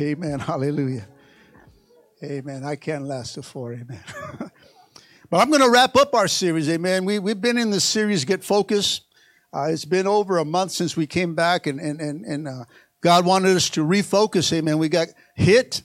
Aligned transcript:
Amen. 0.00 0.38
Hallelujah. 0.38 1.06
Amen. 2.22 2.64
I 2.64 2.76
can't 2.76 3.04
last 3.04 3.34
to 3.34 3.42
four. 3.42 3.74
Amen. 3.74 4.00
but 5.30 5.38
I'm 5.38 5.50
going 5.50 5.62
to 5.62 5.70
wrap 5.70 5.94
up 5.96 6.14
our 6.14 6.28
series. 6.28 6.68
Amen. 6.70 7.04
We, 7.04 7.18
we've 7.18 7.40
been 7.40 7.58
in 7.58 7.70
the 7.70 7.80
series 7.80 8.24
Get 8.24 8.42
Focused. 8.42 9.02
Uh, 9.52 9.68
it's 9.70 9.84
been 9.84 10.06
over 10.06 10.38
a 10.38 10.44
month 10.44 10.70
since 10.70 10.96
we 10.96 11.06
came 11.06 11.34
back, 11.34 11.66
and, 11.66 11.80
and, 11.80 12.00
and, 12.00 12.24
and 12.24 12.48
uh, 12.48 12.64
God 13.00 13.26
wanted 13.26 13.56
us 13.56 13.68
to 13.70 13.84
refocus. 13.84 14.52
Amen. 14.52 14.78
We 14.78 14.88
got 14.88 15.08
hit. 15.34 15.82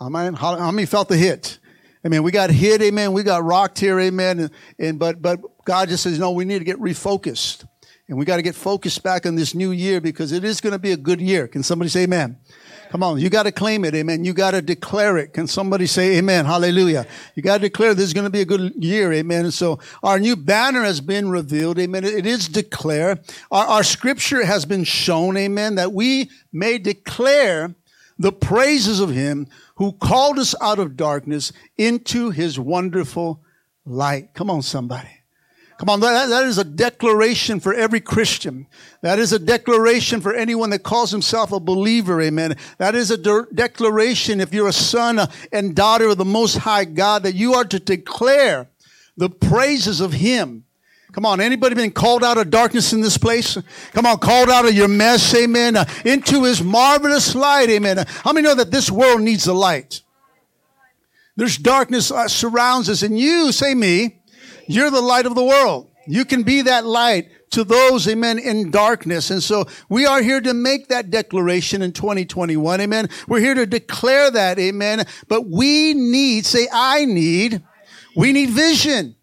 Amen. 0.00 0.34
How, 0.34 0.56
how 0.56 0.70
many 0.70 0.86
felt 0.86 1.08
the 1.08 1.16
hit? 1.16 1.58
Amen. 2.06 2.22
We 2.22 2.30
got 2.30 2.50
hit. 2.50 2.80
Amen. 2.80 3.12
We 3.12 3.22
got 3.22 3.44
rocked 3.44 3.78
here. 3.78 3.98
Amen. 4.00 4.38
And, 4.38 4.50
and 4.78 4.98
but 4.98 5.20
but 5.20 5.40
God 5.66 5.90
just 5.90 6.02
says, 6.02 6.18
no, 6.18 6.30
we 6.30 6.46
need 6.46 6.60
to 6.60 6.64
get 6.64 6.78
refocused. 6.78 7.66
And 8.08 8.18
we 8.18 8.24
got 8.24 8.36
to 8.36 8.42
get 8.42 8.54
focused 8.54 9.02
back 9.02 9.26
on 9.26 9.36
this 9.36 9.54
new 9.54 9.70
year 9.70 10.00
because 10.00 10.32
it 10.32 10.44
is 10.44 10.60
going 10.60 10.72
to 10.72 10.78
be 10.78 10.92
a 10.92 10.96
good 10.96 11.20
year. 11.20 11.46
Can 11.46 11.62
somebody 11.62 11.90
say 11.90 12.04
amen? 12.04 12.38
Come 12.90 13.04
on, 13.04 13.20
you 13.20 13.30
got 13.30 13.44
to 13.44 13.52
claim 13.52 13.84
it, 13.84 13.94
amen. 13.94 14.24
You 14.24 14.32
got 14.32 14.50
to 14.50 14.60
declare 14.60 15.16
it. 15.16 15.32
Can 15.32 15.46
somebody 15.46 15.86
say 15.86 16.18
amen? 16.18 16.44
Hallelujah. 16.44 17.06
You 17.36 17.42
got 17.42 17.58
to 17.58 17.60
declare 17.60 17.94
this 17.94 18.06
is 18.06 18.12
going 18.14 18.24
to 18.24 18.30
be 18.30 18.40
a 18.40 18.44
good 18.44 18.74
year, 18.74 19.12
amen. 19.12 19.44
And 19.44 19.54
so 19.54 19.78
our 20.02 20.18
new 20.18 20.34
banner 20.34 20.82
has 20.82 21.00
been 21.00 21.30
revealed, 21.30 21.78
amen. 21.78 22.02
It 22.04 22.26
is 22.26 22.48
declare. 22.48 23.20
Our, 23.52 23.64
our 23.64 23.82
scripture 23.84 24.44
has 24.44 24.64
been 24.64 24.82
shown, 24.82 25.36
amen, 25.36 25.76
that 25.76 25.92
we 25.92 26.32
may 26.52 26.78
declare 26.78 27.76
the 28.18 28.32
praises 28.32 28.98
of 28.98 29.10
him 29.10 29.46
who 29.76 29.92
called 29.92 30.40
us 30.40 30.56
out 30.60 30.80
of 30.80 30.96
darkness 30.96 31.52
into 31.78 32.30
his 32.30 32.58
wonderful 32.58 33.40
light. 33.86 34.34
Come 34.34 34.50
on, 34.50 34.62
somebody. 34.62 35.19
Come 35.80 35.88
on, 35.88 36.00
that, 36.00 36.28
that 36.28 36.44
is 36.44 36.58
a 36.58 36.64
declaration 36.64 37.58
for 37.58 37.72
every 37.72 38.00
Christian. 38.00 38.66
That 39.00 39.18
is 39.18 39.32
a 39.32 39.38
declaration 39.38 40.20
for 40.20 40.34
anyone 40.34 40.68
that 40.70 40.82
calls 40.82 41.10
himself 41.10 41.52
a 41.52 41.58
believer, 41.58 42.20
amen. 42.20 42.58
That 42.76 42.94
is 42.94 43.10
a 43.10 43.16
de- 43.16 43.46
declaration 43.54 44.42
if 44.42 44.52
you're 44.52 44.68
a 44.68 44.74
son 44.74 45.20
and 45.50 45.74
daughter 45.74 46.08
of 46.08 46.18
the 46.18 46.24
Most 46.26 46.58
High 46.58 46.84
God 46.84 47.22
that 47.22 47.34
you 47.34 47.54
are 47.54 47.64
to 47.64 47.80
declare 47.80 48.68
the 49.16 49.30
praises 49.30 50.02
of 50.02 50.12
Him. 50.12 50.66
Come 51.12 51.24
on, 51.24 51.40
anybody 51.40 51.74
been 51.74 51.92
called 51.92 52.24
out 52.24 52.36
of 52.36 52.50
darkness 52.50 52.92
in 52.92 53.00
this 53.00 53.16
place? 53.16 53.56
Come 53.92 54.04
on, 54.04 54.18
called 54.18 54.50
out 54.50 54.66
of 54.66 54.74
your 54.74 54.86
mess, 54.86 55.34
amen, 55.34 55.76
uh, 55.76 55.86
into 56.04 56.44
His 56.44 56.62
marvelous 56.62 57.34
light, 57.34 57.70
amen. 57.70 58.04
How 58.22 58.34
many 58.34 58.46
know 58.46 58.54
that 58.54 58.70
this 58.70 58.90
world 58.90 59.22
needs 59.22 59.44
the 59.44 59.54
light? 59.54 60.02
There's 61.36 61.56
darkness 61.56 62.10
uh, 62.10 62.28
surrounds 62.28 62.90
us, 62.90 63.02
and 63.02 63.18
you, 63.18 63.50
say 63.50 63.74
me, 63.74 64.19
you're 64.72 64.90
the 64.90 65.00
light 65.00 65.26
of 65.26 65.34
the 65.34 65.44
world. 65.44 65.90
You 66.06 66.24
can 66.24 66.42
be 66.42 66.62
that 66.62 66.84
light 66.86 67.28
to 67.50 67.64
those, 67.64 68.06
amen, 68.08 68.38
in 68.38 68.70
darkness. 68.70 69.30
And 69.30 69.42
so 69.42 69.66
we 69.88 70.06
are 70.06 70.22
here 70.22 70.40
to 70.40 70.54
make 70.54 70.88
that 70.88 71.10
declaration 71.10 71.82
in 71.82 71.92
2021, 71.92 72.80
amen. 72.80 73.08
We're 73.28 73.40
here 73.40 73.54
to 73.54 73.66
declare 73.66 74.30
that, 74.30 74.58
amen. 74.58 75.04
But 75.28 75.46
we 75.46 75.94
need, 75.94 76.46
say, 76.46 76.68
I 76.72 77.04
need, 77.04 77.62
we 78.16 78.32
need 78.32 78.50
vision. 78.50 79.16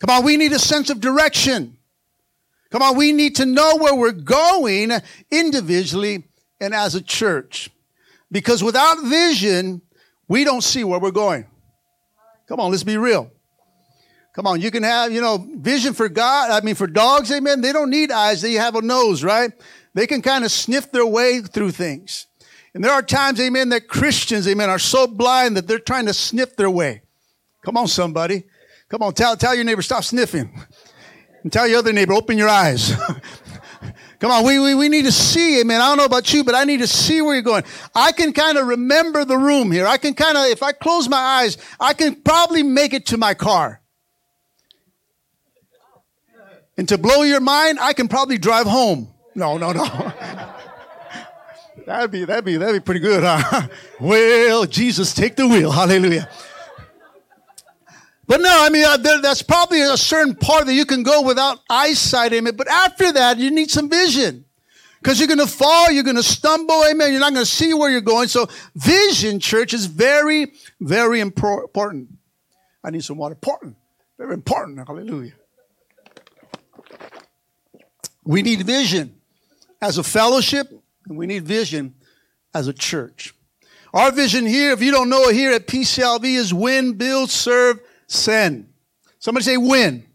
Come 0.00 0.10
on, 0.10 0.24
we 0.24 0.36
need 0.36 0.52
a 0.52 0.58
sense 0.58 0.90
of 0.90 1.00
direction. 1.00 1.76
Come 2.70 2.82
on, 2.82 2.96
we 2.96 3.12
need 3.12 3.36
to 3.36 3.46
know 3.46 3.76
where 3.76 3.94
we're 3.94 4.12
going 4.12 4.92
individually 5.30 6.24
and 6.60 6.74
as 6.74 6.94
a 6.94 7.02
church. 7.02 7.70
Because 8.30 8.62
without 8.62 9.02
vision, 9.04 9.82
we 10.28 10.44
don't 10.44 10.62
see 10.62 10.84
where 10.84 11.00
we're 11.00 11.10
going. 11.10 11.46
Come 12.46 12.60
on, 12.60 12.70
let's 12.70 12.84
be 12.84 12.96
real. 12.96 13.30
Come 14.38 14.46
on, 14.46 14.60
you 14.60 14.70
can 14.70 14.84
have, 14.84 15.10
you 15.10 15.20
know, 15.20 15.44
vision 15.56 15.94
for 15.94 16.08
God. 16.08 16.52
I 16.52 16.64
mean, 16.64 16.76
for 16.76 16.86
dogs, 16.86 17.32
amen, 17.32 17.60
they 17.60 17.72
don't 17.72 17.90
need 17.90 18.12
eyes, 18.12 18.40
they 18.40 18.52
have 18.52 18.76
a 18.76 18.80
nose, 18.80 19.24
right? 19.24 19.50
They 19.94 20.06
can 20.06 20.22
kind 20.22 20.44
of 20.44 20.52
sniff 20.52 20.92
their 20.92 21.04
way 21.04 21.40
through 21.40 21.72
things. 21.72 22.28
And 22.72 22.84
there 22.84 22.92
are 22.92 23.02
times, 23.02 23.40
amen, 23.40 23.70
that 23.70 23.88
Christians, 23.88 24.46
amen, 24.46 24.70
are 24.70 24.78
so 24.78 25.08
blind 25.08 25.56
that 25.56 25.66
they're 25.66 25.80
trying 25.80 26.06
to 26.06 26.14
sniff 26.14 26.54
their 26.54 26.70
way. 26.70 27.02
Come 27.64 27.76
on, 27.76 27.88
somebody. 27.88 28.44
Come 28.88 29.02
on, 29.02 29.12
tell, 29.12 29.36
tell 29.36 29.56
your 29.56 29.64
neighbor, 29.64 29.82
stop 29.82 30.04
sniffing. 30.04 30.56
And 31.42 31.52
tell 31.52 31.66
your 31.66 31.80
other 31.80 31.92
neighbor, 31.92 32.12
open 32.12 32.38
your 32.38 32.48
eyes. 32.48 32.92
Come 34.20 34.30
on, 34.30 34.44
we, 34.46 34.60
we, 34.60 34.76
we 34.76 34.88
need 34.88 35.06
to 35.06 35.12
see, 35.12 35.62
amen. 35.62 35.80
I 35.80 35.88
don't 35.88 35.96
know 35.96 36.04
about 36.04 36.32
you, 36.32 36.44
but 36.44 36.54
I 36.54 36.62
need 36.62 36.78
to 36.78 36.86
see 36.86 37.20
where 37.22 37.34
you're 37.34 37.42
going. 37.42 37.64
I 37.92 38.12
can 38.12 38.32
kind 38.32 38.56
of 38.56 38.68
remember 38.68 39.24
the 39.24 39.36
room 39.36 39.72
here. 39.72 39.88
I 39.88 39.96
can 39.96 40.14
kind 40.14 40.38
of, 40.38 40.46
if 40.46 40.62
I 40.62 40.70
close 40.70 41.08
my 41.08 41.16
eyes, 41.16 41.58
I 41.80 41.92
can 41.92 42.14
probably 42.22 42.62
make 42.62 42.92
it 42.92 43.06
to 43.06 43.16
my 43.16 43.34
car. 43.34 43.80
And 46.78 46.88
to 46.88 46.96
blow 46.96 47.22
your 47.22 47.40
mind, 47.40 47.78
I 47.80 47.92
can 47.92 48.06
probably 48.06 48.38
drive 48.38 48.66
home. 48.66 49.08
No, 49.34 49.58
no, 49.58 49.72
no. 49.72 49.84
that'd 51.86 52.10
be 52.12 52.24
that'd 52.24 52.44
be 52.44 52.56
that'd 52.56 52.74
be 52.74 52.80
pretty 52.80 53.00
good, 53.00 53.24
huh? 53.24 53.66
well, 54.00 54.64
Jesus, 54.64 55.12
take 55.12 55.34
the 55.34 55.46
wheel. 55.46 55.72
Hallelujah. 55.72 56.30
But 58.28 58.42
no, 58.42 58.50
I 58.52 58.68
mean, 58.68 58.84
uh, 58.84 58.96
there, 58.98 59.20
that's 59.20 59.42
probably 59.42 59.80
a 59.80 59.96
certain 59.96 60.36
part 60.36 60.66
that 60.66 60.74
you 60.74 60.84
can 60.84 61.02
go 61.02 61.22
without 61.22 61.60
eyesight, 61.68 62.32
amen. 62.32 62.56
But 62.56 62.68
after 62.68 63.10
that, 63.10 63.38
you 63.38 63.50
need 63.50 63.70
some 63.70 63.88
vision. 63.88 64.44
Because 65.00 65.18
you're 65.18 65.28
going 65.28 65.38
to 65.38 65.46
fall, 65.46 65.90
you're 65.90 66.04
going 66.04 66.16
to 66.16 66.22
stumble, 66.22 66.84
amen. 66.90 67.10
You're 67.10 67.20
not 67.20 67.32
going 67.32 67.46
to 67.46 67.50
see 67.50 67.72
where 67.72 67.90
you're 67.90 68.00
going. 68.02 68.28
So 68.28 68.46
vision, 68.74 69.40
church, 69.40 69.72
is 69.72 69.86
very, 69.86 70.52
very 70.78 71.20
important. 71.20 72.10
I 72.84 72.90
need 72.90 73.02
some 73.02 73.16
water. 73.16 73.32
Important. 73.32 73.76
Very 74.18 74.34
important. 74.34 74.86
Hallelujah. 74.86 75.32
We 78.28 78.42
need 78.42 78.60
vision 78.60 79.14
as 79.80 79.96
a 79.96 80.02
fellowship, 80.02 80.68
and 81.08 81.16
we 81.16 81.26
need 81.26 81.46
vision 81.46 81.94
as 82.52 82.68
a 82.68 82.74
church. 82.74 83.34
Our 83.94 84.12
vision 84.12 84.44
here, 84.44 84.72
if 84.72 84.82
you 84.82 84.90
don't 84.90 85.08
know 85.08 85.28
it 85.28 85.34
here 85.34 85.52
at 85.52 85.66
PCLV, 85.66 86.24
is 86.24 86.52
win, 86.52 86.92
build, 86.98 87.30
serve, 87.30 87.80
send. 88.06 88.68
Somebody 89.18 89.44
say 89.44 89.56
win, 89.56 90.06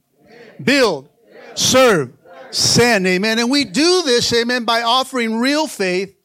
build, 0.64 1.10
serve, 1.56 2.14
send. 2.52 3.08
Amen. 3.08 3.40
And 3.40 3.50
we 3.50 3.66
do 3.66 4.04
this, 4.04 4.32
amen, 4.32 4.64
by 4.64 4.84
offering 4.84 5.40
real 5.40 5.66
faith 5.66 6.16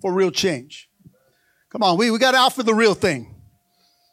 for 0.00 0.12
real 0.12 0.30
change. 0.30 0.88
Come 1.70 1.82
on, 1.82 1.98
we, 1.98 2.12
we 2.12 2.20
got 2.20 2.32
to 2.32 2.38
offer 2.38 2.62
the 2.62 2.72
real 2.72 2.94
thing. 2.94 3.34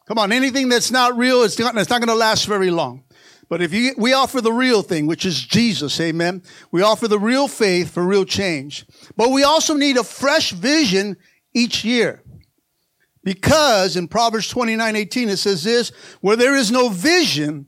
Come 0.07 0.17
on, 0.17 0.31
anything 0.31 0.67
that's 0.67 0.89
not 0.89 1.15
real, 1.15 1.43
it's 1.43 1.59
not, 1.59 1.77
it's 1.77 1.91
not 1.91 1.99
going 1.99 2.07
to 2.07 2.15
last 2.15 2.47
very 2.47 2.71
long. 2.71 3.03
But 3.49 3.63
if 3.63 3.73
you, 3.73 3.95
we 3.97 4.13
offer 4.13 4.41
the 4.41 4.53
real 4.53 4.83
thing, 4.83 5.07
which 5.07 5.25
is 5.25 5.41
Jesus, 5.41 5.99
amen. 5.99 6.43
We 6.71 6.83
offer 6.83 7.07
the 7.07 7.19
real 7.19 7.47
faith 7.47 7.91
for 7.91 8.03
real 8.03 8.23
change. 8.25 8.85
But 9.17 9.31
we 9.31 9.43
also 9.43 9.73
need 9.73 9.97
a 9.97 10.03
fresh 10.03 10.51
vision 10.51 11.17
each 11.53 11.83
year. 11.83 12.23
Because 13.23 13.95
in 13.95 14.07
Proverbs 14.07 14.47
29, 14.49 14.95
18, 14.95 15.29
it 15.29 15.37
says 15.37 15.63
this, 15.63 15.91
where 16.21 16.35
there 16.35 16.55
is 16.55 16.71
no 16.71 16.89
vision, 16.89 17.65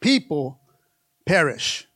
people 0.00 0.60
perish. 1.26 1.86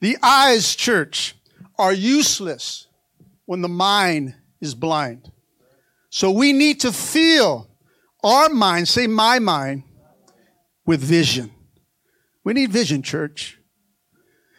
The 0.00 0.16
eyes, 0.22 0.76
church, 0.76 1.34
are 1.76 1.92
useless 1.92 2.86
when 3.46 3.62
the 3.62 3.68
mind 3.68 4.34
is 4.60 4.74
blind. 4.74 5.30
So 6.08 6.30
we 6.30 6.52
need 6.52 6.80
to 6.80 6.92
fill 6.92 7.68
our 8.22 8.48
mind, 8.48 8.88
say 8.88 9.08
my 9.08 9.40
mind, 9.40 9.82
with 10.86 11.00
vision. 11.00 11.50
We 12.46 12.52
need 12.52 12.70
vision, 12.70 13.02
church. 13.02 13.58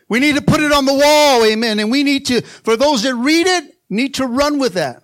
We 0.09 0.19
need 0.19 0.35
to 0.35 0.41
put 0.41 0.59
it 0.59 0.73
on 0.73 0.85
the 0.85 0.93
wall, 0.93 1.45
amen. 1.45 1.79
And 1.79 1.89
we 1.89 2.03
need 2.03 2.25
to, 2.25 2.41
for 2.41 2.75
those 2.75 3.03
that 3.03 3.15
read 3.15 3.47
it, 3.47 3.77
need 3.89 4.15
to 4.15 4.27
run 4.27 4.59
with 4.59 4.73
that. 4.73 5.03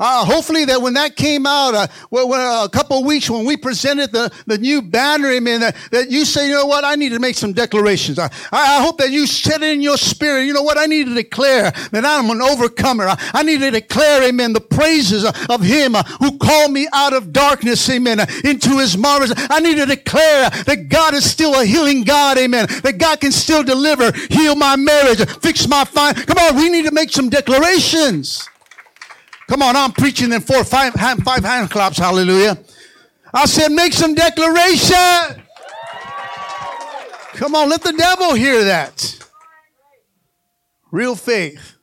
Uh, 0.00 0.24
hopefully 0.24 0.64
that 0.64 0.80
when 0.80 0.94
that 0.94 1.14
came 1.14 1.46
out, 1.46 1.74
uh, 1.74 1.86
well, 2.10 2.64
a 2.64 2.68
couple 2.70 2.98
of 2.98 3.04
weeks 3.04 3.28
when 3.28 3.44
we 3.44 3.54
presented 3.54 4.10
the, 4.10 4.32
the 4.46 4.56
new 4.56 4.80
banner, 4.80 5.28
amen, 5.28 5.60
that, 5.60 5.76
that 5.90 6.10
you 6.10 6.24
say, 6.24 6.48
you 6.48 6.54
know 6.54 6.64
what, 6.64 6.84
I 6.84 6.94
need 6.94 7.10
to 7.10 7.18
make 7.18 7.36
some 7.36 7.52
declarations. 7.52 8.18
I, 8.18 8.30
I 8.50 8.82
hope 8.82 8.96
that 8.98 9.10
you 9.10 9.26
it 9.30 9.62
in 9.62 9.82
your 9.82 9.98
spirit, 9.98 10.44
you 10.44 10.54
know 10.54 10.62
what, 10.62 10.78
I 10.78 10.86
need 10.86 11.06
to 11.06 11.14
declare 11.14 11.70
that 11.70 12.04
I'm 12.04 12.30
an 12.30 12.40
overcomer. 12.40 13.08
I, 13.08 13.30
I 13.34 13.42
need 13.42 13.60
to 13.60 13.70
declare, 13.70 14.22
amen, 14.22 14.54
the 14.54 14.60
praises 14.60 15.24
of 15.24 15.60
him 15.60 15.94
who 16.18 16.38
called 16.38 16.72
me 16.72 16.88
out 16.94 17.12
of 17.12 17.32
darkness, 17.32 17.88
amen, 17.90 18.20
into 18.44 18.78
his 18.78 18.96
marvelous. 18.96 19.34
I 19.50 19.60
need 19.60 19.76
to 19.76 19.86
declare 19.86 20.48
that 20.50 20.88
God 20.88 21.14
is 21.14 21.30
still 21.30 21.60
a 21.60 21.64
healing 21.64 22.04
God, 22.04 22.38
amen, 22.38 22.68
that 22.82 22.96
God 22.98 23.20
can 23.20 23.32
still 23.32 23.62
deliver, 23.62 24.12
heal 24.30 24.56
my 24.56 24.76
marriage, 24.76 25.28
fix 25.40 25.68
my 25.68 25.84
fine. 25.84 26.14
Come 26.14 26.38
on, 26.38 26.56
we 26.56 26.70
need 26.70 26.86
to 26.86 26.92
make 26.92 27.10
some 27.10 27.28
declarations. 27.28 28.49
Come 29.50 29.62
on, 29.62 29.74
I'm 29.74 29.90
preaching 29.90 30.32
in 30.32 30.42
four, 30.42 30.62
five, 30.62 30.92
five 30.92 31.44
hand 31.44 31.70
claps. 31.72 31.98
Hallelujah. 31.98 32.56
I 33.34 33.46
said, 33.46 33.72
make 33.72 33.92
some 33.92 34.14
declaration. 34.14 35.42
Come 37.32 37.56
on, 37.56 37.68
let 37.68 37.82
the 37.82 37.92
devil 37.92 38.34
hear 38.34 38.62
that. 38.62 39.18
Real 40.92 41.16
faith. 41.16 41.74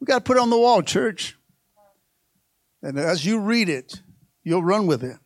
We 0.00 0.04
got 0.04 0.16
to 0.16 0.20
put 0.20 0.36
it 0.36 0.40
on 0.40 0.50
the 0.50 0.58
wall, 0.58 0.82
church. 0.82 1.34
And 2.82 2.98
as 2.98 3.24
you 3.24 3.40
read 3.40 3.70
it, 3.70 4.02
you'll 4.44 4.62
run 4.62 4.86
with 4.86 5.02
it. 5.02 5.16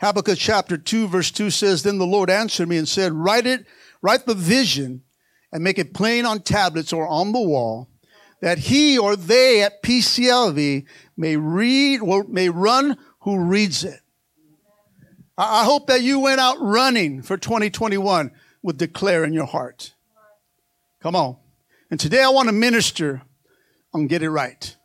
Habakkuk 0.00 0.36
chapter 0.36 0.76
2, 0.76 1.06
verse 1.06 1.30
2 1.30 1.50
says, 1.50 1.84
Then 1.84 1.98
the 1.98 2.04
Lord 2.04 2.30
answered 2.30 2.68
me 2.68 2.78
and 2.78 2.88
said, 2.88 3.12
Write 3.12 3.46
it, 3.46 3.64
write 4.02 4.26
the 4.26 4.34
vision, 4.34 5.02
and 5.52 5.62
make 5.62 5.78
it 5.78 5.94
plain 5.94 6.26
on 6.26 6.40
tablets 6.40 6.92
or 6.92 7.06
on 7.06 7.30
the 7.30 7.40
wall 7.40 7.90
that 8.40 8.58
he 8.58 8.98
or 8.98 9.16
they 9.16 9.62
at 9.62 9.82
PCLV 9.82 10.84
may 11.16 11.36
read 11.36 12.00
or 12.00 12.24
may 12.24 12.48
run 12.48 12.96
who 13.20 13.40
reads 13.40 13.84
it. 13.84 14.00
I 15.38 15.64
hope 15.64 15.88
that 15.88 16.02
you 16.02 16.20
went 16.20 16.40
out 16.40 16.56
running 16.60 17.22
for 17.22 17.36
2021 17.36 18.30
with 18.62 18.78
declare 18.78 19.24
in 19.24 19.32
your 19.32 19.46
heart. 19.46 19.94
Come 21.00 21.14
on. 21.14 21.36
And 21.90 22.00
today 22.00 22.22
I 22.22 22.30
want 22.30 22.48
to 22.48 22.52
minister 22.52 23.22
on 23.92 24.06
get 24.06 24.22
it 24.22 24.30
right. 24.30 24.76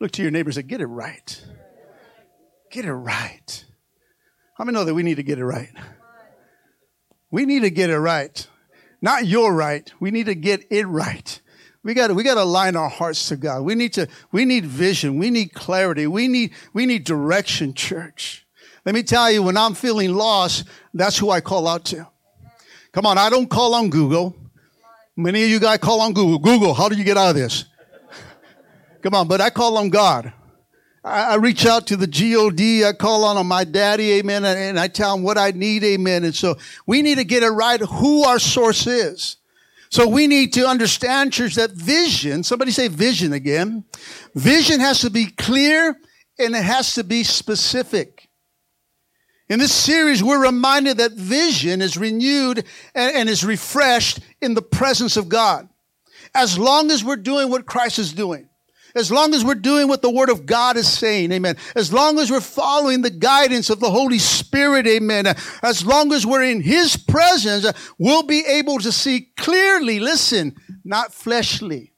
Look 0.00 0.10
to 0.12 0.22
your 0.22 0.30
neighbors 0.30 0.56
and 0.56 0.64
say, 0.64 0.68
get 0.68 0.80
it 0.80 0.86
right. 0.86 1.44
Get 2.70 2.84
it 2.84 2.92
right. 2.92 3.64
How 4.56 4.64
many 4.64 4.74
know 4.74 4.84
that 4.84 4.94
we 4.94 5.02
need 5.02 5.16
to 5.16 5.22
get 5.22 5.38
it 5.38 5.44
right? 5.44 5.70
We 7.30 7.46
need 7.46 7.60
to 7.60 7.70
get 7.70 7.90
it 7.90 7.98
right. 7.98 8.46
Not 9.00 9.26
your 9.26 9.54
right. 9.54 9.92
We 10.00 10.10
need 10.10 10.26
to 10.26 10.34
get 10.34 10.66
it 10.70 10.86
right. 10.86 11.40
We 11.84 11.92
got 11.92 12.10
we 12.14 12.24
got 12.24 12.34
to 12.34 12.42
align 12.42 12.76
our 12.76 12.88
hearts 12.88 13.28
to 13.28 13.36
God. 13.36 13.60
We 13.60 13.74
need 13.74 13.92
to, 13.92 14.08
we 14.32 14.46
need 14.46 14.64
vision. 14.64 15.18
We 15.18 15.30
need 15.30 15.52
clarity. 15.52 16.06
We 16.06 16.28
need, 16.28 16.52
we 16.72 16.86
need 16.86 17.04
direction, 17.04 17.74
church. 17.74 18.46
Let 18.86 18.94
me 18.94 19.02
tell 19.02 19.30
you, 19.30 19.42
when 19.42 19.58
I'm 19.58 19.74
feeling 19.74 20.14
lost, 20.14 20.64
that's 20.94 21.18
who 21.18 21.30
I 21.30 21.42
call 21.42 21.68
out 21.68 21.84
to. 21.86 22.08
Come 22.92 23.04
on, 23.06 23.18
I 23.18 23.28
don't 23.28 23.48
call 23.48 23.74
on 23.74 23.90
Google. 23.90 24.34
Many 25.16 25.44
of 25.44 25.50
you 25.50 25.60
guys 25.60 25.78
call 25.78 26.00
on 26.00 26.14
Google. 26.14 26.38
Google, 26.38 26.72
how 26.72 26.88
do 26.88 26.96
you 26.96 27.04
get 27.04 27.18
out 27.18 27.30
of 27.30 27.34
this? 27.34 27.66
Come 29.02 29.14
on, 29.14 29.28
but 29.28 29.42
I 29.42 29.50
call 29.50 29.76
on 29.76 29.90
God. 29.90 30.32
I, 31.04 31.32
I 31.32 31.34
reach 31.36 31.66
out 31.66 31.86
to 31.88 31.96
the 31.96 32.06
God. 32.06 32.88
I 32.88 32.92
call 32.94 33.24
on 33.24 33.46
my 33.46 33.64
daddy, 33.64 34.12
amen, 34.12 34.44
and 34.44 34.80
I 34.80 34.88
tell 34.88 35.14
him 35.14 35.22
what 35.22 35.36
I 35.36 35.50
need, 35.50 35.84
amen. 35.84 36.24
And 36.24 36.34
so 36.34 36.56
we 36.86 37.02
need 37.02 37.16
to 37.16 37.24
get 37.24 37.42
it 37.42 37.50
right 37.50 37.80
who 37.80 38.24
our 38.24 38.38
source 38.38 38.86
is. 38.86 39.36
So 39.94 40.08
we 40.08 40.26
need 40.26 40.54
to 40.54 40.66
understand, 40.66 41.32
church, 41.32 41.54
that 41.54 41.70
vision, 41.70 42.42
somebody 42.42 42.72
say 42.72 42.88
vision 42.88 43.32
again. 43.32 43.84
Vision 44.34 44.80
has 44.80 45.02
to 45.02 45.08
be 45.08 45.26
clear 45.26 45.96
and 46.36 46.56
it 46.56 46.64
has 46.64 46.94
to 46.94 47.04
be 47.04 47.22
specific. 47.22 48.28
In 49.48 49.60
this 49.60 49.72
series, 49.72 50.20
we're 50.20 50.44
reminded 50.44 50.96
that 50.96 51.12
vision 51.12 51.80
is 51.80 51.96
renewed 51.96 52.64
and, 52.92 53.28
is 53.28 53.44
refreshed 53.44 54.18
in 54.40 54.54
the 54.54 54.62
presence 54.62 55.16
of 55.16 55.28
God. 55.28 55.68
As 56.34 56.58
long 56.58 56.90
as 56.90 57.04
we're 57.04 57.14
doing 57.14 57.48
what 57.48 57.64
Christ 57.64 58.00
is 58.00 58.12
doing. 58.12 58.48
As 58.96 59.10
long 59.10 59.34
as 59.34 59.44
we're 59.44 59.56
doing 59.56 59.88
what 59.88 60.02
the 60.02 60.10
Word 60.10 60.30
of 60.30 60.46
God 60.46 60.76
is 60.76 60.88
saying, 60.88 61.32
amen. 61.32 61.56
As 61.74 61.92
long 61.92 62.20
as 62.20 62.30
we're 62.30 62.40
following 62.40 63.02
the 63.02 63.10
guidance 63.10 63.68
of 63.68 63.80
the 63.80 63.90
Holy 63.90 64.20
Spirit, 64.20 64.86
amen. 64.86 65.26
As 65.62 65.84
long 65.84 66.12
as 66.12 66.24
we're 66.24 66.44
in 66.44 66.60
His 66.60 66.96
presence, 66.96 67.66
we'll 67.98 68.22
be 68.22 68.44
able 68.46 68.78
to 68.78 68.92
see 68.92 69.32
clearly, 69.36 69.98
listen, 69.98 70.54
not 70.84 71.12
fleshly. 71.12 71.92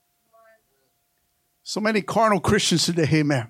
So 1.62 1.80
many 1.80 2.00
carnal 2.00 2.40
Christians 2.40 2.86
today, 2.86 3.08
amen. 3.12 3.48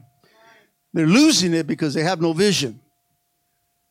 They're 0.92 1.06
losing 1.06 1.54
it 1.54 1.68
because 1.68 1.94
they 1.94 2.02
have 2.02 2.20
no 2.20 2.32
vision. 2.32 2.80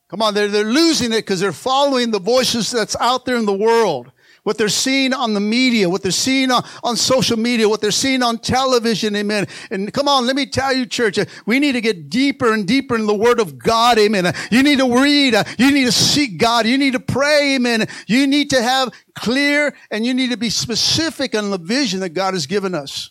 Come 0.08 0.20
on, 0.20 0.34
they're, 0.34 0.48
they're 0.48 0.64
losing 0.64 1.12
it 1.12 1.22
because 1.22 1.40
they're 1.40 1.52
following 1.52 2.10
the 2.10 2.20
voices 2.20 2.70
that's 2.70 2.96
out 3.00 3.24
there 3.24 3.36
in 3.36 3.46
the 3.46 3.54
world 3.54 4.12
what 4.46 4.56
they're 4.58 4.68
seeing 4.68 5.12
on 5.12 5.34
the 5.34 5.40
media, 5.40 5.90
what 5.90 6.04
they're 6.04 6.12
seeing 6.12 6.52
on, 6.52 6.64
on 6.84 6.96
social 6.96 7.36
media, 7.36 7.68
what 7.68 7.80
they're 7.80 7.90
seeing 7.90 8.22
on 8.22 8.38
television, 8.38 9.16
amen. 9.16 9.48
And 9.72 9.92
come 9.92 10.06
on, 10.06 10.24
let 10.24 10.36
me 10.36 10.46
tell 10.46 10.72
you, 10.72 10.86
church, 10.86 11.18
uh, 11.18 11.24
we 11.46 11.58
need 11.58 11.72
to 11.72 11.80
get 11.80 12.08
deeper 12.08 12.54
and 12.54 12.64
deeper 12.64 12.94
in 12.94 13.06
the 13.06 13.14
word 13.14 13.40
of 13.40 13.58
God, 13.58 13.98
amen. 13.98 14.24
Uh, 14.24 14.32
you 14.52 14.62
need 14.62 14.78
to 14.78 15.02
read, 15.02 15.34
uh, 15.34 15.42
you 15.58 15.72
need 15.72 15.86
to 15.86 15.90
seek 15.90 16.38
God, 16.38 16.64
you 16.64 16.78
need 16.78 16.92
to 16.92 17.00
pray, 17.00 17.56
amen. 17.56 17.88
You 18.06 18.28
need 18.28 18.50
to 18.50 18.62
have 18.62 18.94
clear 19.16 19.74
and 19.90 20.06
you 20.06 20.14
need 20.14 20.30
to 20.30 20.36
be 20.36 20.50
specific 20.50 21.34
on 21.34 21.50
the 21.50 21.58
vision 21.58 21.98
that 21.98 22.10
God 22.10 22.34
has 22.34 22.46
given 22.46 22.72
us. 22.72 23.10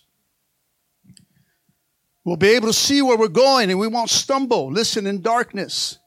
We'll 2.24 2.38
be 2.38 2.52
able 2.52 2.68
to 2.68 2.74
see 2.74 3.02
where 3.02 3.18
we're 3.18 3.28
going 3.28 3.70
and 3.70 3.78
we 3.78 3.90
won't 3.90 4.10
stumble. 4.10 4.72
Listen, 4.72 5.06
in 5.06 5.22
darkness. 5.22 6.00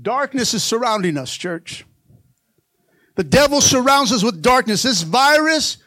Darkness 0.00 0.52
is 0.52 0.62
surrounding 0.62 1.16
us, 1.16 1.34
church. 1.34 1.86
The 3.18 3.24
devil 3.24 3.60
surrounds 3.60 4.12
us 4.12 4.22
with 4.22 4.42
darkness. 4.42 4.84
This 4.84 5.02
virus 5.02 5.78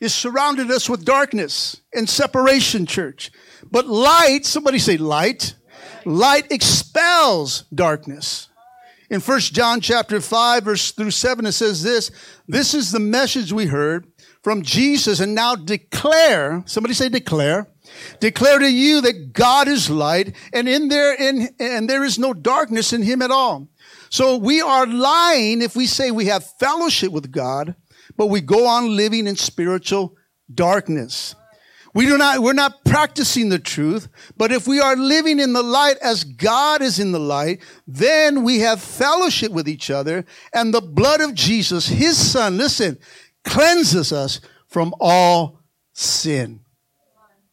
is 0.00 0.14
surrounded 0.14 0.70
us 0.70 0.88
with 0.88 1.04
darkness 1.04 1.82
and 1.92 2.08
separation, 2.08 2.86
church. 2.86 3.30
But 3.70 3.86
light, 3.86 4.46
somebody 4.46 4.78
say 4.78 4.96
light. 4.96 5.56
Light 6.06 6.50
expels 6.50 7.64
darkness. 7.64 8.48
In 9.10 9.20
First 9.20 9.52
John 9.52 9.82
chapter 9.82 10.22
5, 10.22 10.64
verse 10.64 10.92
through 10.92 11.10
7, 11.10 11.44
it 11.44 11.52
says 11.52 11.82
this, 11.82 12.10
this 12.48 12.72
is 12.72 12.92
the 12.92 12.98
message 12.98 13.52
we 13.52 13.66
heard 13.66 14.06
from 14.42 14.62
Jesus 14.62 15.20
and 15.20 15.34
now 15.34 15.54
declare, 15.54 16.62
somebody 16.64 16.94
say 16.94 17.10
declare, 17.10 17.68
declare 18.20 18.58
to 18.58 18.72
you 18.72 19.02
that 19.02 19.34
God 19.34 19.68
is 19.68 19.90
light 19.90 20.34
and 20.54 20.66
in 20.66 20.88
there, 20.88 21.12
in, 21.12 21.50
and 21.60 21.90
there 21.90 22.04
is 22.04 22.18
no 22.18 22.32
darkness 22.32 22.94
in 22.94 23.02
him 23.02 23.20
at 23.20 23.30
all. 23.30 23.68
So 24.10 24.36
we 24.36 24.60
are 24.60 24.86
lying 24.86 25.62
if 25.62 25.76
we 25.76 25.86
say 25.86 26.10
we 26.10 26.26
have 26.26 26.44
fellowship 26.58 27.12
with 27.12 27.30
God, 27.30 27.76
but 28.16 28.26
we 28.26 28.40
go 28.40 28.66
on 28.66 28.96
living 28.96 29.26
in 29.26 29.36
spiritual 29.36 30.16
darkness. 30.52 31.36
We 31.94 32.06
do 32.06 32.18
not, 32.18 32.40
we're 32.40 32.52
not 32.52 32.84
practicing 32.84 33.48
the 33.48 33.58
truth, 33.58 34.08
but 34.36 34.52
if 34.52 34.66
we 34.68 34.80
are 34.80 34.96
living 34.96 35.40
in 35.40 35.52
the 35.52 35.62
light 35.62 35.96
as 36.02 36.24
God 36.24 36.82
is 36.82 36.98
in 36.98 37.12
the 37.12 37.20
light, 37.20 37.62
then 37.86 38.42
we 38.44 38.60
have 38.60 38.80
fellowship 38.80 39.52
with 39.52 39.68
each 39.68 39.90
other 39.90 40.24
and 40.52 40.74
the 40.74 40.80
blood 40.80 41.20
of 41.20 41.34
Jesus, 41.34 41.86
his 41.86 42.16
son, 42.16 42.58
listen, 42.58 42.98
cleanses 43.44 44.12
us 44.12 44.40
from 44.68 44.92
all 45.00 45.60
sin. 45.92 46.60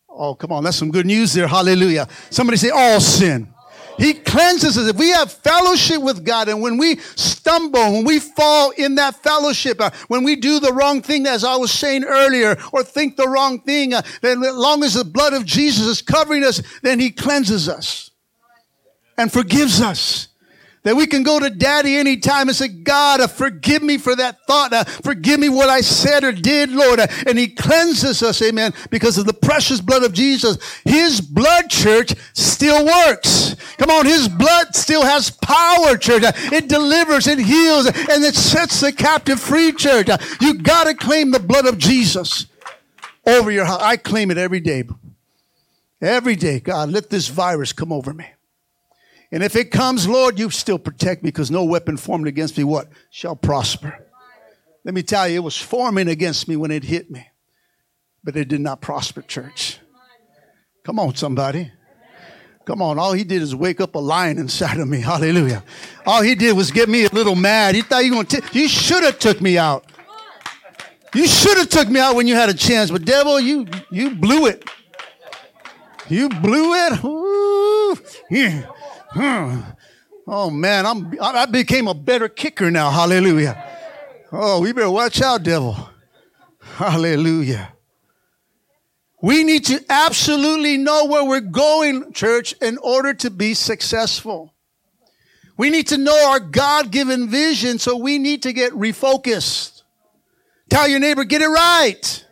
Oh, 0.10 0.34
come 0.34 0.52
on. 0.52 0.64
That's 0.64 0.78
some 0.78 0.92
good 0.92 1.06
news 1.06 1.34
there. 1.34 1.48
Hallelujah. 1.48 2.08
Somebody 2.32 2.58
say 2.58 2.70
all 2.70 3.00
sin. 3.00 3.54
He 3.98 4.14
cleanses 4.14 4.78
us. 4.78 4.88
If 4.88 4.98
we 4.98 5.10
have 5.10 5.32
fellowship 5.32 6.02
with 6.02 6.24
God 6.24 6.50
and 6.50 6.62
when 6.62 6.78
we 6.78 6.98
stumble, 7.16 7.94
when 7.94 8.06
we 8.06 8.20
fall 8.20 8.72
in 8.72 8.96
that 8.96 9.16
fellowship, 9.24 9.82
uh, 9.82 9.90
when 10.08 10.24
we 10.24 10.36
do 10.36 10.60
the 10.60 10.72
wrong 10.72 11.02
thing, 11.02 11.26
as 11.26 11.44
I 11.44 11.56
was 11.56 11.72
saying 11.72 12.04
earlier, 12.04 12.58
or 12.72 12.84
think 12.84 13.16
the 13.16 13.28
wrong 13.28 13.60
thing, 13.62 13.94
uh, 13.94 14.04
then 14.22 14.44
as 14.44 14.56
long 14.56 14.84
as 14.84 14.94
the 14.94 15.04
blood 15.04 15.34
of 15.34 15.46
Jesus 15.46 15.88
is 15.88 16.02
covering 16.02 16.44
us, 16.44 16.62
then 16.84 17.00
He 17.00 17.10
cleanses 17.10 17.68
us 17.68 18.12
and 19.18 19.32
forgives 19.32 19.82
us. 19.82 20.27
That 20.88 20.96
we 20.96 21.06
can 21.06 21.22
go 21.22 21.38
to 21.38 21.50
daddy 21.50 21.98
anytime 21.98 22.48
and 22.48 22.56
say, 22.56 22.70
God, 22.70 23.20
uh, 23.20 23.28
forgive 23.28 23.84
me 23.84 23.98
for 23.98 24.16
that 24.16 24.48
thought. 24.48 24.72
Uh, 24.72 24.86
forgive 24.86 25.38
me 25.38 25.50
what 25.50 25.68
I 25.68 25.82
said 25.82 26.24
or 26.24 26.32
did, 26.32 26.72
Lord. 26.72 27.02
Uh, 27.02 27.08
and 27.26 27.38
he 27.38 27.50
cleanses 27.50 28.24
us, 28.24 28.42
amen, 28.42 28.74
because 28.90 29.18
of 29.18 29.26
the 29.26 29.34
precious 29.34 29.82
blood 29.82 30.06
of 30.06 30.14
Jesus. 30.14 30.58
His 30.86 31.20
blood, 31.20 31.70
church, 31.70 32.14
still 32.32 32.86
works. 32.86 33.58
Come 33.78 33.90
on, 33.90 34.06
his 34.06 34.30
blood 34.30 34.74
still 34.78 35.04
has 35.04 35.30
power, 35.30 35.98
church. 35.98 36.24
Uh, 36.24 36.32
it 36.54 36.70
delivers, 36.70 37.28
it 37.28 37.40
heals, 37.40 37.88
and 37.88 38.24
it 38.24 38.36
sets 38.36 38.80
the 38.80 38.94
captive 38.94 39.42
free, 39.42 39.74
church. 39.74 40.08
Uh, 40.08 40.18
you 40.40 40.54
gotta 40.54 40.94
claim 40.94 41.32
the 41.32 41.40
blood 41.42 41.66
of 41.66 41.78
Jesus 41.78 42.46
over 43.26 43.52
your 43.52 43.66
house. 43.66 43.82
I 43.82 43.98
claim 43.98 44.32
it 44.32 44.38
every 44.38 44.62
day. 44.62 44.86
Every 46.02 46.38
day, 46.38 46.62
God, 46.62 46.92
let 46.94 47.10
this 47.10 47.28
virus 47.28 47.74
come 47.74 47.92
over 47.92 48.14
me. 48.14 48.28
And 49.32 49.44
if 49.44 49.56
it 49.56 49.72
comes, 49.72 50.08
Lord, 50.08 50.40
you 50.40 50.50
still 50.50 50.80
protect 50.80 51.24
me 51.24 51.30
because 51.30 51.52
no 51.52 51.64
weapon 51.66 51.98
formed 51.98 52.28
against 52.28 52.58
me, 52.58 52.64
what? 52.64 52.88
Shall 53.10 53.36
prosper. 53.36 54.06
Let 54.86 54.94
me 54.94 55.04
tell 55.04 55.28
you, 55.28 55.36
it 55.36 55.44
was 55.44 55.58
forming 55.58 56.08
against 56.08 56.48
me 56.48 56.56
when 56.56 56.72
it 56.72 56.84
hit 56.84 57.12
me, 57.12 57.28
but 58.24 58.38
it 58.38 58.48
did 58.48 58.62
not 58.62 58.80
prosper, 58.80 59.22
church. 59.22 59.80
Come 60.86 60.98
on, 60.98 61.16
somebody. 61.16 61.72
Come 62.64 62.82
on, 62.82 62.98
all 63.00 63.14
he 63.14 63.24
did 63.26 63.42
is 63.42 63.54
wake 63.54 63.82
up 63.82 63.96
a 63.96 64.00
lion 64.00 64.38
inside 64.38 64.78
of 64.78 64.88
me. 64.88 65.00
Hallelujah. 65.02 65.64
All 66.06 66.22
he 66.22 66.36
did 66.36 66.56
was 66.56 66.72
get 66.72 66.88
me 66.88 67.06
a 67.06 67.10
little 67.10 67.36
mad. 67.36 67.76
He 67.76 67.82
thought 67.82 68.06
you 68.06 68.12
were 68.12 68.24
going 68.24 68.28
to, 68.28 68.44
you 68.54 68.68
should 68.70 69.04
have 69.04 69.20
took 69.20 69.42
me 69.42 69.58
out. 69.58 69.86
You 71.14 71.28
should 71.28 71.58
have 71.58 71.70
took 71.70 71.90
me 71.90 72.00
out 72.00 72.16
when 72.16 72.28
you 72.28 72.36
had 72.36 72.50
a 72.50 72.54
chance, 72.54 72.92
but 72.92 73.04
devil, 73.04 73.40
you, 73.40 73.66
you 73.90 74.16
blew 74.16 74.46
it. 74.46 74.70
You 76.10 76.30
blew 76.30 76.74
it. 76.74 77.04
Ooh. 77.04 77.98
Yeah. 78.30 78.70
Hmm. 79.12 79.62
Oh 80.28 80.50
man, 80.50 80.86
I'm, 80.86 81.14
I 81.22 81.46
became 81.46 81.88
a 81.88 81.94
better 81.94 82.28
kicker 82.28 82.70
now. 82.70 82.92
Hallelujah. 82.92 83.64
Oh, 84.32 84.60
we 84.60 84.74
better 84.74 84.90
watch 84.90 85.22
out, 85.22 85.44
devil. 85.44 85.90
Hallelujah. 86.60 87.74
We 89.22 89.44
need 89.44 89.66
to 89.66 89.84
absolutely 89.90 90.78
know 90.78 91.06
where 91.06 91.24
we're 91.24 91.40
going, 91.40 92.12
church, 92.14 92.54
in 92.62 92.78
order 92.80 93.14
to 93.16 93.30
be 93.30 93.54
successful. 93.54 94.54
We 95.58 95.72
need 95.72 95.88
to 95.88 95.98
know 95.98 96.30
our 96.30 96.40
God 96.40 96.92
given 96.92 97.30
vision, 97.30 97.80
so 97.80 97.98
we 97.98 98.20
need 98.20 98.44
to 98.44 98.54
get 98.54 98.74
refocused. 98.74 99.82
Tell 100.70 100.88
your 100.88 101.00
neighbor, 101.00 101.24
get 101.24 101.42
it 101.42 101.48
right. 101.48 102.26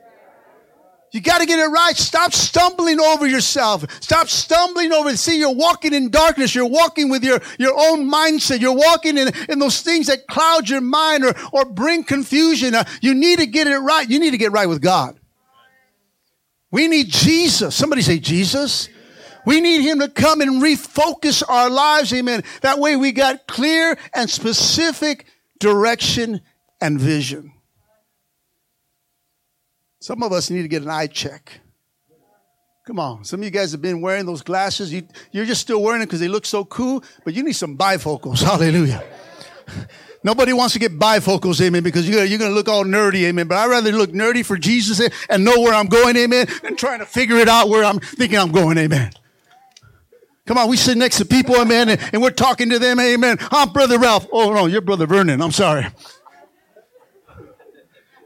You 1.16 1.22
got 1.22 1.38
to 1.38 1.46
get 1.46 1.60
it 1.60 1.68
right. 1.68 1.96
Stop 1.96 2.34
stumbling 2.34 3.00
over 3.00 3.26
yourself. 3.26 3.86
Stop 4.02 4.28
stumbling 4.28 4.92
over. 4.92 5.16
See, 5.16 5.40
you're 5.40 5.56
walking 5.56 5.94
in 5.94 6.10
darkness. 6.10 6.54
You're 6.54 6.66
walking 6.66 7.08
with 7.08 7.24
your, 7.24 7.40
your 7.58 7.72
own 7.74 8.12
mindset. 8.12 8.60
You're 8.60 8.76
walking 8.76 9.18
in, 9.18 9.30
in 9.48 9.60
those 9.60 9.80
things 9.80 10.08
that 10.08 10.28
cloud 10.28 10.68
your 10.68 10.82
mind 10.82 11.24
or, 11.24 11.34
or 11.54 11.64
bring 11.64 12.04
confusion. 12.04 12.76
Uh, 12.76 12.84
you 13.00 13.14
need 13.14 13.40
to 13.40 13.46
get 13.46 13.66
it 13.66 13.78
right. 13.78 14.10
You 14.10 14.20
need 14.20 14.32
to 14.32 14.38
get 14.38 14.52
right 14.52 14.68
with 14.68 14.82
God. 14.82 15.18
We 16.70 16.90
need 16.90 17.08
Jesus. 17.08 17.74
Somebody 17.74 18.02
say 18.02 18.20
Jesus. 18.20 18.90
We 19.46 19.62
need 19.62 19.84
him 19.84 20.02
to 20.02 20.10
come 20.10 20.42
and 20.42 20.62
refocus 20.62 21.42
our 21.48 21.70
lives. 21.70 22.12
Amen. 22.12 22.44
That 22.60 22.80
way 22.80 22.98
we 22.98 23.14
got 23.14 23.48
clear 23.48 23.98
and 24.14 24.30
specific 24.30 25.28
direction 25.60 26.42
and 26.82 27.00
vision. 27.00 27.55
Some 30.06 30.22
of 30.22 30.32
us 30.32 30.52
need 30.52 30.62
to 30.62 30.68
get 30.68 30.84
an 30.84 30.92
eye 30.92 31.08
check. 31.08 31.62
Come 32.86 33.00
on. 33.00 33.26
Some 33.26 33.40
of 33.40 33.44
you 33.44 33.50
guys 33.50 33.72
have 33.72 33.82
been 33.82 34.02
wearing 34.02 34.28
those 34.28 34.44
glasses. 34.44 34.94
You, 34.94 35.08
you're 35.32 35.46
just 35.46 35.62
still 35.62 35.82
wearing 35.82 36.00
them 36.00 36.06
because 36.06 36.20
they 36.20 36.28
look 36.28 36.46
so 36.46 36.64
cool, 36.64 37.04
but 37.24 37.34
you 37.34 37.42
need 37.42 37.54
some 37.54 37.76
bifocals. 37.76 38.44
Hallelujah. 38.44 39.04
Nobody 40.24 40.54
wants 40.54 40.74
to 40.74 40.80
get 40.80 41.00
bifocals, 41.00 41.60
amen, 41.60 41.82
because 41.82 42.08
you're, 42.08 42.24
you're 42.24 42.38
going 42.38 42.52
to 42.52 42.56
look 42.56 42.70
all 42.70 42.84
nerdy, 42.84 43.24
amen. 43.24 43.48
But 43.48 43.58
I'd 43.58 43.66
rather 43.66 43.92
look 43.92 44.12
nerdy 44.12 44.46
for 44.46 44.58
Jesus 44.58 45.00
eh, 45.00 45.10
and 45.28 45.44
know 45.44 45.60
where 45.60 45.74
I'm 45.74 45.88
going, 45.88 46.16
amen, 46.18 46.50
than 46.62 46.76
trying 46.76 47.00
to 47.00 47.08
figure 47.08 47.38
it 47.38 47.50
out 47.50 47.70
where 47.70 47.84
I'm 47.84 48.00
thinking 48.00 48.38
I'm 48.38 48.52
going, 48.52 48.78
amen. 48.78 49.12
Come 50.46 50.60
on, 50.60 50.70
we 50.70 50.78
sit 50.78 51.00
next 51.00 51.18
to 51.18 51.26
people, 51.26 51.56
amen, 51.56 51.90
and, 51.90 52.10
and 52.14 52.22
we're 52.22 52.30
talking 52.30 52.70
to 52.70 52.78
them, 52.78 53.00
amen. 53.00 53.40
I'm 53.50 53.74
Brother 53.74 53.98
Ralph. 53.98 54.28
Oh, 54.32 54.54
no, 54.54 54.68
you're 54.68 54.82
Brother 54.82 55.08
Vernon. 55.08 55.42
I'm 55.42 55.52
sorry. 55.52 55.88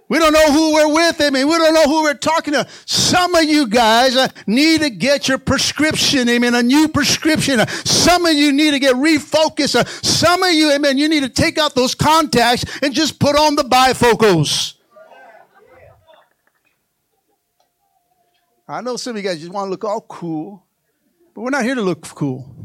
We 0.10 0.18
don't 0.18 0.34
know 0.34 0.52
who 0.52 0.74
we're 0.74 0.92
with. 0.92 1.22
I 1.22 1.30
mean, 1.30 1.48
we 1.48 1.56
don't 1.56 1.74
know 1.74 1.84
who 1.84 2.02
we're 2.02 2.16
talking 2.16 2.56
to. 2.56 2.68
Some 2.88 3.36
of 3.36 3.44
you 3.44 3.68
guys 3.68 4.16
uh, 4.16 4.28
need 4.48 4.82
to 4.82 4.90
get 4.90 5.28
your 5.28 5.38
prescription. 5.38 6.28
Amen. 6.28 6.56
A 6.56 6.64
new 6.64 6.88
prescription. 6.88 7.60
Uh, 7.60 7.68
some 7.68 8.26
of 8.26 8.34
you 8.34 8.52
need 8.52 8.72
to 8.72 8.80
get 8.80 8.96
refocused. 8.96 9.76
Uh, 9.76 9.84
some 9.86 10.42
of 10.42 10.52
you, 10.52 10.72
amen, 10.72 10.98
you 10.98 11.08
need 11.08 11.22
to 11.22 11.30
take 11.30 11.60
out 11.60 11.76
those 11.76 11.94
contacts 11.94 12.66
and 12.82 12.92
just 12.92 13.20
put 13.20 13.36
on 13.36 13.56
the 13.56 13.62
bifocals. 13.62 14.74
I 18.68 18.82
know 18.82 18.98
some 18.98 19.16
of 19.16 19.24
you 19.24 19.30
guys 19.30 19.40
just 19.40 19.52
want 19.52 19.68
to 19.68 19.72
look 19.72 19.84
all 19.84 20.02
cool, 20.02 20.66
but 21.36 21.42
we're 21.42 21.50
not 21.52 21.64
here 21.64 21.76
to 21.76 21.82
look 21.82 22.02
cool. 22.10 22.56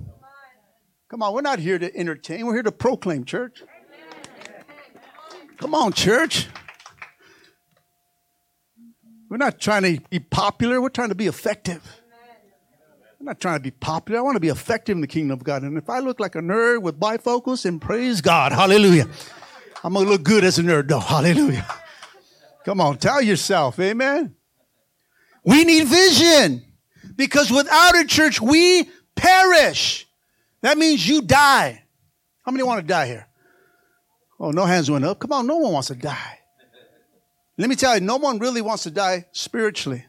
Come 1.09 1.23
on, 1.23 1.35
we're 1.35 1.43
not 1.43 1.59
here 1.59 1.79
to 1.79 1.95
entertain. 1.95 2.47
We're 2.47 2.55
here 2.55 2.63
to 2.63 2.73
proclaim, 2.73 3.25
church. 3.25 3.63
Come 5.59 5.75
on, 5.75 5.93
church. 5.93 6.49
We're 9.29 9.39
not 9.39 9.59
trying 9.59 9.83
to 9.83 10.01
be 10.11 10.21
popular, 10.21 10.81
we're 10.81 10.89
trying 10.89 11.09
to 11.09 11.15
be 11.15 11.27
effective. 11.27 11.83
I'm 13.19 13.27
not 13.27 13.41
trying 13.41 13.57
to 13.57 13.63
be 13.63 13.71
popular. 13.71 14.19
I 14.21 14.23
want 14.23 14.37
to 14.37 14.41
be 14.41 14.49
effective 14.49 14.97
in 14.97 15.01
the 15.01 15.07
kingdom 15.07 15.39
of 15.39 15.45
God. 15.45 15.63
And 15.63 15.79
if 15.79 15.89
I 15.89 16.01
look 16.01 16.21
like 16.21 16.35
a 16.35 16.41
nerd 16.41 16.83
with 16.83 17.01
bifocals, 17.01 17.63
then 17.63 17.81
praise 17.81 18.21
God. 18.21 18.53
Hallelujah. 18.53 19.09
I'm 19.83 19.95
going 19.95 20.05
to 20.05 20.13
look 20.13 20.23
good 20.23 20.45
as 20.45 20.59
a 20.59 20.63
nerd, 20.63 20.89
though. 20.89 20.99
Hallelujah. 20.99 21.67
Come 22.67 22.83
on, 22.83 22.99
tell 22.99 23.23
yourself. 23.23 23.81
Amen. 23.81 24.35
We 25.43 25.65
need 25.65 25.87
vision 25.87 26.65
because 27.17 27.51
without 27.51 27.97
a 27.97 28.05
church, 28.05 28.43
we 28.43 28.91
perish. 29.15 30.07
That 30.61 30.77
means 30.77 31.09
you 31.09 31.23
die. 31.23 31.83
How 32.43 32.53
many 32.53 32.63
want 32.63 32.83
to 32.83 32.87
die 32.87 33.07
here? 33.07 33.27
Oh, 34.39 34.51
no 34.51 34.65
hands 34.65 34.91
went 34.91 35.05
up. 35.05 35.19
Come 35.19 35.33
on, 35.33 35.47
no 35.47 35.57
one 35.57 35.73
wants 35.73 35.89
to 35.89 35.95
die. 35.95 36.41
Let 37.57 37.69
me 37.69 37.77
tell 37.77 37.95
you, 37.95 38.01
no 38.01 38.17
one 38.17 38.39
really 38.39 38.63
wants 38.63 38.83
to 38.83 38.91
die 38.91 39.27
spiritually. 39.33 40.05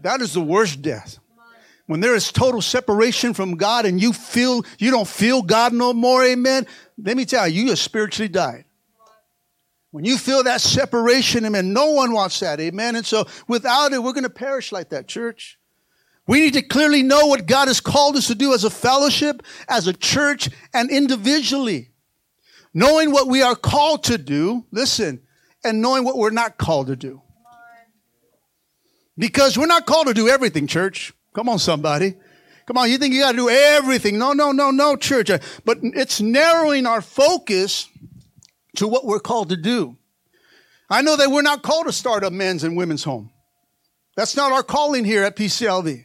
That 0.00 0.20
is 0.20 0.32
the 0.32 0.40
worst 0.40 0.82
death. 0.82 1.18
When 1.86 2.00
there 2.00 2.14
is 2.14 2.32
total 2.32 2.62
separation 2.62 3.34
from 3.34 3.56
God 3.56 3.84
and 3.84 4.00
you 4.00 4.12
feel, 4.12 4.62
you 4.78 4.90
don't 4.90 5.08
feel 5.08 5.42
God 5.42 5.72
no 5.72 5.92
more, 5.92 6.24
amen. 6.24 6.66
Let 6.96 7.16
me 7.16 7.24
tell 7.24 7.46
you, 7.46 7.64
you 7.64 7.68
have 7.70 7.78
spiritually 7.78 8.28
died. 8.28 8.64
When 9.90 10.04
you 10.04 10.16
feel 10.16 10.42
that 10.44 10.60
separation, 10.60 11.44
amen, 11.44 11.72
no 11.72 11.90
one 11.90 12.12
wants 12.12 12.40
that, 12.40 12.58
amen. 12.58 12.96
And 12.96 13.06
so 13.06 13.26
without 13.46 13.92
it, 13.92 14.02
we're 14.02 14.12
going 14.12 14.24
to 14.24 14.30
perish 14.30 14.72
like 14.72 14.90
that, 14.90 15.06
church. 15.06 15.58
We 16.26 16.40
need 16.40 16.54
to 16.54 16.62
clearly 16.62 17.02
know 17.02 17.26
what 17.26 17.46
God 17.46 17.68
has 17.68 17.80
called 17.80 18.16
us 18.16 18.28
to 18.28 18.34
do 18.34 18.54
as 18.54 18.64
a 18.64 18.70
fellowship, 18.70 19.42
as 19.68 19.86
a 19.86 19.92
church, 19.92 20.48
and 20.72 20.90
individually. 20.90 21.90
Knowing 22.72 23.12
what 23.12 23.28
we 23.28 23.42
are 23.42 23.54
called 23.54 24.04
to 24.04 24.18
do, 24.18 24.64
listen, 24.70 25.20
and 25.64 25.80
knowing 25.80 26.04
what 26.04 26.16
we're 26.16 26.30
not 26.30 26.58
called 26.58 26.88
to 26.88 26.96
do. 26.96 27.22
Because 29.16 29.56
we're 29.56 29.66
not 29.66 29.86
called 29.86 30.08
to 30.08 30.14
do 30.14 30.28
everything, 30.28 30.66
church. 30.66 31.12
Come 31.34 31.48
on, 31.48 31.58
somebody. 31.58 32.14
Come 32.66 32.78
on, 32.78 32.90
you 32.90 32.98
think 32.98 33.14
you 33.14 33.20
got 33.20 33.32
to 33.32 33.36
do 33.36 33.50
everything. 33.50 34.18
No, 34.18 34.32
no, 34.32 34.52
no, 34.52 34.70
no, 34.70 34.96
church. 34.96 35.30
But 35.64 35.78
it's 35.82 36.20
narrowing 36.20 36.86
our 36.86 37.00
focus 37.00 37.88
to 38.76 38.88
what 38.88 39.04
we're 39.04 39.20
called 39.20 39.50
to 39.50 39.56
do. 39.56 39.96
I 40.90 41.02
know 41.02 41.16
that 41.16 41.30
we're 41.30 41.42
not 41.42 41.62
called 41.62 41.86
to 41.86 41.92
start 41.92 42.24
a 42.24 42.30
men's 42.30 42.64
and 42.64 42.76
women's 42.76 43.04
home. 43.04 43.30
That's 44.16 44.36
not 44.36 44.52
our 44.52 44.62
calling 44.62 45.04
here 45.04 45.24
at 45.24 45.36
PCLV. 45.36 46.04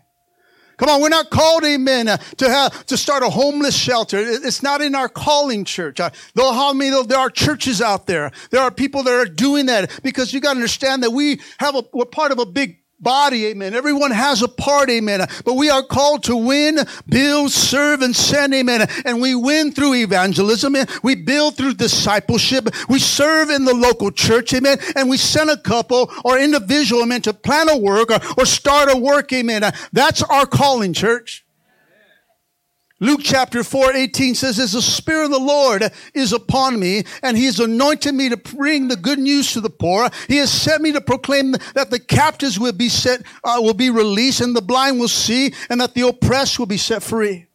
Come 0.80 0.90
on, 0.90 1.02
we're 1.02 1.10
not 1.10 1.30
called, 1.30 1.66
amen, 1.66 2.08
uh, 2.08 2.18
to 2.38 2.50
have, 2.50 2.86
to 2.86 2.96
start 2.96 3.22
a 3.22 3.30
homeless 3.30 3.76
shelter. 3.76 4.18
It's 4.18 4.64
not 4.64 4.82
in 4.82 4.96
our 4.96 5.10
calling, 5.10 5.66
church. 5.66 6.00
Uh, 6.00 6.10
though 6.36 6.54
how 6.54 6.72
many, 6.72 7.04
there 7.06 7.20
are 7.20 7.30
churches 7.30 7.82
out 7.82 8.08
there. 8.08 8.32
There 8.50 8.62
are 8.62 8.72
people 8.72 9.04
that 9.04 9.14
are 9.14 9.26
doing 9.26 9.66
that 9.66 10.00
because 10.02 10.34
you 10.34 10.40
got 10.40 10.54
to 10.54 10.56
understand 10.56 11.04
that 11.04 11.12
we 11.12 11.42
have 11.60 11.76
a, 11.76 11.84
we're 11.92 12.06
part 12.06 12.32
of 12.32 12.40
a 12.40 12.46
big 12.46 12.80
body, 13.00 13.48
amen. 13.48 13.74
Everyone 13.74 14.12
has 14.12 14.42
a 14.42 14.48
part, 14.48 14.90
amen. 14.90 15.26
But 15.46 15.56
we 15.56 15.70
are 15.70 15.84
called 15.84 16.24
to 16.24 16.36
win, 16.36 16.80
build, 17.08 17.52
serve, 17.52 18.02
and 18.02 18.16
send, 18.16 18.54
amen. 18.54 18.88
And 19.06 19.22
we 19.22 19.36
win 19.36 19.72
through 19.72 19.96
evangelism, 19.96 20.76
and 20.76 20.90
we 21.04 21.16
build 21.16 21.56
through 21.56 21.76
discipleship. 21.76 22.70
We 22.88 23.00
serve 23.00 23.50
in 23.50 23.66
the 23.66 23.74
local 23.74 24.12
church, 24.12 24.54
amen. 24.54 24.78
And 24.96 25.10
we 25.10 25.18
send 25.18 25.50
a 25.50 25.58
couple 25.58 26.12
or 26.24 26.40
individual, 26.40 27.04
amen, 27.04 27.22
to 27.24 27.34
plan 27.34 27.70
a 27.70 27.78
work 27.78 28.12
or, 28.12 28.20
or 28.38 28.46
start 28.46 28.90
a 28.92 28.98
work, 28.98 29.32
amen. 29.34 29.64
That's 29.94 30.22
our 30.24 30.46
calling, 30.46 30.94
church. 30.94 31.46
Luke 33.02 33.22
chapter 33.24 33.64
4, 33.64 33.94
18 33.94 34.36
says, 34.36 34.60
As 34.60 34.74
the 34.74 34.82
Spirit 34.82 35.26
of 35.26 35.32
the 35.32 35.40
Lord 35.40 35.90
is 36.14 36.34
upon 36.34 36.78
me, 36.78 37.04
and 37.24 37.38
He 37.38 37.46
has 37.46 37.60
anointed 37.60 38.14
me 38.14 38.28
to 38.28 38.36
bring 38.36 38.90
the 38.90 38.98
good 38.98 39.20
news 39.20 39.54
to 39.54 39.62
the 39.62 39.70
poor. 39.70 40.10
He 40.28 40.38
has 40.38 40.52
sent 40.52 40.82
me 40.82 40.92
to 40.92 41.00
proclaim 41.00 41.54
that 41.76 41.92
the 41.92 42.00
captives 42.00 42.60
will 42.60 42.74
be 42.74 42.90
set, 42.90 43.22
uh, 43.44 43.60
will 43.60 43.74
be 43.74 43.90
released, 43.90 44.42
and 44.42 44.54
the 44.54 44.62
blind 44.62 45.00
will 45.00 45.08
see, 45.08 45.54
and 45.70 45.80
that 45.80 45.94
the 45.94 46.08
oppressed 46.08 46.60
will 46.60 46.66
be 46.66 46.78
set 46.78 47.02
free. 47.02 47.46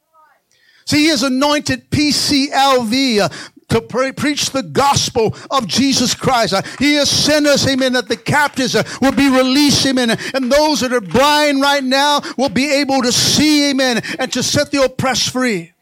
See, 0.87 1.05
He 1.05 1.09
has 1.09 1.23
anointed 1.23 1.91
PCLV, 1.91 3.21
uh, 3.21 3.29
to 3.75 3.81
pre- 3.81 4.13
preach 4.13 4.51
the 4.51 4.63
gospel 4.63 5.37
of 5.51 5.67
Jesus 5.67 6.15
Christ. 6.15 6.55
Uh, 6.55 6.63
he 6.79 6.95
has 6.95 7.11
sent 7.11 7.47
us, 7.47 7.67
amen, 7.69 7.93
that 7.95 8.09
the 8.09 8.17
captives 8.17 8.77
uh, 8.77 8.85
will 9.03 9.13
be 9.13 9.29
released, 9.29 9.85
amen, 9.85 10.11
and 10.11 10.51
those 10.51 10.81
that 10.81 10.93
are 10.93 11.01
blind 11.01 11.61
right 11.61 11.83
now 11.83 12.21
will 12.39 12.49
be 12.49 12.71
able 12.71 13.03
to 13.03 13.11
see, 13.11 13.71
amen, 13.71 14.01
and 14.19 14.33
to 14.33 14.43
set 14.43 14.71
the 14.71 14.83
oppressed 14.83 15.31
free. 15.31 15.74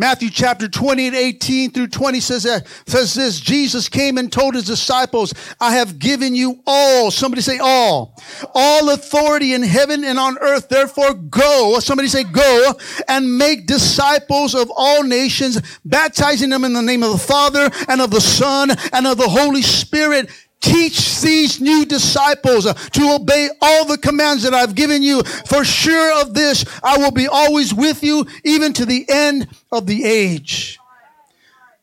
Matthew 0.00 0.30
chapter 0.30 0.68
20 0.68 1.08
and 1.08 1.16
18 1.16 1.72
through 1.72 1.88
20 1.88 2.20
says, 2.20 2.44
that, 2.44 2.68
says 2.86 3.14
this, 3.14 3.40
Jesus 3.40 3.88
came 3.88 4.16
and 4.16 4.30
told 4.30 4.54
his 4.54 4.64
disciples, 4.64 5.34
I 5.60 5.72
have 5.72 5.98
given 5.98 6.36
you 6.36 6.62
all, 6.68 7.10
somebody 7.10 7.42
say 7.42 7.58
all, 7.58 8.14
all 8.54 8.90
authority 8.90 9.54
in 9.54 9.64
heaven 9.64 10.04
and 10.04 10.16
on 10.16 10.38
earth. 10.38 10.68
Therefore 10.68 11.14
go, 11.14 11.80
somebody 11.80 12.06
say 12.06 12.22
go 12.22 12.74
and 13.08 13.38
make 13.38 13.66
disciples 13.66 14.54
of 14.54 14.70
all 14.76 15.02
nations, 15.02 15.60
baptizing 15.84 16.50
them 16.50 16.62
in 16.62 16.74
the 16.74 16.80
name 16.80 17.02
of 17.02 17.10
the 17.10 17.18
Father 17.18 17.68
and 17.88 18.00
of 18.00 18.12
the 18.12 18.20
Son 18.20 18.70
and 18.92 19.04
of 19.04 19.18
the 19.18 19.28
Holy 19.28 19.62
Spirit, 19.62 20.30
teach 20.60 21.20
these 21.20 21.60
new 21.60 21.84
disciples 21.84 22.64
to 22.64 23.14
obey 23.14 23.48
all 23.60 23.84
the 23.84 23.98
commands 23.98 24.42
that 24.42 24.54
I've 24.54 24.74
given 24.74 25.02
you. 25.02 25.22
For 25.22 25.64
sure 25.64 26.20
of 26.20 26.34
this, 26.34 26.64
I 26.82 26.98
will 26.98 27.12
be 27.12 27.28
always 27.28 27.72
with 27.72 28.02
you, 28.02 28.26
even 28.44 28.72
to 28.74 28.84
the 28.84 29.06
end 29.08 29.48
of 29.70 29.86
the 29.86 30.04
age. 30.04 30.78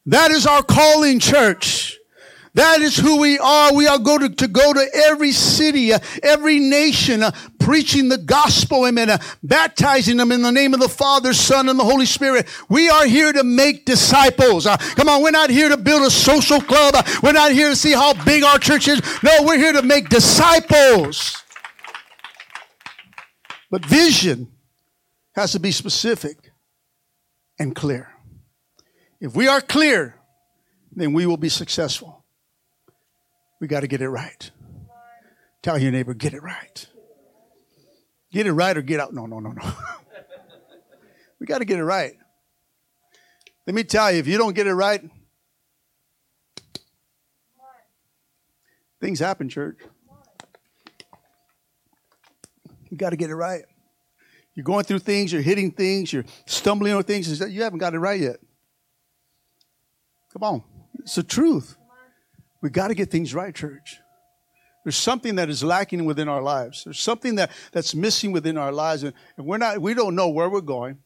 That 0.06 0.32
is 0.32 0.46
our 0.46 0.62
calling, 0.62 1.20
church. 1.20 1.98
That 2.54 2.80
is 2.80 2.96
who 2.96 3.20
we 3.20 3.38
are. 3.38 3.74
We 3.74 3.86
are 3.88 4.00
going 4.00 4.22
to, 4.22 4.30
to 4.30 4.48
go 4.48 4.72
to 4.72 4.88
every 5.10 5.34
city, 5.34 5.92
every 6.24 6.60
nation, 6.60 7.22
preaching 7.66 8.10
the 8.10 8.18
gospel, 8.20 8.86
amen, 8.86 9.10
uh, 9.10 9.18
baptizing 9.42 10.18
them 10.18 10.32
in 10.32 10.44
the 10.44 10.52
name 10.52 10.76
of 10.76 10.80
the 10.80 10.88
Father, 10.88 11.34
Son, 11.34 11.68
and 11.68 11.80
the 11.80 11.84
Holy 11.84 12.06
Spirit. 12.06 12.48
We 12.70 12.90
are 12.90 13.08
here 13.08 13.34
to 13.34 13.44
make 13.44 13.86
disciples. 13.86 14.68
Uh, 14.68 14.78
come 14.78 15.10
on, 15.10 15.24
we're 15.24 15.32
not 15.32 15.50
here 15.50 15.70
to 15.70 15.76
build 15.76 16.04
a 16.04 16.12
social 16.12 16.62
club. 16.62 16.94
Uh, 16.96 17.02
we're 17.24 17.32
not 17.32 17.54
here 17.54 17.70
to 17.70 17.76
see 17.76 17.94
how 17.94 18.14
big 18.24 18.44
our 18.44 18.60
church 18.60 18.88
is. 18.88 19.02
No, 19.24 19.42
we're 19.42 19.58
here 19.58 19.74
to 19.74 19.82
make 19.82 20.10
disciples. 20.10 21.42
But 23.72 23.84
vision 23.84 24.52
has 25.34 25.54
to 25.54 25.60
be 25.60 25.72
specific 25.72 26.52
and 27.58 27.76
clear. 27.76 28.12
If 29.20 29.36
we 29.36 29.48
are 29.48 29.60
clear, 29.60 30.20
then 30.92 31.14
we 31.14 31.26
will 31.26 31.38
be 31.38 31.50
successful. 31.50 32.26
We 33.60 33.68
got 33.68 33.80
to 33.80 33.88
get 33.88 34.02
it 34.02 34.10
right. 34.10 34.52
Tell 35.64 35.80
your 35.80 35.92
neighbor, 35.92 36.14
get 36.14 36.36
it 36.36 36.44
right. 36.44 36.88
Get 38.36 38.48
it 38.48 38.52
right 38.52 38.76
or 38.76 38.82
get 38.82 39.00
out. 39.00 39.14
No, 39.14 39.26
no, 39.28 39.40
no, 39.40 39.52
no. 39.52 39.64
we 41.40 41.48
got 41.48 41.60
to 41.60 41.66
get 41.66 41.80
it 41.80 41.86
right. 41.86 42.12
Let 43.66 43.74
me 43.74 43.86
tell 43.86 44.12
you, 44.12 44.20
if 44.20 44.28
you 44.28 44.38
don't 44.38 44.54
get 44.54 44.68
it 44.68 44.74
right, 44.74 45.02
things 49.00 49.20
happen, 49.20 49.48
church. 49.48 49.78
You 52.90 52.98
got 52.98 53.12
to 53.12 53.16
get 53.16 53.30
it 53.30 53.36
right. 53.36 53.64
You're 54.54 54.66
going 54.66 54.84
through 54.84 55.00
things, 55.00 55.32
you're 55.32 55.42
hitting 55.42 55.72
things, 55.72 56.12
you're 56.12 56.26
stumbling 56.46 56.92
over 56.92 57.04
things, 57.04 57.40
you 57.40 57.64
haven't 57.64 57.80
got 57.80 57.94
it 57.94 58.00
right 58.00 58.20
yet. 58.20 58.36
Come 60.34 60.44
on. 60.44 60.64
It's 61.00 61.16
the 61.16 61.24
truth. 61.24 61.78
We 62.62 62.70
got 62.70 62.90
to 62.90 62.96
get 62.96 63.10
things 63.10 63.34
right, 63.34 63.56
church. 63.56 64.02
There's 64.86 64.96
something 64.96 65.36
that 65.36 65.50
is 65.50 65.64
lacking 65.64 66.06
within 66.06 66.30
our 66.30 66.44
lives. 66.44 66.84
There's 66.84 67.00
something 67.00 67.36
that, 67.36 67.50
that's 67.72 67.96
missing 67.96 68.32
within 68.32 68.56
our 68.56 68.72
lives, 68.72 69.02
and, 69.02 69.14
and 69.36 69.48
we're 69.48 69.58
not, 69.58 69.82
we 69.82 69.96
don't 69.96 70.14
know 70.14 70.30
where 70.30 70.48
we're 70.48 70.62
going. 70.62 71.00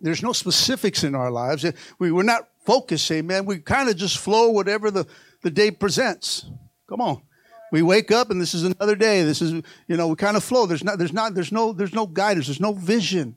There's 0.00 0.20
no 0.20 0.32
specifics 0.32 1.04
in 1.04 1.14
our 1.14 1.30
lives. 1.30 1.64
We, 2.00 2.10
we're 2.10 2.24
not 2.24 2.48
focused, 2.66 3.08
amen. 3.12 3.46
We 3.46 3.60
kind 3.60 3.88
of 3.88 3.96
just 3.96 4.18
flow 4.18 4.50
whatever 4.50 4.90
the, 4.90 5.06
the 5.42 5.50
day 5.50 5.70
presents. 5.70 6.44
Come 6.88 7.00
on. 7.00 7.22
We 7.70 7.82
wake 7.82 8.10
up 8.10 8.30
and 8.30 8.40
this 8.40 8.52
is 8.52 8.64
another 8.64 8.96
day. 8.96 9.22
This 9.22 9.40
is, 9.40 9.52
you 9.86 9.96
know, 9.96 10.08
we 10.08 10.16
kind 10.16 10.36
of 10.36 10.42
flow. 10.42 10.66
There's 10.66 10.82
not, 10.82 10.98
there's 10.98 11.12
not, 11.12 11.34
there's 11.34 11.52
no, 11.52 11.72
there's 11.72 11.94
no 11.94 12.06
guidance. 12.06 12.46
There's 12.46 12.60
no 12.60 12.72
vision. 12.72 13.36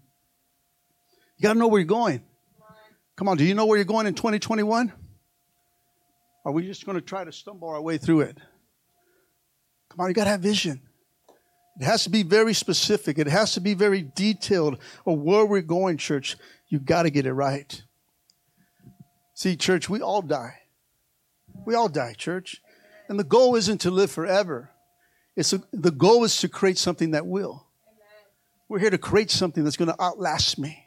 You 1.38 1.44
got 1.44 1.54
to 1.54 1.60
know 1.60 1.68
where 1.68 1.80
you're 1.80 1.88
going. 1.88 2.24
Come 3.16 3.30
on. 3.30 3.38
Do 3.38 3.46
you 3.46 3.54
know 3.54 3.68
where 3.68 3.78
you're 3.78 3.86
going 3.86 4.08
in 4.08 4.16
2021? 4.16 4.92
Are 6.46 6.52
we 6.52 6.66
just 6.66 6.86
going 6.86 6.98
to 6.98 7.02
try 7.02 7.24
to 7.24 7.32
stumble 7.32 7.70
our 7.70 7.82
way 7.82 7.98
through 7.98 8.22
it? 8.22 8.38
Come 9.98 10.04
on, 10.04 10.10
you 10.12 10.14
got 10.14 10.26
to 10.26 10.30
have 10.30 10.42
vision. 10.42 10.80
It 11.80 11.86
has 11.86 12.04
to 12.04 12.12
be 12.12 12.22
very 12.22 12.54
specific. 12.54 13.18
It 13.18 13.26
has 13.26 13.54
to 13.54 13.60
be 13.60 13.74
very 13.74 14.04
detailed 14.04 14.78
of 15.08 15.18
where 15.18 15.44
we're 15.44 15.62
going, 15.64 15.98
church. 15.98 16.38
You 16.68 16.78
got 16.78 17.04
to 17.04 17.10
get 17.10 17.26
it 17.26 17.34
right. 17.34 17.82
See, 19.34 19.56
church, 19.56 19.90
we 19.90 20.02
all 20.02 20.22
die. 20.22 20.60
We 21.66 21.74
all 21.74 21.90
die, 21.90 22.14
church. 22.14 22.62
And 23.10 23.20
the 23.20 23.24
goal 23.24 23.56
isn't 23.56 23.80
to 23.82 23.92
live 23.92 24.12
forever. 24.12 24.70
It's 25.36 25.54
a, 25.54 25.64
the 25.74 25.92
goal 25.92 26.24
is 26.24 26.38
to 26.42 26.48
create 26.48 26.78
something 26.78 27.12
that 27.12 27.26
will. 27.26 27.66
We're 28.70 28.80
here 28.80 28.92
to 28.92 29.00
create 29.00 29.32
something 29.32 29.64
that's 29.64 29.78
going 29.78 29.92
to 29.92 30.00
outlast 30.04 30.60
me, 30.60 30.86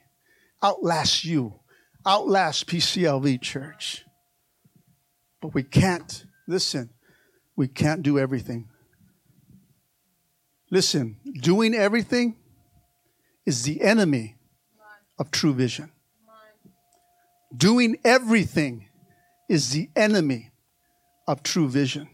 outlast 0.63 1.25
you, 1.25 1.55
outlast 2.07 2.69
PCLV 2.69 3.41
church. 3.41 4.05
But 5.41 5.53
we 5.53 5.65
can't, 5.65 6.25
listen, 6.47 6.91
we 7.57 7.67
can't 7.67 8.05
do 8.05 8.17
everything. 8.17 8.69
Listen, 10.71 11.17
doing 11.41 11.75
everything 11.75 12.37
is 13.45 13.65
the 13.65 13.83
enemy 13.83 14.37
of 15.19 15.31
true 15.31 15.53
vision. 15.53 15.91
Doing 17.57 17.99
everything 18.05 18.89
is 19.49 19.71
the 19.71 19.91
enemy 19.97 20.53
of 21.27 21.43
true 21.43 21.69
vision. 21.69 22.09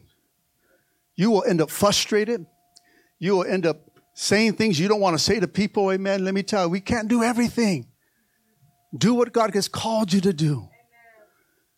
You 1.14 1.30
will 1.30 1.44
end 1.44 1.60
up 1.60 1.70
frustrated. 1.70 2.46
You 3.18 3.36
will 3.36 3.44
end 3.44 3.66
up 3.66 3.90
saying 4.14 4.54
things 4.54 4.80
you 4.80 4.88
don't 4.88 5.00
want 5.00 5.16
to 5.16 5.22
say 5.22 5.38
to 5.38 5.46
people. 5.46 5.92
Amen. 5.92 6.24
Let 6.24 6.32
me 6.32 6.42
tell 6.42 6.64
you, 6.64 6.68
we 6.70 6.80
can't 6.80 7.08
do 7.08 7.22
everything. 7.22 7.86
Do 8.96 9.14
what 9.14 9.32
God 9.32 9.52
has 9.54 9.68
called 9.68 10.12
you 10.12 10.22
to 10.22 10.32
do. 10.32 10.68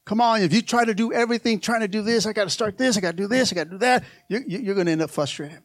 Come 0.04 0.20
on, 0.20 0.40
if 0.40 0.54
you 0.54 0.62
try 0.62 0.84
to 0.84 0.94
do 0.94 1.12
everything, 1.12 1.60
trying 1.60 1.80
to 1.80 1.88
do 1.88 2.00
this, 2.00 2.24
I 2.24 2.32
got 2.32 2.44
to 2.44 2.50
start 2.50 2.78
this, 2.78 2.96
I 2.96 3.00
got 3.00 3.10
to 3.10 3.16
do 3.16 3.26
this, 3.26 3.52
I 3.52 3.54
got 3.54 3.64
to 3.64 3.70
do 3.70 3.78
that, 3.78 4.04
you're, 4.28 4.40
you're 4.40 4.74
going 4.74 4.86
to 4.86 4.92
end 4.92 5.02
up 5.02 5.10
frustrated. 5.10 5.60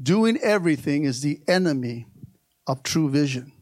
Doing 0.00 0.38
everything 0.38 1.04
is 1.04 1.20
the 1.20 1.40
enemy 1.48 2.06
of 2.66 2.82
true 2.82 3.10
vision. 3.10 3.52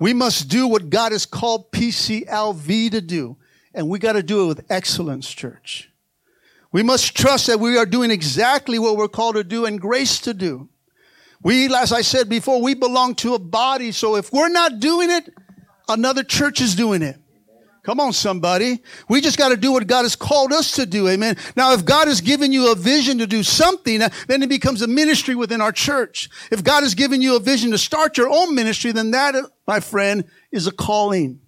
We 0.00 0.12
must 0.14 0.48
do 0.48 0.66
what 0.66 0.90
God 0.90 1.12
has 1.12 1.26
called 1.26 1.70
PCLV 1.72 2.90
to 2.90 3.00
do, 3.00 3.36
and 3.74 3.88
we 3.88 3.98
got 3.98 4.12
to 4.12 4.22
do 4.22 4.44
it 4.44 4.46
with 4.46 4.70
excellence, 4.70 5.32
church. 5.32 5.90
We 6.70 6.82
must 6.82 7.16
trust 7.16 7.46
that 7.46 7.60
we 7.60 7.76
are 7.78 7.86
doing 7.86 8.10
exactly 8.10 8.78
what 8.78 8.96
we're 8.96 9.08
called 9.08 9.36
to 9.36 9.44
do 9.44 9.64
and 9.64 9.80
grace 9.80 10.20
to 10.20 10.34
do. 10.34 10.68
We, 11.42 11.74
as 11.74 11.92
I 11.92 12.02
said 12.02 12.28
before, 12.28 12.60
we 12.60 12.74
belong 12.74 13.14
to 13.16 13.34
a 13.34 13.38
body, 13.38 13.92
so 13.92 14.16
if 14.16 14.32
we're 14.32 14.48
not 14.48 14.80
doing 14.80 15.10
it, 15.10 15.32
another 15.88 16.24
church 16.24 16.60
is 16.60 16.74
doing 16.74 17.02
it. 17.02 17.16
Come 17.88 18.00
on, 18.00 18.12
somebody. 18.12 18.82
We 19.08 19.22
just 19.22 19.38
got 19.38 19.48
to 19.48 19.56
do 19.56 19.72
what 19.72 19.86
God 19.86 20.02
has 20.02 20.14
called 20.14 20.52
us 20.52 20.72
to 20.72 20.84
do. 20.84 21.08
Amen. 21.08 21.38
Now, 21.56 21.72
if 21.72 21.86
God 21.86 22.06
has 22.06 22.20
given 22.20 22.52
you 22.52 22.70
a 22.70 22.74
vision 22.74 23.16
to 23.16 23.26
do 23.26 23.42
something, 23.42 24.02
uh, 24.02 24.10
then 24.26 24.42
it 24.42 24.50
becomes 24.50 24.82
a 24.82 24.86
ministry 24.86 25.34
within 25.34 25.62
our 25.62 25.72
church. 25.72 26.28
If 26.52 26.62
God 26.62 26.82
has 26.82 26.94
given 26.94 27.22
you 27.22 27.34
a 27.36 27.40
vision 27.40 27.70
to 27.70 27.78
start 27.78 28.18
your 28.18 28.28
own 28.28 28.54
ministry, 28.54 28.92
then 28.92 29.12
that, 29.12 29.34
uh, 29.34 29.44
my 29.66 29.80
friend, 29.80 30.24
is 30.52 30.66
a 30.66 30.70
calling. 30.70 31.40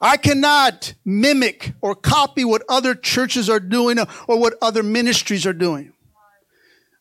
I 0.00 0.16
cannot 0.16 0.94
mimic 1.04 1.74
or 1.82 1.94
copy 1.94 2.46
what 2.46 2.62
other 2.66 2.94
churches 2.94 3.50
are 3.50 3.60
doing 3.60 3.98
uh, 3.98 4.06
or 4.26 4.40
what 4.40 4.54
other 4.62 4.82
ministries 4.82 5.44
are 5.44 5.52
doing. 5.52 5.92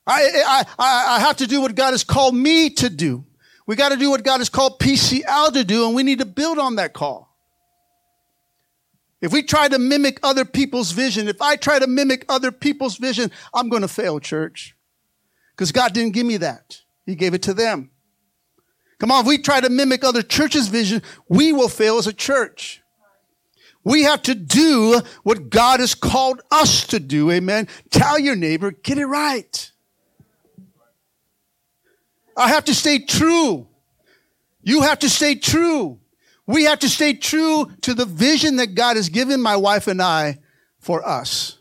I, 0.06 0.65
I, 0.78 1.15
I 1.15 1.20
have 1.22 1.38
to 1.38 1.48
do 1.48 1.62
what 1.62 1.74
God 1.74 1.91
has 1.91 2.04
called 2.04 2.36
me 2.36 2.70
to 2.72 2.89
do. 2.89 3.27
We 3.67 3.75
got 3.75 3.89
to 3.89 3.97
do 3.97 4.10
what 4.10 4.23
God 4.23 4.39
has 4.39 4.49
called 4.49 4.80
PCL 4.80 5.53
to 5.53 5.63
do, 5.63 5.86
and 5.86 5.95
we 5.95 6.01
need 6.03 6.19
to 6.19 6.25
build 6.25 6.58
on 6.58 6.77
that 6.77 6.93
call. 6.93 7.27
If 9.19 9.34
we 9.34 9.43
try 9.43 9.67
to 9.67 9.77
mimic 9.77 10.19
other 10.23 10.45
people's 10.45 10.91
vision, 10.91 11.27
if 11.27 11.41
I 11.41 11.58
try 11.58 11.77
to 11.77 11.88
mimic 11.88 12.23
other 12.30 12.51
people's 12.51 12.97
vision, 12.97 13.30
I'm 13.53 13.67
going 13.67 13.82
to 13.82 13.88
fail, 13.88 14.19
church. 14.19 14.75
Because 15.51 15.71
God 15.71 15.93
didn't 15.93 16.13
give 16.13 16.25
me 16.25 16.38
that, 16.38 16.82
He 17.06 17.15
gave 17.15 17.34
it 17.34 17.41
to 17.43 17.53
them. 17.53 17.91
Come 18.99 19.12
on, 19.12 19.21
if 19.21 19.27
we 19.27 19.38
try 19.38 19.60
to 19.60 19.69
mimic 19.69 20.03
other 20.03 20.21
churches' 20.21 20.69
vision, 20.69 21.03
we 21.27 21.51
will 21.51 21.69
fail 21.69 21.97
as 21.97 22.08
a 22.08 22.13
church. 22.13 22.82
We 23.84 24.03
have 24.03 24.21
to 24.23 24.36
do 24.36 25.01
what 25.23 25.49
God 25.49 25.80
has 25.80 25.93
called 25.93 26.41
us 26.51 26.86
to 26.88 26.99
do. 26.99 27.32
Amen. 27.32 27.67
Tell 27.89 28.17
your 28.19 28.36
neighbor, 28.36 28.71
get 28.71 28.97
it 28.97 29.06
right. 29.06 29.71
I 32.38 32.50
have 32.50 32.65
to 32.65 32.73
stay 32.73 33.00
true. 33.00 33.67
You 34.62 34.82
have 34.84 35.00
to 35.00 35.10
stay 35.10 35.36
true. 35.36 36.00
We 36.45 36.63
have 36.65 36.80
to 36.80 36.89
stay 36.89 37.13
true 37.13 37.69
to 37.82 37.93
the 37.93 38.06
vision 38.06 38.58
that 38.58 38.76
God 38.76 38.95
has 38.95 39.10
given 39.10 39.41
my 39.41 39.56
wife 39.56 39.88
and 39.88 40.02
I 40.02 40.38
for 40.80 41.06
us. 41.06 41.58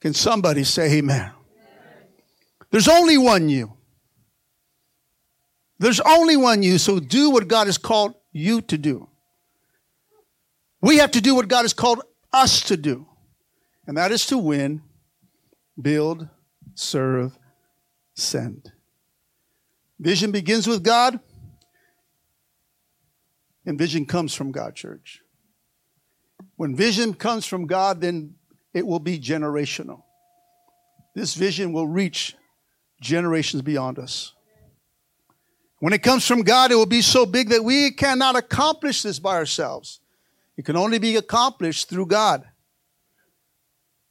Can 0.00 0.14
somebody 0.14 0.64
say 0.64 0.98
amen? 0.98 1.30
There's 2.70 2.88
only 2.88 3.18
one 3.18 3.48
you. 3.48 3.74
There's 5.78 6.00
only 6.00 6.36
one 6.36 6.62
you, 6.62 6.78
so 6.78 6.98
do 6.98 7.30
what 7.30 7.46
God 7.46 7.66
has 7.66 7.78
called 7.78 8.14
you 8.32 8.62
to 8.62 8.78
do. 8.78 9.08
We 10.80 10.98
have 10.98 11.12
to 11.12 11.20
do 11.20 11.34
what 11.34 11.48
God 11.48 11.62
has 11.62 11.72
called 11.72 12.02
us 12.32 12.62
to 12.62 12.76
do, 12.76 13.06
and 13.86 13.96
that 13.96 14.12
is 14.12 14.26
to 14.26 14.38
win, 14.38 14.82
build, 15.80 16.28
serve, 16.74 17.38
send. 18.14 18.72
Vision 19.98 20.32
begins 20.32 20.66
with 20.66 20.82
God, 20.82 21.20
and 23.64 23.78
vision 23.78 24.06
comes 24.06 24.34
from 24.34 24.52
God, 24.52 24.74
church. 24.74 25.20
When 26.56 26.76
vision 26.76 27.14
comes 27.14 27.46
from 27.46 27.66
God, 27.66 28.00
then 28.00 28.34
it 28.72 28.86
will 28.86 28.98
be 28.98 29.18
generational. 29.18 30.02
This 31.14 31.34
vision 31.34 31.72
will 31.72 31.86
reach 31.86 32.34
generations 33.00 33.62
beyond 33.62 33.98
us. 33.98 34.32
When 35.78 35.92
it 35.92 36.02
comes 36.02 36.26
from 36.26 36.42
God, 36.42 36.72
it 36.72 36.76
will 36.76 36.86
be 36.86 37.02
so 37.02 37.26
big 37.26 37.50
that 37.50 37.62
we 37.62 37.90
cannot 37.90 38.36
accomplish 38.36 39.02
this 39.02 39.18
by 39.18 39.34
ourselves. 39.34 40.00
It 40.56 40.64
can 40.64 40.76
only 40.76 40.98
be 40.98 41.16
accomplished 41.16 41.88
through 41.88 42.06
God. 42.06 42.44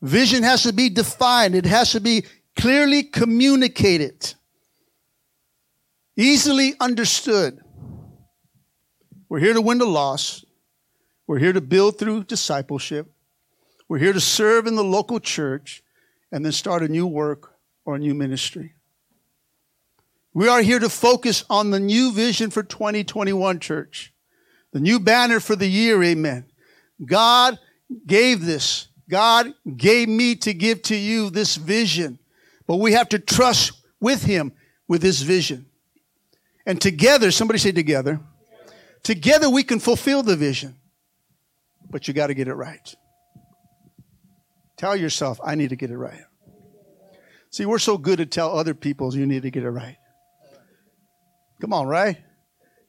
Vision 0.01 0.43
has 0.43 0.63
to 0.63 0.73
be 0.73 0.89
defined. 0.89 1.55
It 1.55 1.65
has 1.65 1.91
to 1.93 2.01
be 2.01 2.25
clearly 2.55 3.03
communicated, 3.03 4.35
easily 6.15 6.73
understood. 6.79 7.59
We're 9.29 9.39
here 9.39 9.53
to 9.53 9.61
win 9.61 9.77
the 9.77 9.85
lost. 9.85 10.45
We're 11.27 11.39
here 11.39 11.53
to 11.53 11.61
build 11.61 11.97
through 11.97 12.25
discipleship. 12.25 13.11
We're 13.87 13.99
here 13.99 14.13
to 14.13 14.21
serve 14.21 14.67
in 14.67 14.75
the 14.75 14.83
local 14.83 15.19
church 15.19 15.83
and 16.31 16.43
then 16.43 16.51
start 16.51 16.83
a 16.83 16.87
new 16.87 17.07
work 17.07 17.53
or 17.85 17.95
a 17.95 17.99
new 17.99 18.13
ministry. 18.13 18.73
We 20.33 20.47
are 20.47 20.61
here 20.61 20.79
to 20.79 20.89
focus 20.89 21.45
on 21.49 21.69
the 21.69 21.79
new 21.79 22.11
vision 22.11 22.49
for 22.49 22.63
2021 22.63 23.59
church. 23.59 24.13
The 24.71 24.79
new 24.79 24.99
banner 24.99 25.39
for 25.39 25.55
the 25.55 25.67
year, 25.67 26.01
amen. 26.03 26.45
God 27.05 27.59
gave 28.07 28.43
this. 28.43 28.87
God 29.09 29.53
gave 29.77 30.09
me 30.09 30.35
to 30.37 30.53
give 30.53 30.81
to 30.83 30.95
you 30.95 31.29
this 31.29 31.55
vision. 31.55 32.17
But 32.65 32.77
we 32.77 32.93
have 32.93 33.09
to 33.09 33.19
trust 33.19 33.73
with 33.99 34.23
him 34.23 34.53
with 34.87 35.01
this 35.01 35.21
vision. 35.21 35.67
And 36.65 36.79
together, 36.79 37.31
somebody 37.31 37.59
say 37.59 37.71
together, 37.71 38.19
together 39.03 39.49
we 39.49 39.63
can 39.63 39.79
fulfill 39.79 40.23
the 40.23 40.35
vision. 40.35 40.75
But 41.89 42.07
you 42.07 42.13
got 42.13 42.27
to 42.27 42.33
get 42.33 42.47
it 42.47 42.53
right. 42.53 42.95
Tell 44.77 44.95
yourself, 44.95 45.39
I 45.43 45.55
need 45.55 45.69
to 45.69 45.75
get 45.75 45.91
it 45.91 45.97
right. 45.97 46.21
See, 47.51 47.65
we're 47.65 47.79
so 47.79 47.97
good 47.97 48.17
to 48.17 48.25
tell 48.25 48.57
other 48.57 48.73
people 48.73 49.15
you 49.15 49.25
need 49.25 49.43
to 49.43 49.51
get 49.51 49.63
it 49.63 49.69
right. 49.69 49.97
Come 51.61 51.71
on, 51.71 51.87
right? 51.87 52.17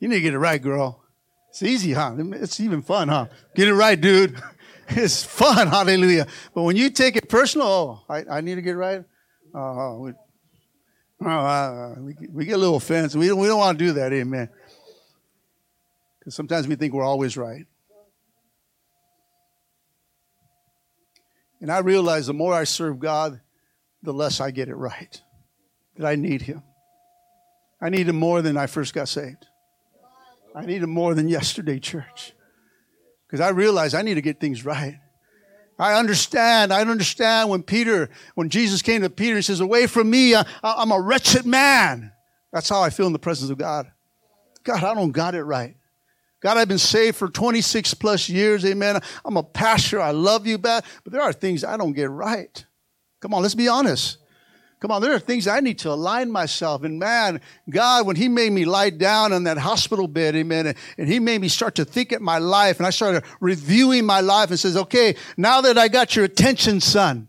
You 0.00 0.08
need 0.08 0.16
to 0.16 0.20
get 0.20 0.34
it 0.34 0.38
right, 0.38 0.60
girl. 0.60 1.04
It's 1.50 1.62
easy, 1.62 1.92
huh? 1.92 2.16
It's 2.18 2.58
even 2.60 2.82
fun, 2.82 3.08
huh? 3.08 3.26
Get 3.54 3.68
it 3.68 3.74
right, 3.74 4.00
dude. 4.00 4.40
It's 4.86 5.24
fun, 5.24 5.68
hallelujah. 5.68 6.26
But 6.54 6.64
when 6.64 6.76
you 6.76 6.90
take 6.90 7.16
it 7.16 7.30
personal, 7.30 7.66
oh, 7.66 8.04
I, 8.06 8.24
I 8.30 8.40
need 8.42 8.56
to 8.56 8.60
get 8.60 8.76
right. 8.76 9.02
Uh, 9.54 10.12
we, 11.28 11.30
uh, 11.30 11.94
we, 12.00 12.16
we, 12.30 12.44
get 12.44 12.56
a 12.56 12.58
little 12.58 12.76
offensive. 12.76 13.18
We 13.18 13.28
don't, 13.28 13.38
we 13.38 13.46
don't 13.46 13.58
want 13.58 13.78
to 13.78 13.84
do 13.84 13.92
that, 13.94 14.12
amen. 14.12 14.50
Because 16.18 16.34
sometimes 16.34 16.68
we 16.68 16.74
think 16.74 16.92
we're 16.92 17.02
always 17.02 17.34
right. 17.38 17.64
And 21.62 21.72
I 21.72 21.78
realize 21.78 22.26
the 22.26 22.34
more 22.34 22.52
I 22.52 22.64
serve 22.64 22.98
God, 22.98 23.40
the 24.02 24.12
less 24.12 24.38
I 24.38 24.50
get 24.50 24.68
it 24.68 24.74
right. 24.74 25.22
That 25.96 26.06
I 26.06 26.14
need 26.14 26.42
Him. 26.42 26.62
I 27.80 27.88
need 27.88 28.06
Him 28.06 28.16
more 28.16 28.42
than 28.42 28.58
I 28.58 28.66
first 28.66 28.92
got 28.92 29.08
saved. 29.08 29.46
I 30.54 30.66
need 30.66 30.82
Him 30.82 30.90
more 30.90 31.14
than 31.14 31.28
yesterday, 31.28 31.78
church. 31.78 32.34
Because 33.26 33.40
I 33.40 33.48
realize 33.48 33.94
I 33.94 34.02
need 34.02 34.14
to 34.14 34.20
get 34.20 34.40
things 34.40 34.62
right. 34.62 34.98
I 35.78 35.98
understand. 35.98 36.72
I 36.72 36.80
understand 36.80 37.50
when 37.50 37.62
Peter, 37.62 38.10
when 38.34 38.48
Jesus 38.48 38.82
came 38.82 39.02
to 39.02 39.10
Peter, 39.10 39.36
he 39.36 39.42
says, 39.42 39.60
Away 39.60 39.86
from 39.86 40.10
me, 40.10 40.34
I, 40.34 40.44
I'm 40.62 40.92
a 40.92 41.00
wretched 41.00 41.46
man. 41.46 42.12
That's 42.52 42.68
how 42.68 42.82
I 42.82 42.90
feel 42.90 43.06
in 43.06 43.12
the 43.12 43.18
presence 43.18 43.50
of 43.50 43.58
God. 43.58 43.90
God, 44.62 44.82
I 44.82 44.94
don't 44.94 45.10
got 45.12 45.34
it 45.34 45.42
right. 45.42 45.76
God, 46.40 46.56
I've 46.56 46.68
been 46.68 46.78
saved 46.78 47.16
for 47.16 47.28
26 47.28 47.94
plus 47.94 48.28
years. 48.28 48.64
Amen. 48.64 49.00
I'm 49.24 49.36
a 49.36 49.42
pastor. 49.42 50.00
I 50.00 50.10
love 50.10 50.46
you, 50.46 50.58
but 50.58 50.84
there 51.06 51.22
are 51.22 51.32
things 51.32 51.64
I 51.64 51.76
don't 51.76 51.94
get 51.94 52.10
right. 52.10 52.64
Come 53.20 53.32
on, 53.34 53.42
let's 53.42 53.54
be 53.54 53.68
honest. 53.68 54.18
Come 54.84 54.90
on, 54.90 55.00
there 55.00 55.14
are 55.14 55.18
things 55.18 55.46
I 55.48 55.60
need 55.60 55.78
to 55.78 55.90
align 55.92 56.30
myself. 56.30 56.82
And 56.82 56.98
man, 56.98 57.40
God, 57.70 58.06
when 58.06 58.16
He 58.16 58.28
made 58.28 58.52
me 58.52 58.66
lie 58.66 58.90
down 58.90 59.32
on 59.32 59.44
that 59.44 59.56
hospital 59.56 60.06
bed, 60.06 60.36
amen, 60.36 60.74
and 60.98 61.08
He 61.08 61.20
made 61.20 61.40
me 61.40 61.48
start 61.48 61.76
to 61.76 61.86
think 61.86 62.12
at 62.12 62.20
my 62.20 62.36
life, 62.36 62.76
and 62.76 62.86
I 62.86 62.90
started 62.90 63.24
reviewing 63.40 64.04
my 64.04 64.20
life 64.20 64.50
and 64.50 64.60
says, 64.60 64.76
okay, 64.76 65.16
now 65.38 65.62
that 65.62 65.78
I 65.78 65.88
got 65.88 66.14
your 66.14 66.26
attention, 66.26 66.82
son, 66.82 67.28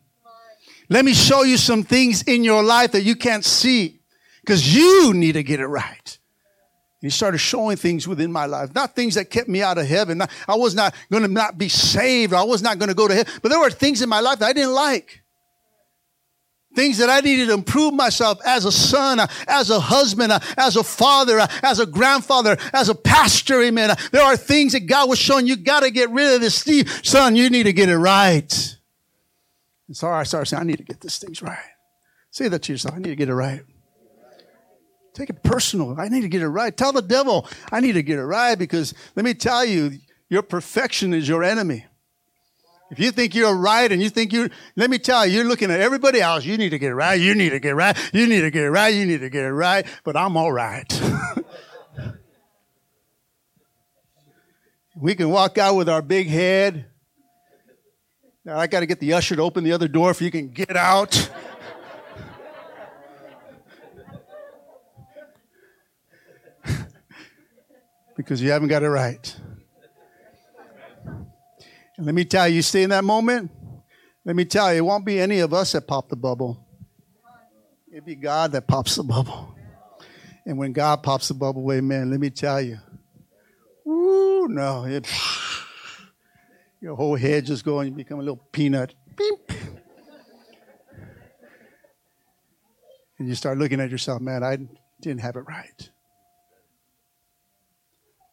let 0.90 1.06
me 1.06 1.14
show 1.14 1.44
you 1.44 1.56
some 1.56 1.84
things 1.84 2.24
in 2.24 2.44
your 2.44 2.62
life 2.62 2.92
that 2.92 3.04
you 3.04 3.16
can't 3.16 3.46
see 3.46 4.02
because 4.42 4.76
you 4.76 5.14
need 5.14 5.36
to 5.36 5.44
get 5.44 5.62
it 5.62 5.68
right. 5.68 6.20
He 7.00 7.10
started 7.10 7.38
showing 7.38 7.78
things 7.78 8.06
within 8.06 8.34
my 8.34 8.48
life, 8.48 8.76
not 8.76 8.98
things 8.98 9.16
that 9.16 9.30
kept 9.30 9.48
me 9.48 9.62
out 9.62 9.78
of 9.78 9.88
heaven. 9.88 10.22
I 10.22 10.56
was 10.56 10.76
not 10.76 10.94
going 11.10 11.24
to 11.24 11.30
not 11.30 11.58
be 11.58 11.70
saved. 11.70 12.34
I 12.34 12.44
was 12.44 12.62
not 12.62 12.80
going 12.80 12.90
to 12.90 12.96
go 12.96 13.08
to 13.08 13.16
heaven. 13.16 13.32
But 13.42 13.48
there 13.48 13.62
were 13.62 13.70
things 13.70 14.02
in 14.02 14.10
my 14.10 14.20
life 14.20 14.40
that 14.40 14.48
I 14.48 14.52
didn't 14.52 14.74
like. 14.74 15.22
Things 16.76 16.98
that 16.98 17.10
I 17.10 17.22
needed 17.22 17.48
to 17.48 17.54
improve 17.54 17.94
myself 17.94 18.40
as 18.46 18.66
a 18.66 18.72
son, 18.72 19.20
as 19.48 19.70
a 19.70 19.80
husband, 19.80 20.34
as 20.58 20.76
a 20.76 20.84
father, 20.84 21.48
as 21.64 21.80
a 21.80 21.86
grandfather, 21.86 22.58
as 22.74 22.90
a 22.90 22.96
pastor. 22.96 23.62
Amen. 23.62 23.96
There 24.12 24.24
are 24.24 24.38
things 24.38 24.74
that 24.74 24.82
God 24.82 25.10
was 25.10 25.18
showing 25.18 25.48
you 25.48 25.56
got 25.56 25.82
to 25.82 25.92
get 25.92 26.10
rid 26.10 26.36
of 26.36 26.42
this. 26.42 26.56
Steve, 26.56 27.00
son, 27.04 27.36
you 27.36 27.50
need 27.50 27.64
to 27.64 27.74
get 27.74 27.90
it 27.90 27.98
right. 27.98 28.78
And 29.88 29.96
so 29.96 30.10
I 30.10 30.24
started 30.24 30.48
saying, 30.48 30.62
I 30.62 30.66
need 30.66 30.78
to 30.78 30.84
get 30.84 31.00
these 31.00 31.18
things 31.18 31.42
right. 31.42 31.58
Say 32.32 32.50
that 32.50 32.64
to 32.64 32.74
yourself. 32.74 32.96
I 32.96 32.98
need 32.98 33.10
to 33.10 33.16
get 33.16 33.30
it 33.30 33.36
right. 33.36 33.62
Take 35.14 35.30
it 35.30 35.42
personal. 35.44 35.96
I 35.98 36.10
need 36.10 36.22
to 36.22 36.28
get 36.28 36.42
it 36.42 36.50
right. 36.50 36.76
Tell 36.76 36.92
the 36.92 37.02
devil, 37.02 37.48
I 37.72 37.80
need 37.80 37.94
to 37.94 38.04
get 38.04 38.20
it 38.20 38.26
right 38.26 38.60
because 38.60 38.94
let 39.16 39.24
me 39.24 39.34
tell 39.34 39.64
you, 39.64 40.00
your 40.28 40.42
perfection 40.42 41.14
is 41.14 41.30
your 41.30 41.44
enemy. 41.44 41.86
If 42.92 43.00
you 43.00 43.10
think 43.12 43.34
you're 43.34 43.56
right 43.56 43.92
and 43.92 44.02
you 44.02 44.10
think 44.10 44.32
you, 44.32 44.50
let 44.76 44.92
me 44.92 45.00
tell 45.00 45.26
you, 45.26 45.38
you're 45.38 45.46
looking 45.46 45.72
at 45.72 45.80
everybody 45.80 46.22
else. 46.22 46.46
You 46.46 46.56
need 46.58 46.70
to 46.70 46.78
get 46.78 46.92
it 46.92 46.96
right. 46.96 47.20
You 47.20 47.34
need 47.34 47.50
to 47.50 47.60
get 47.60 47.72
it 47.72 47.76
right. 47.76 47.98
You 48.14 48.28
need 48.28 48.42
to 48.42 48.52
get 48.52 48.64
it 48.64 48.70
right. 48.70 48.94
You 48.94 49.06
need 49.06 49.22
to 49.22 49.30
get 49.30 49.44
it 49.44 49.52
right. 49.52 49.88
But 50.04 50.16
I'm 50.16 50.38
all 50.38 50.52
right. 50.52 51.02
we 54.96 55.16
can 55.16 55.30
walk 55.30 55.58
out 55.58 55.76
with 55.76 55.90
our 55.90 56.04
big 56.04 56.28
head. 56.28 56.86
Now 58.44 58.60
I 58.60 58.68
got 58.68 58.82
to 58.82 58.86
get 58.86 59.00
the 59.00 59.14
usher 59.14 59.36
to 59.36 59.42
open 59.42 59.64
the 59.64 59.72
other 59.72 59.88
door 59.88 60.12
if 60.12 60.22
you 60.22 60.30
can 60.30 60.50
get 60.50 60.78
out. 60.78 61.32
because 68.16 68.40
you 68.42 68.52
haven't 68.52 68.68
got 68.68 68.84
it 68.84 68.90
right. 68.90 69.36
And 71.98 72.06
let 72.06 72.16
me 72.16 72.26
tell 72.26 72.48
you, 72.48 72.56
you 72.56 72.62
stay 72.62 72.84
in 72.84 72.90
that 72.90 73.04
moment. 73.04 73.52
Let 74.26 74.36
me 74.36 74.46
tell 74.46 74.74
you, 74.74 74.80
it 74.80 74.86
won't 74.86 75.06
be 75.06 75.20
any 75.20 75.40
of 75.40 75.54
us 75.54 75.74
that 75.74 75.88
pop 75.88 76.10
the 76.10 76.16
bubble. 76.16 76.66
It'd 77.92 78.06
be 78.06 78.16
God 78.16 78.52
that 78.54 78.68
pops 78.68 78.96
the 78.96 79.04
bubble. 79.04 79.56
And 80.46 80.58
when 80.58 80.74
God 80.74 81.04
pops 81.04 81.30
the 81.30 81.34
bubble, 81.34 81.72
amen, 81.72 82.12
let 82.12 82.20
me 82.20 82.30
tell 82.30 82.62
you, 82.62 82.78
woo, 83.86 84.48
no, 84.48 84.86
it, 84.86 85.08
your 86.82 86.96
whole 86.96 87.16
head 87.16 87.46
just 87.46 87.64
going, 87.64 87.88
you 87.88 87.94
become 87.94 88.20
a 88.20 88.24
little 88.24 88.44
peanut. 88.52 88.94
Beep. 89.16 89.52
And 93.18 93.30
you 93.30 93.36
start 93.36 93.58
looking 93.58 93.80
at 93.80 93.90
yourself, 93.90 94.22
man, 94.22 94.44
I 94.44 94.58
didn't 95.02 95.22
have 95.22 95.38
it 95.38 95.46
right. 95.48 95.90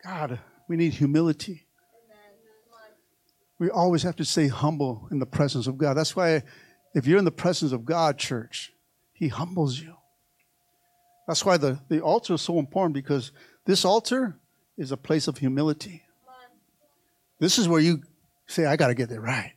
God, 0.04 0.40
we 0.68 0.76
need 0.76 0.94
humility. 0.94 1.66
We 3.62 3.70
always 3.70 4.02
have 4.02 4.16
to 4.16 4.24
stay 4.24 4.48
humble 4.48 5.06
in 5.12 5.20
the 5.20 5.24
presence 5.24 5.68
of 5.68 5.78
God. 5.78 5.94
That's 5.94 6.16
why, 6.16 6.42
if 6.96 7.06
you're 7.06 7.20
in 7.20 7.24
the 7.24 7.30
presence 7.30 7.70
of 7.70 7.84
God, 7.84 8.18
church, 8.18 8.72
He 9.12 9.28
humbles 9.28 9.78
you. 9.78 9.94
That's 11.28 11.44
why 11.44 11.58
the, 11.58 11.78
the 11.88 12.00
altar 12.00 12.34
is 12.34 12.42
so 12.42 12.58
important 12.58 12.92
because 12.92 13.30
this 13.64 13.84
altar 13.84 14.36
is 14.76 14.90
a 14.90 14.96
place 14.96 15.28
of 15.28 15.38
humility. 15.38 16.02
This 17.38 17.56
is 17.56 17.68
where 17.68 17.78
you 17.78 18.02
say, 18.48 18.66
I 18.66 18.74
got 18.74 18.88
to 18.88 18.94
get 18.94 19.12
it 19.12 19.20
right. 19.20 19.54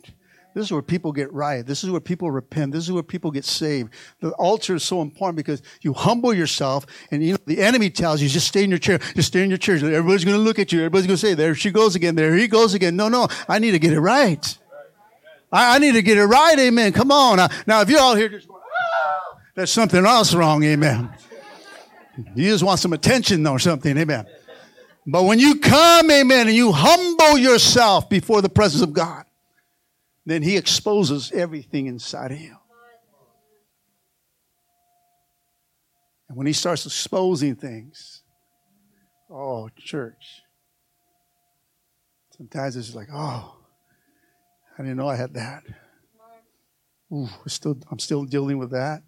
This 0.55 0.67
is 0.67 0.71
where 0.71 0.81
people 0.81 1.11
get 1.11 1.33
right. 1.33 1.65
This 1.65 1.83
is 1.83 1.91
where 1.91 1.99
people 1.99 2.31
repent. 2.31 2.71
This 2.71 2.85
is 2.85 2.91
where 2.93 3.03
people 3.03 3.29
get 3.29 3.43
saved. 3.43 3.93
The 4.21 4.31
altar 4.31 4.75
is 4.75 4.83
so 4.83 5.01
important 5.01 5.35
because 5.35 5.61
you 5.81 5.91
humble 5.91 6.33
yourself 6.33 6.85
and 7.11 7.21
you 7.21 7.33
know, 7.33 7.39
the 7.45 7.59
enemy 7.61 7.89
tells 7.89 8.21
you, 8.21 8.29
just 8.29 8.47
stay 8.47 8.63
in 8.63 8.69
your 8.69 8.79
chair. 8.79 8.99
Just 9.15 9.27
stay 9.27 9.43
in 9.43 9.49
your 9.49 9.57
chair. 9.57 9.75
Everybody's 9.75 10.23
going 10.23 10.37
to 10.37 10.41
look 10.41 10.57
at 10.57 10.71
you. 10.71 10.79
Everybody's 10.79 11.07
going 11.07 11.17
to 11.17 11.21
say, 11.27 11.33
there 11.33 11.53
she 11.55 11.71
goes 11.71 11.95
again. 11.95 12.15
There 12.15 12.33
he 12.35 12.47
goes 12.47 12.73
again. 12.73 12.95
No, 12.95 13.09
no. 13.09 13.27
I 13.49 13.59
need 13.59 13.71
to 13.71 13.79
get 13.79 13.91
it 13.91 13.99
right. 13.99 14.57
I, 15.51 15.75
I 15.75 15.79
need 15.79 15.91
to 15.95 16.01
get 16.01 16.17
it 16.17 16.25
right. 16.25 16.57
Amen. 16.57 16.93
Come 16.93 17.11
on. 17.11 17.35
Now, 17.67 17.81
if 17.81 17.89
you're 17.89 17.99
all 17.99 18.15
here 18.15 18.29
just 18.29 18.47
going, 18.47 18.61
ah, 18.63 19.37
there's 19.55 19.71
something 19.71 20.05
else 20.05 20.33
wrong. 20.33 20.63
Amen. 20.63 21.13
You 22.33 22.49
just 22.49 22.63
want 22.63 22.79
some 22.79 22.93
attention 22.93 23.45
or 23.45 23.59
something. 23.59 23.97
Amen. 23.97 24.25
But 25.05 25.23
when 25.23 25.37
you 25.37 25.59
come, 25.59 26.09
amen, 26.09 26.47
and 26.47 26.55
you 26.55 26.71
humble 26.71 27.37
yourself 27.37 28.09
before 28.09 28.41
the 28.41 28.49
presence 28.49 28.81
of 28.81 28.93
God, 28.93 29.25
then 30.25 30.41
he 30.41 30.57
exposes 30.57 31.31
everything 31.31 31.85
inside 31.87 32.31
of 32.31 32.39
you. 32.39 32.57
And 36.27 36.37
when 36.37 36.47
he 36.47 36.53
starts 36.53 36.85
exposing 36.85 37.55
things, 37.55 38.23
oh, 39.29 39.69
church, 39.77 40.41
sometimes 42.35 42.75
it's 42.75 42.95
like, 42.95 43.09
oh, 43.13 43.55
I 44.77 44.81
didn't 44.81 44.97
know 44.97 45.07
I 45.07 45.15
had 45.15 45.35
that. 45.35 45.63
Ooh, 47.13 47.29
still, 47.47 47.77
I'm 47.91 47.99
still 47.99 48.25
dealing 48.25 48.57
with 48.57 48.71
that. 48.71 49.03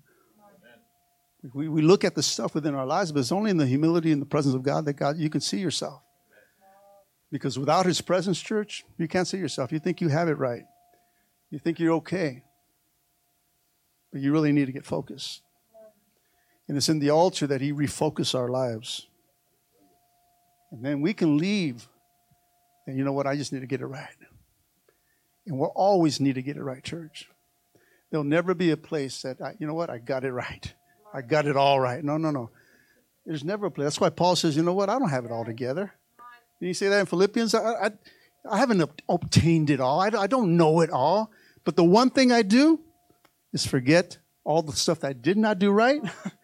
We, 1.54 1.68
we 1.68 1.82
look 1.82 2.04
at 2.04 2.14
the 2.14 2.24
stuff 2.24 2.54
within 2.54 2.76
our 2.76 2.86
lives, 2.86 3.12
but 3.12 3.20
it's 3.20 3.32
only 3.32 3.52
in 3.52 3.58
the 3.58 3.66
humility 3.66 4.12
and 4.12 4.22
the 4.22 4.26
presence 4.26 4.54
of 4.54 4.64
God 4.64 4.86
that 4.86 4.94
God 4.94 5.18
you 5.18 5.30
can 5.30 5.42
see 5.42 5.60
yourself. 5.60 6.02
Because 7.32 7.58
without 7.58 7.86
His 7.86 8.02
presence, 8.02 8.40
church, 8.40 8.86
you 8.98 9.08
can't 9.08 9.28
see 9.28 9.38
yourself. 9.38 9.72
You 9.72 9.80
think 9.80 10.02
you 10.02 10.10
have 10.10 10.30
it 10.30 10.38
right. 10.38 10.64
You 11.50 11.60
think 11.60 11.80
you're 11.80 11.94
okay. 11.96 12.44
But 14.12 14.22
you 14.22 14.32
really 14.32 14.52
need 14.52 14.66
to 14.66 14.72
get 14.72 14.86
focused. 14.86 15.42
And 16.68 16.76
it's 16.76 16.90
in 16.90 17.00
the 17.00 17.10
altar 17.10 17.48
that 17.48 17.62
He 17.62 17.72
refocus 17.72 18.36
our 18.36 18.50
lives. 18.50 19.08
And 20.72 20.84
then 20.84 21.02
we 21.02 21.14
can 21.14 21.38
leave. 21.38 21.88
And 22.86 22.98
you 22.98 23.04
know 23.04 23.14
what? 23.14 23.28
I 23.28 23.36
just 23.36 23.54
need 23.54 23.62
to 23.62 23.68
get 23.68 23.82
it 23.82 23.86
right. 23.86 24.08
And 25.46 25.58
we'll 25.58 25.72
always 25.76 26.20
need 26.20 26.36
to 26.36 26.42
get 26.42 26.58
it 26.58 26.64
right, 26.64 26.84
church. 26.84 27.30
There'll 28.10 28.26
never 28.26 28.54
be 28.54 28.72
a 28.72 28.78
place 28.78 29.22
that, 29.22 29.42
I, 29.42 29.56
you 29.60 29.68
know 29.68 29.74
what? 29.74 29.90
I 29.90 29.98
got 29.98 30.24
it 30.24 30.32
right. 30.32 30.74
I 31.14 31.22
got 31.22 31.46
it 31.46 31.56
all 31.56 31.80
right. 31.80 32.04
No, 32.04 32.18
no, 32.18 32.32
no. 32.32 32.50
There's 33.26 33.44
never 33.44 33.66
a 33.66 33.72
place. 33.72 33.86
That's 33.86 34.00
why 34.00 34.10
Paul 34.10 34.36
says, 34.36 34.56
you 34.56 34.64
know 34.64 34.74
what? 34.74 34.90
I 34.90 35.00
don't 35.00 35.10
have 35.10 35.26
it 35.26 35.32
all 35.32 35.46
together. 35.46 35.94
Did 36.60 36.68
you 36.68 36.74
say 36.74 36.88
that 36.88 37.02
in 37.02 37.06
Philippians? 37.06 37.54
I, 37.54 37.60
I, 37.60 37.92
I 38.50 38.58
haven't 38.58 38.90
obtained 39.10 39.70
it 39.70 39.80
all. 39.80 40.00
I, 40.00 40.08
I 40.08 40.28
don't 40.28 40.58
know 40.58 40.82
it 40.82 40.90
all. 40.90 41.32
But 41.64 41.76
the 41.76 41.84
one 41.84 42.10
thing 42.10 42.32
I 42.32 42.44
do 42.44 42.80
is 43.54 43.66
forget 43.66 44.18
all 44.44 44.62
the 44.62 44.74
stuff 44.74 45.02
that 45.02 45.10
I 45.10 45.14
did 45.14 45.38
not 45.38 45.60
do 45.60 45.72
right. 45.72 46.02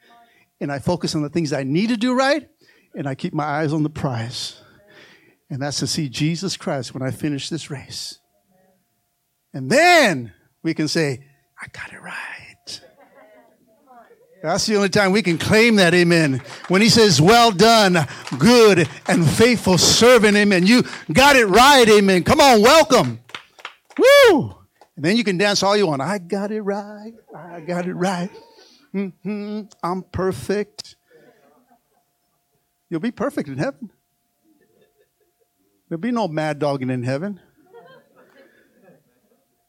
and 0.60 0.72
I 0.72 0.80
focus 0.80 1.16
on 1.16 1.22
the 1.22 1.30
things 1.30 1.54
I 1.54 1.64
need 1.64 1.90
to 1.90 1.98
do 1.98 2.14
right. 2.14 2.50
And 2.96 3.08
I 3.08 3.16
keep 3.16 3.34
my 3.34 3.46
eyes 3.46 3.74
on 3.74 3.84
the 3.84 3.90
prize. 3.90 4.62
And 5.50 5.62
that's 5.62 5.80
to 5.80 5.88
see 5.88 6.10
Jesus 6.10 6.58
Christ 6.58 6.94
when 6.94 7.04
I 7.04 7.12
finish 7.12 7.50
this 7.50 7.70
race. 7.70 8.20
And 9.54 9.70
then 9.70 10.34
we 10.64 10.74
can 10.74 10.88
say, 10.88 11.26
I 11.62 11.68
got 11.72 11.94
it 11.94 12.02
right. 12.02 12.43
That's 14.44 14.66
the 14.66 14.76
only 14.76 14.90
time 14.90 15.14
we 15.14 15.22
can 15.22 15.38
claim 15.38 15.78
that, 15.78 15.94
amen. 15.94 16.42
When 16.68 16.82
he 16.82 16.90
says, 16.90 17.22
Well 17.22 17.50
done, 17.50 18.06
good 18.38 18.90
and 19.08 19.26
faithful 19.26 19.78
servant, 19.78 20.36
amen. 20.36 20.68
You 20.68 20.84
got 21.14 21.38
it 21.38 21.46
right, 21.46 21.88
amen. 21.88 22.26
Come 22.26 22.42
on, 22.42 22.62
welcome. 22.62 23.22
Woo! 23.98 24.54
And 24.98 25.06
then 25.06 25.16
you 25.16 25.24
can 25.24 25.38
dance 25.38 25.64
all 25.64 25.78
you 25.78 25.88
want. 25.88 26.02
I 26.02 26.18
got 26.18 26.52
it 26.52 26.62
right. 26.62 27.14
I 27.34 27.62
got 27.62 27.88
it 27.88 27.94
right. 27.94 28.30
Mm-hmm. 28.94 29.62
I'm 29.82 30.04
perfect. 30.04 30.98
You'll 32.90 33.00
be 33.00 33.12
perfect 33.12 33.48
in 33.48 33.58
heaven. 33.58 33.92
There'll 35.88 36.02
be 36.02 36.12
no 36.12 36.28
mad 36.28 36.60
dogging 36.60 36.90
in 36.90 37.04
heaven. 37.04 37.40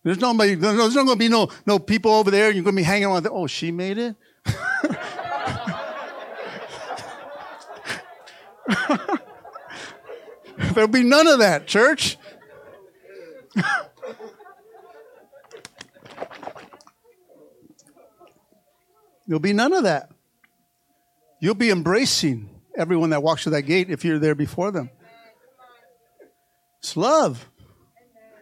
There's 0.02 0.18
nobody, 0.18 0.56
there's 0.56 0.76
not 0.76 1.06
going 1.06 1.16
to 1.16 1.16
be 1.16 1.28
no, 1.28 1.48
no 1.64 1.78
people 1.78 2.10
over 2.10 2.32
there. 2.32 2.50
You're 2.50 2.64
going 2.64 2.74
to 2.74 2.80
be 2.80 2.82
hanging 2.82 3.06
on. 3.06 3.24
Oh, 3.30 3.46
she 3.46 3.70
made 3.70 3.98
it? 3.98 4.16
There'll 10.74 10.88
be 10.88 11.02
none 11.02 11.26
of 11.26 11.38
that, 11.38 11.66
church. 11.66 12.16
There'll 19.26 19.40
be 19.40 19.52
none 19.52 19.72
of 19.72 19.84
that. 19.84 20.10
You'll 21.40 21.54
be 21.54 21.70
embracing 21.70 22.50
everyone 22.76 23.10
that 23.10 23.22
walks 23.22 23.42
through 23.44 23.52
that 23.52 23.62
gate 23.62 23.90
if 23.90 24.04
you're 24.04 24.18
there 24.18 24.34
before 24.34 24.70
them. 24.70 24.90
It's 26.78 26.96
love, 26.96 27.48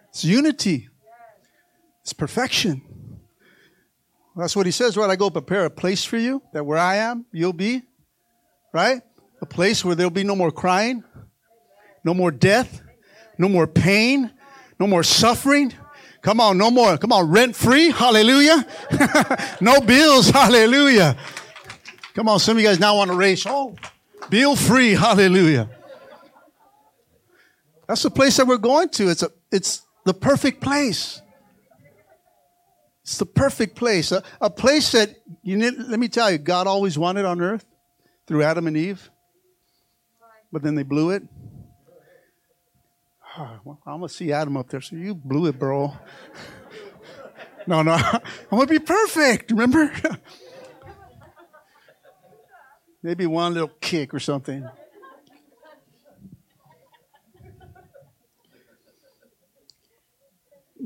it's 0.09 0.25
unity, 0.25 0.89
it's 2.01 2.13
perfection. 2.13 2.92
That's 4.37 4.57
what 4.57 4.67
he 4.67 4.73
says, 4.73 4.97
right? 4.97 5.11
I 5.11 5.17
go 5.17 5.31
prepare 5.31 5.67
a 5.67 5.71
place 5.71 6.05
for 6.05 6.17
you 6.17 6.43
that 6.53 6.65
where 6.65 6.79
I 6.79 6.97
am, 6.97 7.27
you'll 7.33 7.53
be, 7.53 7.83
right? 8.73 9.03
A 9.43 9.47
place 9.47 9.85
where 9.85 9.95
there'll 9.95 10.11
be 10.11 10.25
no 10.25 10.35
more 10.35 10.51
crying, 10.51 11.05
no 12.05 12.15
more 12.15 12.31
death, 12.31 12.81
no 13.37 13.49
more 13.49 13.67
pain, 13.67 14.31
no 14.81 14.87
more 14.87 15.03
suffering. 15.03 15.73
Come 16.23 16.41
on, 16.41 16.57
no 16.57 16.71
more. 16.71 16.97
Come 16.97 17.13
on, 17.13 17.31
rent 17.31 17.57
free. 17.57 17.91
Hallelujah. 17.91 18.67
no 19.61 19.81
bills. 19.81 20.31
Hallelujah. 20.31 21.17
Come 22.15 22.29
on, 22.29 22.39
some 22.39 22.57
of 22.57 22.63
you 22.63 22.69
guys 22.69 22.79
now 22.79 22.97
want 22.97 23.11
to 23.11 23.17
race. 23.17 23.45
Oh, 23.47 23.75
bill 24.31 24.57
free. 24.57 24.93
Hallelujah. 24.93 25.69
That's 27.89 28.03
the 28.03 28.11
place 28.11 28.37
that 28.37 28.47
we're 28.47 28.59
going 28.59 28.89
to. 28.91 29.09
It's 29.09 29.23
a, 29.23 29.31
it's 29.51 29.83
the 30.05 30.15
perfect 30.15 30.61
place. 30.61 31.21
It's 33.03 33.19
the 33.19 33.27
perfect 33.27 33.75
place. 33.77 34.13
A, 34.13 34.23
a 34.41 34.49
place 34.49 34.93
that, 34.93 35.17
you 35.43 35.57
need, 35.57 35.75
let 35.77 35.99
me 35.99 36.09
tell 36.09 36.31
you, 36.31 36.39
God 36.39 36.67
always 36.67 36.97
wanted 36.97 37.25
on 37.25 37.41
earth 37.41 37.65
through 38.27 38.43
Adam 38.45 38.67
and 38.67 38.77
Eve. 38.77 39.11
But 40.53 40.63
then 40.63 40.75
they 40.75 40.85
blew 40.85 41.11
it. 41.11 41.25
Oh, 43.39 43.59
well, 43.65 43.81
I'm 43.87 43.99
going 43.99 44.09
to 44.09 44.15
see 44.15 44.33
Adam 44.33 44.57
up 44.57 44.69
there. 44.69 44.81
So 44.81 44.95
you 44.97 45.15
blew 45.15 45.47
it, 45.47 45.59
bro. 45.59 45.97
no, 47.67 47.83
no. 47.83 47.93
I'm 48.03 48.21
going 48.51 48.67
to 48.67 48.73
be 48.73 48.79
perfect. 48.79 49.51
Remember? 49.51 49.93
Maybe 53.03 53.27
one 53.27 53.55
little 53.55 53.71
kick 53.81 54.15
or 54.15 54.21
something. 54.21 54.69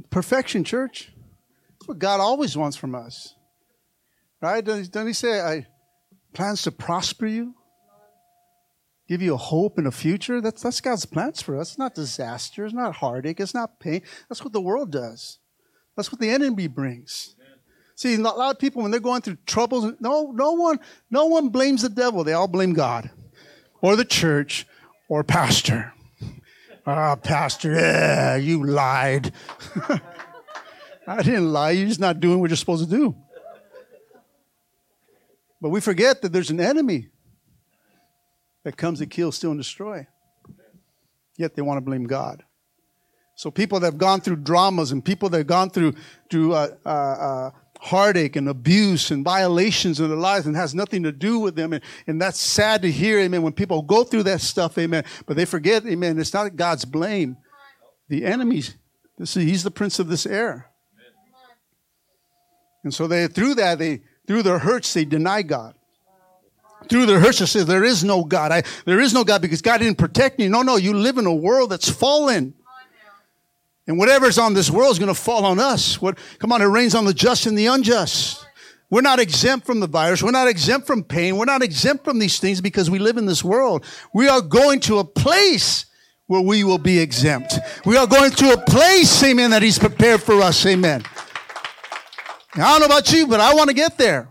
Perfection, 0.08 0.64
church. 0.64 1.12
What 1.86 1.98
God 1.98 2.20
always 2.20 2.56
wants 2.56 2.76
from 2.76 2.94
us. 2.94 3.34
Right? 4.40 4.62
Doesn't 4.62 5.06
he 5.06 5.12
say, 5.12 5.40
I 5.40 5.66
plans 6.34 6.62
to 6.62 6.72
prosper 6.72 7.26
you? 7.26 7.54
Give 9.08 9.22
you 9.22 9.34
a 9.34 9.38
hope 9.38 9.78
and 9.78 9.86
a 9.86 9.92
future? 9.92 10.40
That's, 10.40 10.62
that's 10.62 10.80
God's 10.80 11.06
plans 11.06 11.40
for 11.40 11.58
us. 11.58 11.70
It's 11.70 11.78
not 11.78 11.94
disaster. 11.94 12.64
It's 12.64 12.74
not 12.74 12.96
heartache. 12.96 13.40
It's 13.40 13.54
not 13.54 13.78
pain. 13.78 14.02
That's 14.28 14.42
what 14.42 14.52
the 14.52 14.60
world 14.60 14.90
does. 14.90 15.38
That's 15.96 16.12
what 16.12 16.20
the 16.20 16.28
enemy 16.28 16.66
brings. 16.66 17.36
See, 17.94 18.14
a 18.14 18.18
lot 18.18 18.54
of 18.54 18.58
people 18.58 18.82
when 18.82 18.90
they're 18.90 19.00
going 19.00 19.22
through 19.22 19.38
troubles, 19.46 19.94
no, 20.00 20.30
no 20.32 20.52
one, 20.52 20.78
no 21.10 21.26
one 21.26 21.48
blames 21.48 21.82
the 21.82 21.88
devil. 21.88 22.24
They 22.24 22.34
all 22.34 22.48
blame 22.48 22.74
God, 22.74 23.10
or 23.80 23.96
the 23.96 24.04
church, 24.04 24.66
or 25.08 25.24
pastor. 25.24 25.92
Ah, 26.88 27.14
oh, 27.14 27.16
pastor, 27.16 27.72
yeah, 27.72 28.36
you 28.36 28.62
lied. 28.62 29.32
I 31.06 31.22
didn't 31.22 31.52
lie. 31.52 31.70
You're 31.70 31.88
just 31.88 32.00
not 32.00 32.20
doing 32.20 32.40
what 32.40 32.50
you're 32.50 32.56
supposed 32.56 32.88
to 32.88 32.90
do. 32.90 33.14
But 35.60 35.70
we 35.70 35.80
forget 35.80 36.22
that 36.22 36.32
there's 36.32 36.50
an 36.50 36.60
enemy 36.60 37.08
that 38.64 38.76
comes 38.76 38.98
to 38.98 39.06
kill, 39.06 39.32
steal, 39.32 39.52
and 39.52 39.60
destroy. 39.60 40.06
Yet 41.36 41.54
they 41.54 41.62
want 41.62 41.78
to 41.78 41.82
blame 41.82 42.04
God. 42.04 42.42
So 43.36 43.50
people 43.50 43.80
that 43.80 43.86
have 43.86 43.98
gone 43.98 44.20
through 44.20 44.36
dramas 44.36 44.92
and 44.92 45.04
people 45.04 45.28
that 45.28 45.38
have 45.38 45.46
gone 45.46 45.70
through 45.70 45.94
through 46.30 46.54
uh, 46.54 46.68
uh, 46.84 46.88
uh, 46.88 47.50
heartache 47.78 48.34
and 48.36 48.48
abuse 48.48 49.10
and 49.10 49.22
violations 49.22 50.00
in 50.00 50.08
their 50.08 50.16
lives 50.16 50.46
and 50.46 50.56
has 50.56 50.74
nothing 50.74 51.02
to 51.02 51.12
do 51.12 51.38
with 51.38 51.54
them. 51.54 51.74
And, 51.74 51.82
and 52.06 52.20
that's 52.20 52.40
sad 52.40 52.82
to 52.82 52.90
hear, 52.90 53.20
amen, 53.20 53.42
when 53.42 53.52
people 53.52 53.82
go 53.82 54.04
through 54.04 54.24
that 54.24 54.40
stuff, 54.40 54.78
amen. 54.78 55.04
But 55.26 55.36
they 55.36 55.44
forget, 55.44 55.86
amen, 55.86 56.18
it's 56.18 56.32
not 56.32 56.56
God's 56.56 56.86
blame. 56.86 57.36
The 58.08 58.24
enemy's, 58.24 58.76
this 59.18 59.36
is, 59.36 59.44
he's 59.44 59.62
the 59.62 59.70
prince 59.70 59.98
of 59.98 60.08
this 60.08 60.24
air. 60.26 60.70
And 62.86 62.94
so 62.94 63.08
they, 63.08 63.26
through 63.26 63.56
that, 63.56 63.80
they, 63.80 64.00
through 64.28 64.44
their 64.44 64.60
hurts, 64.60 64.94
they 64.94 65.04
deny 65.04 65.42
God. 65.42 65.74
Through 66.88 67.06
their 67.06 67.18
hurts, 67.18 67.40
they 67.40 67.46
say, 67.46 67.64
there 67.64 67.82
is 67.82 68.04
no 68.04 68.22
God. 68.22 68.52
I, 68.52 68.62
there 68.84 69.00
is 69.00 69.12
no 69.12 69.24
God 69.24 69.42
because 69.42 69.60
God 69.60 69.78
didn't 69.78 69.98
protect 69.98 70.38
me. 70.38 70.46
No, 70.46 70.62
no, 70.62 70.76
you 70.76 70.94
live 70.94 71.18
in 71.18 71.26
a 71.26 71.34
world 71.34 71.70
that's 71.70 71.90
fallen. 71.90 72.54
And 73.88 73.98
whatever's 73.98 74.38
on 74.38 74.54
this 74.54 74.70
world 74.70 74.92
is 74.92 75.00
going 75.00 75.12
to 75.12 75.20
fall 75.20 75.44
on 75.44 75.58
us. 75.58 76.00
What, 76.00 76.16
come 76.38 76.52
on, 76.52 76.62
it 76.62 76.66
rains 76.66 76.94
on 76.94 77.04
the 77.04 77.12
just 77.12 77.46
and 77.46 77.58
the 77.58 77.66
unjust. 77.66 78.46
We're 78.88 79.00
not 79.00 79.18
exempt 79.18 79.66
from 79.66 79.80
the 79.80 79.88
virus. 79.88 80.22
We're 80.22 80.30
not 80.30 80.46
exempt 80.46 80.86
from 80.86 81.02
pain. 81.02 81.36
We're 81.36 81.44
not 81.44 81.64
exempt 81.64 82.04
from 82.04 82.20
these 82.20 82.38
things 82.38 82.60
because 82.60 82.88
we 82.88 83.00
live 83.00 83.16
in 83.16 83.26
this 83.26 83.42
world. 83.42 83.84
We 84.14 84.28
are 84.28 84.40
going 84.40 84.78
to 84.82 85.00
a 85.00 85.04
place 85.04 85.86
where 86.28 86.40
we 86.40 86.62
will 86.62 86.78
be 86.78 87.00
exempt. 87.00 87.58
We 87.84 87.96
are 87.96 88.06
going 88.06 88.30
to 88.30 88.52
a 88.52 88.58
place, 88.58 89.24
amen, 89.24 89.50
that 89.50 89.62
He's 89.62 89.80
prepared 89.80 90.22
for 90.22 90.40
us, 90.40 90.64
amen. 90.64 91.02
I 92.56 92.78
don't 92.78 92.80
know 92.80 92.86
about 92.86 93.12
you, 93.12 93.26
but 93.26 93.40
I 93.40 93.54
want 93.54 93.68
to 93.68 93.74
get 93.74 93.98
there. 93.98 94.30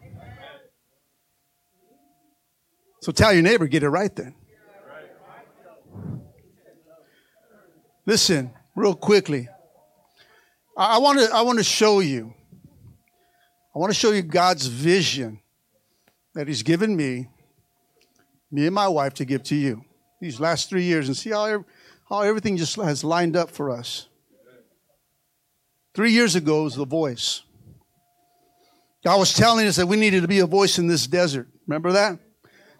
So 3.01 3.11
tell 3.11 3.31
your 3.31 3.43
neighbor, 3.43 3.67
get 3.67 3.83
it 3.83 3.89
right 3.89 4.13
then. 4.15 4.33
Listen, 8.07 8.51
real 8.75 8.95
quickly. 8.95 9.47
I 10.77 10.97
want 10.97 11.19
to 11.19 11.29
I 11.33 11.41
want 11.41 11.57
to 11.59 11.63
show 11.63 11.99
you. 11.99 12.33
I 13.75 13.79
want 13.79 13.91
to 13.91 13.97
show 13.97 14.11
you 14.11 14.21
God's 14.21 14.67
vision 14.67 15.39
that 16.33 16.47
He's 16.47 16.63
given 16.63 16.95
me, 16.95 17.29
me 18.51 18.65
and 18.65 18.75
my 18.75 18.87
wife, 18.87 19.13
to 19.15 19.25
give 19.25 19.43
to 19.43 19.55
you 19.55 19.85
these 20.19 20.39
last 20.39 20.69
three 20.69 20.83
years, 20.83 21.07
and 21.07 21.15
see 21.15 21.29
how 21.29 21.63
how 22.09 22.21
everything 22.21 22.57
just 22.57 22.75
has 22.75 23.03
lined 23.03 23.35
up 23.35 23.49
for 23.49 23.71
us. 23.71 24.07
Three 25.93 26.11
years 26.11 26.35
ago 26.35 26.63
was 26.63 26.75
the 26.75 26.85
voice. 26.85 27.44
God 29.05 29.19
was 29.19 29.35
telling 29.35 29.67
us 29.67 29.75
that 29.75 29.85
we 29.85 29.97
needed 29.97 30.23
to 30.23 30.27
be 30.27 30.39
a 30.39 30.47
voice 30.47 30.79
in 30.79 30.87
this 30.87 31.05
desert. 31.05 31.47
Remember 31.67 31.91
that? 31.91 32.17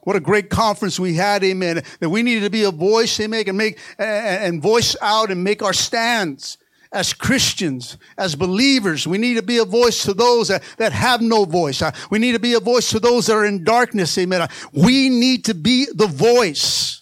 What 0.06 0.16
a 0.16 0.20
great 0.20 0.50
conference 0.50 1.00
we 1.00 1.14
had, 1.14 1.44
amen. 1.44 1.84
That 2.00 2.10
we 2.10 2.24
needed 2.24 2.46
to 2.46 2.50
be 2.50 2.64
a 2.64 2.72
voice, 2.72 3.20
amen, 3.20 3.44
and 3.48 3.56
make 3.56 3.78
and 4.00 4.60
voice 4.60 4.96
out 5.04 5.30
and 5.30 5.44
make 5.44 5.62
our 5.62 5.72
stands. 5.72 6.58
as 6.92 7.14
Christians, 7.14 7.98
as 8.18 8.36
believers, 8.36 9.06
we 9.06 9.18
need 9.18 9.36
to 9.36 9.44
be 9.44 9.58
a 9.58 9.66
voice 9.66 10.04
to 10.04 10.14
those 10.14 10.48
that, 10.48 10.64
that 10.78 10.94
have 10.94 11.22
no 11.22 11.44
voice. 11.46 11.82
Uh, 11.82 11.92
we 12.10 12.20
need 12.20 12.32
to 12.32 12.40
be 12.40 12.54
a 12.54 12.60
voice 12.60 12.90
to 12.90 13.00
those 13.00 13.28
that 13.28 13.34
are 13.34 13.46
in 13.46 13.64
darkness. 13.64 14.18
Amen. 14.18 14.42
Uh, 14.42 14.48
we 14.72 15.10
need 15.10 15.46
to 15.46 15.54
be 15.54 15.88
the 15.94 16.08
voice. 16.08 17.02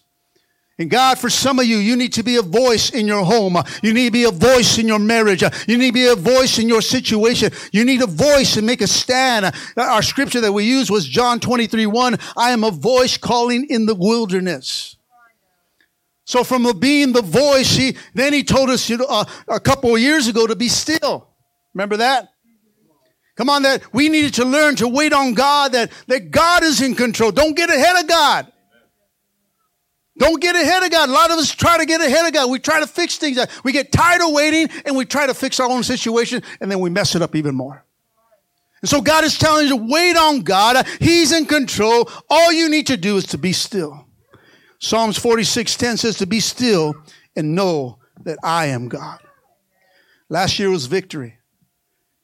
And 0.84 0.92
God, 0.92 1.18
for 1.18 1.30
some 1.30 1.60
of 1.60 1.66
you, 1.66 1.78
you 1.78 1.96
need 1.96 2.12
to 2.12 2.24
be 2.24 2.36
a 2.36 2.42
voice 2.42 2.90
in 2.90 3.08
your 3.08 3.24
home. 3.24 3.56
You 3.82 3.94
need 3.94 4.08
to 4.08 4.12
be 4.12 4.26
a 4.26 4.32
voice 4.32 4.78
in 4.78 4.86
your 4.86 5.00
marriage. 5.00 5.42
You 5.66 5.78
need 5.78 5.88
to 5.88 5.94
be 5.94 6.08
a 6.08 6.16
voice 6.16 6.60
in 6.60 6.68
your 6.68 6.82
situation. 6.82 7.54
You 7.72 7.86
need 7.86 8.02
a 8.02 8.06
voice 8.06 8.58
and 8.58 8.68
make 8.68 8.82
a 8.82 8.88
stand. 8.88 9.56
Our 9.78 10.02
scripture 10.02 10.42
that 10.42 10.52
we 10.52 10.66
used 10.66 10.92
was 10.92 11.08
John 11.08 11.40
23, 11.40 11.86
1. 11.86 12.18
I 12.36 12.52
am 12.52 12.66
a 12.66 12.70
voice 12.70 13.16
calling 13.16 13.66
in 13.70 13.86
the 13.86 13.96
wilderness. 13.96 14.98
So 16.26 16.44
from 16.44 16.78
being 16.80 17.14
the 17.14 17.22
voice, 17.22 17.78
he, 17.78 17.96
then 18.14 18.34
he 18.34 18.44
told 18.44 18.70
us 18.70 18.90
you 18.90 18.98
know, 18.98 19.06
uh, 19.08 19.24
a 19.48 19.62
couple 19.62 19.96
of 19.96 20.02
years 20.02 20.28
ago 20.28 20.46
to 20.46 20.56
be 20.58 20.68
still. 20.68 21.30
Remember 21.74 21.96
that? 21.96 22.34
Come 23.38 23.50
on, 23.50 23.64
that 23.64 23.94
we 23.94 24.10
needed 24.10 24.34
to 24.34 24.44
learn 24.44 24.76
to 24.76 24.90
wait 24.90 25.14
on 25.14 25.34
God, 25.34 25.72
that, 25.72 25.94
that 26.08 26.30
God 26.30 26.62
is 26.62 26.82
in 26.82 26.94
control. 26.94 27.32
Don't 27.32 27.56
get 27.56 27.70
ahead 27.70 28.04
of 28.04 28.10
God. 28.10 28.53
Don't 30.18 30.40
get 30.40 30.56
ahead 30.56 30.84
of 30.84 30.92
God. 30.92 31.10
A 31.10 31.12
lot 31.12 31.32
of 31.32 31.40
us 31.40 31.54
try 31.54 31.78
to 31.78 31.86
get 31.86 32.00
ahead 32.00 32.26
of 32.26 32.34
God. 32.34 32.50
We 32.50 32.60
try 32.60 32.80
to 32.80 32.88
fix 32.88 33.18
things. 33.18 33.40
We 33.64 33.72
get 33.72 33.92
tired 33.92 34.22
of 34.22 34.32
waiting 34.32 34.70
and 34.86 34.96
we 34.96 35.06
try 35.06 35.26
to 35.26 35.34
fix 35.34 35.60
our 35.60 35.70
own 35.70 35.84
situation 35.84 36.44
and 36.62 36.72
then 36.72 36.80
we 36.80 36.90
mess 36.90 37.16
it 37.16 37.22
up 37.22 37.36
even 37.36 37.56
more. 37.56 37.84
And 38.82 38.90
so 38.90 39.02
God 39.02 39.24
is 39.24 39.38
telling 39.38 39.68
you 39.68 39.78
to 39.78 39.84
wait 39.92 40.18
on 40.18 40.42
God. 40.42 40.86
He's 41.00 41.32
in 41.32 41.46
control. 41.46 42.10
All 42.30 42.52
you 42.52 42.70
need 42.70 42.88
to 42.88 42.98
do 42.98 43.18
is 43.18 43.26
to 43.28 43.38
be 43.38 43.54
still. 43.54 44.06
Psalms 44.80 45.18
46:10 45.18 45.98
says 45.98 46.18
to 46.18 46.28
be 46.28 46.42
still 46.42 46.94
and 47.36 47.56
know 47.56 48.00
that 48.24 48.38
I 48.44 48.68
am 48.68 48.90
God. 48.90 49.20
Last 50.30 50.60
year 50.60 50.70
was 50.70 50.86
victory. 50.86 51.38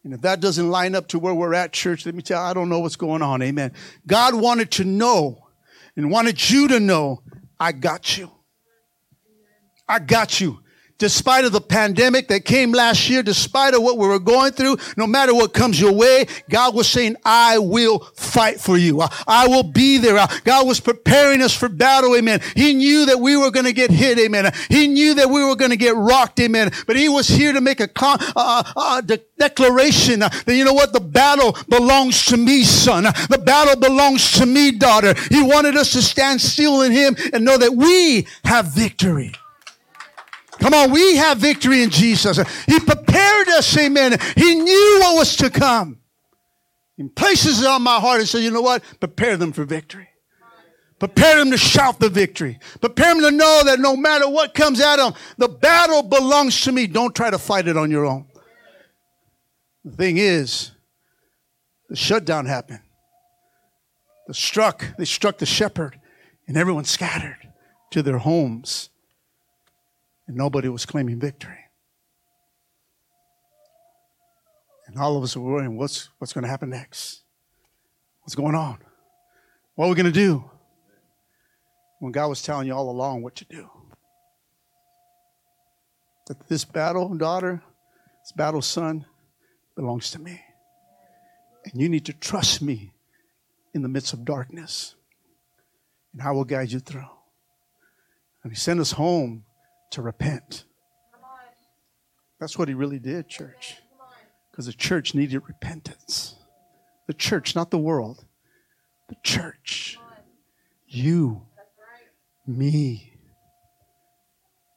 And 0.03 0.13
if 0.13 0.21
that 0.21 0.39
doesn't 0.39 0.69
line 0.69 0.95
up 0.95 1.07
to 1.09 1.19
where 1.19 1.33
we're 1.33 1.53
at, 1.53 1.73
church, 1.73 2.05
let 2.05 2.15
me 2.15 2.21
tell 2.21 2.41
you, 2.41 2.49
I 2.49 2.53
don't 2.53 2.69
know 2.69 2.79
what's 2.79 2.95
going 2.95 3.21
on. 3.21 3.41
Amen. 3.41 3.71
God 4.07 4.35
wanted 4.35 4.71
to 4.71 4.83
know 4.83 5.47
and 5.95 6.11
wanted 6.11 6.49
you 6.49 6.67
to 6.69 6.79
know, 6.79 7.21
I 7.59 7.71
got 7.71 8.17
you. 8.17 8.31
I 9.87 9.99
got 9.99 10.39
you 10.39 10.59
despite 10.99 11.45
of 11.45 11.51
the 11.51 11.61
pandemic 11.61 12.27
that 12.27 12.45
came 12.45 12.71
last 12.71 13.09
year, 13.09 13.23
despite 13.23 13.73
of 13.73 13.81
what 13.81 13.97
we 13.97 14.07
were 14.07 14.19
going 14.19 14.51
through, 14.51 14.77
no 14.97 15.07
matter 15.07 15.33
what 15.33 15.53
comes 15.53 15.79
your 15.79 15.93
way, 15.93 16.25
God 16.49 16.75
was 16.75 16.87
saying, 16.87 17.15
I 17.25 17.57
will 17.57 17.99
fight 18.13 18.59
for 18.59 18.77
you. 18.77 19.01
I 19.27 19.47
will 19.47 19.63
be 19.63 19.97
there. 19.97 20.27
God 20.43 20.67
was 20.67 20.79
preparing 20.79 21.41
us 21.41 21.55
for 21.55 21.69
battle. 21.69 22.15
Amen. 22.15 22.41
He 22.55 22.73
knew 22.73 23.07
that 23.07 23.19
we 23.19 23.35
were 23.37 23.49
going 23.49 23.65
to 23.65 23.73
get 23.73 23.89
hit. 23.89 24.19
Amen. 24.19 24.51
He 24.69 24.87
knew 24.87 25.15
that 25.15 25.29
we 25.29 25.43
were 25.43 25.55
going 25.55 25.71
to 25.71 25.77
get 25.77 25.95
rocked. 25.95 26.39
Amen. 26.39 26.71
But 26.85 26.97
he 26.97 27.09
was 27.09 27.27
here 27.27 27.53
to 27.53 27.61
make 27.61 27.79
a 27.79 27.87
con- 27.87 28.19
uh, 28.35 28.63
uh, 28.75 29.01
de- 29.01 29.21
declaration 29.37 30.19
that, 30.19 30.43
you 30.47 30.65
know 30.65 30.73
what? 30.73 30.93
The 30.93 30.99
battle 30.99 31.57
belongs 31.69 32.25
to 32.25 32.37
me, 32.37 32.63
son. 32.63 33.03
The 33.03 33.41
battle 33.43 33.77
belongs 33.77 34.33
to 34.33 34.45
me, 34.45 34.71
daughter. 34.71 35.13
He 35.29 35.41
wanted 35.41 35.77
us 35.77 35.93
to 35.93 36.01
stand 36.01 36.41
still 36.41 36.81
in 36.81 36.91
him 36.91 37.15
and 37.33 37.45
know 37.45 37.57
that 37.57 37.73
we 37.73 38.27
have 38.43 38.73
victory. 38.73 39.33
Come 40.59 40.73
on, 40.73 40.91
we 40.91 41.15
have 41.15 41.37
victory 41.37 41.83
in 41.83 41.89
Jesus. 41.89 42.37
He 42.65 42.79
prepared 42.79 43.47
us, 43.49 43.77
amen. 43.77 44.17
He 44.35 44.55
knew 44.55 44.97
what 45.01 45.15
was 45.15 45.35
to 45.37 45.49
come. 45.49 45.99
He 46.97 47.07
places 47.07 47.61
it 47.61 47.67
on 47.67 47.81
my 47.81 47.99
heart 47.99 48.19
and 48.19 48.27
says, 48.27 48.43
you 48.43 48.51
know 48.51 48.61
what? 48.61 48.83
Prepare 48.99 49.37
them 49.37 49.53
for 49.53 49.63
victory. 49.63 50.09
Prepare 50.99 51.37
them 51.37 51.51
to 51.51 51.57
shout 51.57 51.99
the 51.99 52.09
victory. 52.09 52.59
Prepare 52.81 53.13
them 53.13 53.23
to 53.23 53.31
know 53.31 53.61
that 53.65 53.79
no 53.79 53.95
matter 53.95 54.29
what 54.29 54.53
comes 54.53 54.81
at 54.81 54.97
them, 54.97 55.13
the 55.37 55.47
battle 55.47 56.03
belongs 56.03 56.59
to 56.61 56.73
me. 56.73 56.87
Don't 56.87 57.15
try 57.15 57.29
to 57.29 57.37
fight 57.37 57.69
it 57.69 57.77
on 57.77 57.89
your 57.89 58.05
own. 58.05 58.27
The 59.85 59.95
thing 59.95 60.17
is, 60.17 60.71
the 61.87 61.95
shutdown 61.95 62.45
happened. 62.45 62.81
The 64.27 64.33
struck, 64.33 64.85
they 64.97 65.05
struck 65.05 65.37
the 65.37 65.45
shepherd, 65.45 65.97
and 66.47 66.57
everyone 66.57 66.83
scattered 66.83 67.37
to 67.91 68.03
their 68.03 68.17
homes 68.17 68.89
and 70.29 70.37
nobody 70.37 70.69
was 70.69 70.85
claiming 70.85 71.19
victory. 71.19 71.57
And 74.85 74.95
all 74.99 75.17
of 75.17 75.23
us 75.23 75.35
were 75.35 75.41
worrying, 75.41 75.75
what's, 75.75 76.09
what's 76.19 76.33
going 76.33 76.43
to 76.43 76.47
happen 76.47 76.69
next? 76.69 77.23
What's 78.21 78.35
going 78.35 78.53
on? 78.53 78.77
What 79.73 79.87
are 79.87 79.89
we 79.89 79.95
going 79.95 80.05
to 80.05 80.11
do? 80.11 80.47
When 81.97 82.11
God 82.11 82.27
was 82.27 82.43
telling 82.43 82.67
you 82.67 82.75
all 82.75 82.91
along 82.91 83.23
what 83.23 83.37
to 83.37 83.45
do. 83.45 83.71
That 86.27 86.47
this 86.47 86.63
battle, 86.63 87.09
daughter, 87.15 87.63
this 88.23 88.31
battle, 88.31 88.61
son, 88.61 89.07
belongs 89.75 90.11
to 90.11 90.19
me. 90.19 90.39
And 91.65 91.81
you 91.81 91.89
need 91.89 92.05
to 92.05 92.13
trust 92.13 92.61
me 92.61 92.93
in 93.73 93.81
the 93.81 93.89
midst 93.89 94.13
of 94.13 94.25
darkness. 94.25 94.93
And 96.13 96.21
I 96.21 96.29
will 96.29 96.45
guide 96.45 96.71
you 96.71 96.79
through. 96.79 97.09
And 98.43 98.51
he 98.51 98.55
sent 98.55 98.79
us 98.79 98.91
home 98.91 99.45
to 99.91 100.01
repent. 100.01 100.65
That's 102.39 102.57
what 102.57 102.67
he 102.67 102.73
really 102.73 102.99
did, 102.99 103.27
church. 103.27 103.77
Because 104.51 104.65
the 104.65 104.73
church 104.73 105.13
needed 105.13 105.41
repentance. 105.47 106.35
The 107.07 107.13
church, 107.13 107.55
not 107.55 107.71
the 107.71 107.77
world. 107.77 108.25
The 109.09 109.15
church. 109.23 109.97
You, 110.87 111.43
me, 112.47 113.13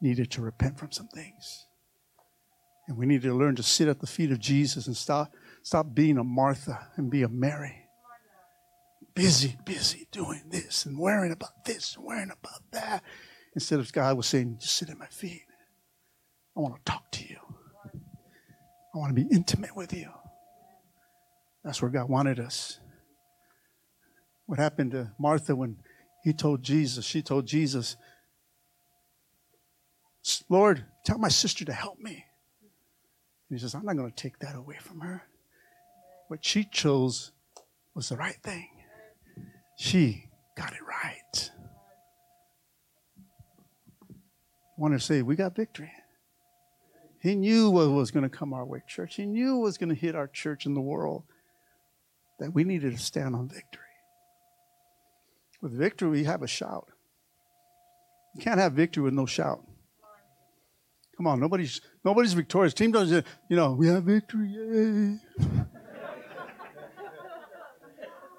needed 0.00 0.30
to 0.32 0.42
repent 0.42 0.78
from 0.78 0.92
some 0.92 1.08
things. 1.08 1.66
And 2.88 2.98
we 2.98 3.06
need 3.06 3.22
to 3.22 3.34
learn 3.34 3.56
to 3.56 3.62
sit 3.62 3.88
at 3.88 4.00
the 4.00 4.06
feet 4.06 4.32
of 4.32 4.40
Jesus 4.40 4.86
and 4.86 4.96
stop, 4.96 5.32
stop 5.62 5.94
being 5.94 6.18
a 6.18 6.24
Martha 6.24 6.88
and 6.96 7.10
be 7.10 7.22
a 7.22 7.28
Mary. 7.28 7.86
Busy, 9.14 9.56
busy 9.64 10.08
doing 10.10 10.42
this 10.50 10.84
and 10.84 10.98
worrying 10.98 11.32
about 11.32 11.64
this 11.64 11.96
and 11.96 12.04
worrying 12.04 12.32
about 12.32 12.62
that. 12.72 13.02
Instead 13.54 13.80
of 13.80 13.92
God 13.92 14.16
was 14.16 14.26
saying, 14.26 14.58
just 14.60 14.76
sit 14.76 14.88
at 14.88 14.98
my 14.98 15.06
feet. 15.06 15.42
I 16.56 16.60
want 16.60 16.74
to 16.76 16.90
talk 16.90 17.10
to 17.12 17.28
you. 17.28 17.38
I 18.94 18.98
want 18.98 19.14
to 19.14 19.22
be 19.22 19.34
intimate 19.34 19.76
with 19.76 19.92
you. 19.92 20.10
That's 21.64 21.80
where 21.80 21.90
God 21.90 22.08
wanted 22.08 22.40
us. 22.40 22.78
What 24.46 24.58
happened 24.58 24.92
to 24.92 25.12
Martha 25.18 25.54
when 25.54 25.76
he 26.24 26.32
told 26.32 26.62
Jesus, 26.62 27.04
she 27.04 27.22
told 27.22 27.46
Jesus, 27.46 27.96
Lord, 30.48 30.84
tell 31.04 31.18
my 31.18 31.28
sister 31.28 31.64
to 31.64 31.72
help 31.72 31.98
me. 31.98 32.24
And 33.48 33.58
he 33.58 33.58
says, 33.58 33.74
I'm 33.74 33.84
not 33.84 33.96
going 33.96 34.10
to 34.10 34.16
take 34.16 34.38
that 34.40 34.54
away 34.54 34.76
from 34.80 35.00
her. 35.00 35.24
What 36.28 36.44
she 36.44 36.64
chose 36.64 37.32
was 37.94 38.08
the 38.08 38.16
right 38.16 38.36
thing. 38.42 38.68
She 39.76 40.28
got 40.56 40.72
it 40.72 40.82
right. 40.86 41.50
Want 44.82 44.94
to 44.94 45.00
say, 45.00 45.22
we 45.22 45.36
got 45.36 45.54
victory. 45.54 45.92
He 47.20 47.36
knew 47.36 47.70
what 47.70 47.88
was 47.90 48.10
going 48.10 48.24
to 48.24 48.28
come 48.28 48.52
our 48.52 48.66
way, 48.66 48.82
church. 48.88 49.14
He 49.14 49.26
knew 49.26 49.54
what 49.54 49.66
was 49.66 49.78
going 49.78 49.90
to 49.90 49.94
hit 49.94 50.16
our 50.16 50.26
church 50.26 50.66
in 50.66 50.74
the 50.74 50.80
world, 50.80 51.22
that 52.40 52.52
we 52.52 52.64
needed 52.64 52.90
to 52.90 52.98
stand 52.98 53.36
on 53.36 53.46
victory. 53.46 53.84
With 55.60 55.72
victory, 55.72 56.10
we 56.10 56.24
have 56.24 56.42
a 56.42 56.48
shout. 56.48 56.88
You 58.34 58.42
can't 58.42 58.58
have 58.58 58.72
victory 58.72 59.04
with 59.04 59.14
no 59.14 59.24
shout. 59.24 59.64
Come 61.16 61.28
on, 61.28 61.38
nobody's 61.38 61.80
nobody's 62.04 62.32
victorious. 62.32 62.74
Team 62.74 62.90
doesn't, 62.90 63.24
you 63.48 63.54
know, 63.54 63.74
we 63.74 63.86
have 63.86 64.02
victory, 64.02 64.48
yay. 64.48 65.18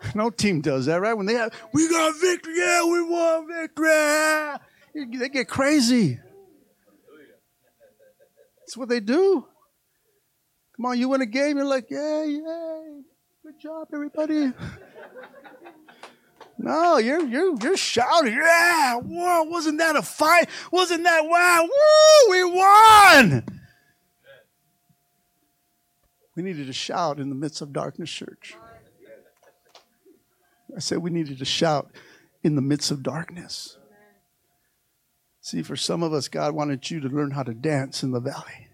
no 0.16 0.30
team 0.30 0.60
does 0.60 0.88
that, 0.88 1.00
right? 1.00 1.14
When 1.14 1.26
they 1.26 1.36
have, 1.36 1.54
we 1.72 1.88
got 1.88 2.20
victory, 2.20 2.56
yeah, 2.58 2.84
we 2.84 3.02
won 3.02 3.48
victory. 3.48 5.18
They 5.20 5.30
get 5.30 5.48
crazy. 5.48 6.20
That's 8.64 8.78
what 8.78 8.88
they 8.88 9.02
do. 9.02 9.46
Come 10.76 10.86
on, 10.86 10.98
you 10.98 11.10
win 11.10 11.22
a 11.22 11.26
game, 11.26 11.58
you're 11.58 11.66
like, 11.66 11.92
yay, 11.92 12.26
yay, 12.28 13.02
good 13.44 13.60
job, 13.62 13.90
everybody. 13.94 14.54
no, 16.58 16.98
you're 16.98 17.26
you're 17.26 17.56
you're 17.62 17.78
shouting, 17.78 18.34
yeah, 18.34 18.96
whoa, 18.96 19.44
wasn't 19.44 19.78
that 19.80 19.96
a 19.98 20.02
fight? 20.02 20.50
Wasn't 20.72 21.04
that 21.04 21.26
wow? 21.26 21.64
Woo, 21.64 22.32
we 22.32 22.44
won. 22.46 23.46
We 26.36 26.42
needed 26.42 26.66
to 26.68 26.74
shout 26.74 27.20
in 27.20 27.30
the 27.30 27.36
midst 27.36 27.62
of 27.62 27.74
darkness, 27.74 28.10
church. 28.10 28.56
I 30.76 30.80
said 30.80 31.00
we 31.00 31.12
needed 31.12 31.38
to 31.38 31.46
shout 31.46 31.92
in 32.42 32.56
the 32.56 32.62
midst 32.62 32.90
of 32.90 33.04
darkness. 33.04 33.78
See, 35.44 35.62
for 35.62 35.76
some 35.76 36.04
of 36.04 36.14
us, 36.14 36.30
God 36.30 36.56
wanted 36.56 36.90
you 36.90 37.02
to 37.02 37.10
learn 37.10 37.30
how 37.30 37.44
to 37.44 37.54
dance 37.54 38.02
in 38.02 38.12
the 38.12 38.22
valley. 38.22 38.70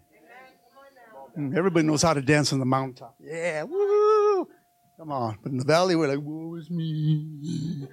Mm, 1.36 1.56
everybody 1.56 1.84
knows 1.84 2.00
how 2.00 2.14
to 2.14 2.22
dance 2.22 2.52
on 2.52 2.60
the 2.60 2.64
mountaintop. 2.64 3.16
Yeah, 3.20 3.64
woo! 3.64 4.48
Come 4.96 5.10
on. 5.10 5.36
But 5.42 5.50
in 5.50 5.58
the 5.58 5.64
valley, 5.64 5.96
we're 5.96 6.06
like, 6.06 6.20
woe 6.22 6.54
is 6.54 6.70
me. 6.70 7.88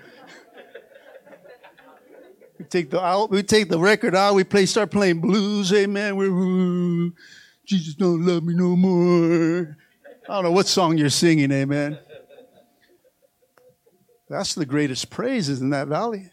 we 2.59 2.65
take 2.65 2.91
the 2.91 3.03
out, 3.03 3.31
we 3.31 3.41
take 3.41 3.67
the 3.67 3.79
record 3.79 4.13
out, 4.13 4.35
we 4.35 4.43
play, 4.43 4.67
start 4.67 4.91
playing 4.91 5.21
blues, 5.21 5.73
amen. 5.73 6.15
We're 6.15 6.31
woo, 6.31 7.13
Jesus 7.65 7.95
don't 7.95 8.23
love 8.27 8.43
me 8.43 8.53
no 8.53 8.75
more. 8.75 9.75
I 10.29 10.33
don't 10.35 10.43
know 10.43 10.51
what 10.51 10.67
song 10.67 10.99
you're 10.99 11.09
singing, 11.09 11.51
amen. 11.51 11.97
That's 14.29 14.53
the 14.53 14.67
greatest 14.67 15.09
praises 15.09 15.61
in 15.61 15.71
that 15.71 15.87
valley. 15.87 16.29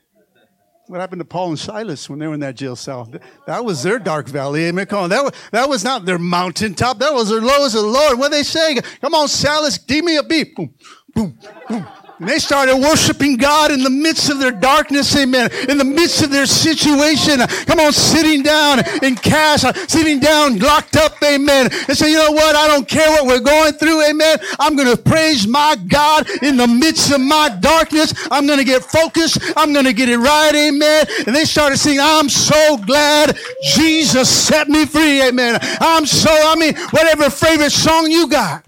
What 0.87 1.01
happened 1.01 1.21
to 1.21 1.25
Paul 1.25 1.49
and 1.49 1.59
Silas 1.59 2.11
when 2.11 2.19
they 2.19 2.27
were 2.27 2.35
in 2.35 2.41
that 2.41 2.57
jail 2.57 2.77
cell? 2.77 3.11
That 3.47 3.65
was 3.65 3.83
their 3.83 3.99
dark 3.99 4.29
valley. 4.29 4.67
Amen. 4.67 4.85
Come 4.85 5.05
on. 5.05 5.11
That 5.11 5.25
was, 5.25 5.33
that 5.51 5.69
was 5.69 5.83
not 5.83 6.05
their 6.05 6.19
mountaintop. 6.19 6.99
That 6.99 7.15
was 7.15 7.31
their 7.31 7.41
lowest 7.41 7.75
of 7.75 7.83
the 7.83 7.89
Lord. 7.89 8.19
What 8.19 8.31
they 8.31 8.43
say? 8.43 8.79
Come 9.01 9.15
on, 9.15 9.29
Silas, 9.29 9.79
give 9.79 10.05
me 10.05 10.17
a 10.17 10.23
beat. 10.23 10.55
Boom, 10.55 10.75
boom, 11.15 11.39
boom. 11.69 11.87
And 12.19 12.29
they 12.29 12.39
started 12.39 12.77
worshiping 12.77 13.37
God 13.37 13.73
in 13.73 13.83
the 13.83 13.91
midst 13.91 14.31
of 14.31 14.39
their 14.39 14.53
darkness, 14.53 15.17
amen. 15.17 15.51
In 15.69 15.79
the 15.79 15.85
midst 15.85 16.23
of 16.23 16.31
their 16.31 16.47
situation. 16.47 17.41
Come 17.67 17.81
on, 17.81 17.93
sitting 17.93 18.43
down 18.43 18.81
in 19.03 19.17
cash, 19.17 19.63
sitting 19.89 20.21
down, 20.21 20.59
locked 20.59 20.97
up, 20.97 21.21
amen. 21.25 21.71
And 21.89 21.97
say, 21.97 22.11
you 22.11 22.19
know 22.19 22.31
what? 22.31 22.55
I 22.55 22.69
don't 22.69 22.87
care 22.87 23.11
what 23.11 23.27
we're 23.27 23.41
going 23.41 23.73
through, 23.73 24.03
amen. 24.05 24.39
I'm 24.61 24.77
going 24.77 24.95
to 24.95 25.01
praise 25.01 25.49
my 25.49 25.77
God 25.89 26.29
in 26.43 26.57
the 26.57 26.69
midst 26.69 27.11
of 27.11 27.21
my 27.21 27.49
darkness. 27.61 28.15
I'm 28.31 28.47
going 28.47 28.61
to 28.61 28.65
get 28.65 28.85
focused. 28.85 29.39
I'm 29.57 29.73
going 29.73 29.87
to 29.87 29.93
get 29.93 30.09
it 30.09 30.19
right, 30.19 30.55
amen. 30.55 31.07
And 31.27 31.35
they 31.35 31.45
started 31.45 31.79
singing, 31.79 32.01
I'm 32.01 32.29
so 32.29 32.77
glad 32.77 33.37
Jesus 33.63 34.29
set 34.29 34.69
me 34.69 34.87
free, 34.87 35.21
amen. 35.23 35.59
I'm 35.81 36.07
so, 36.07 36.31
I 36.31 36.55
mean, 36.55 36.77
whatever 36.91 37.29
favorite 37.29 37.73
song 37.73 38.09
you 38.09 38.29
got. 38.29 38.65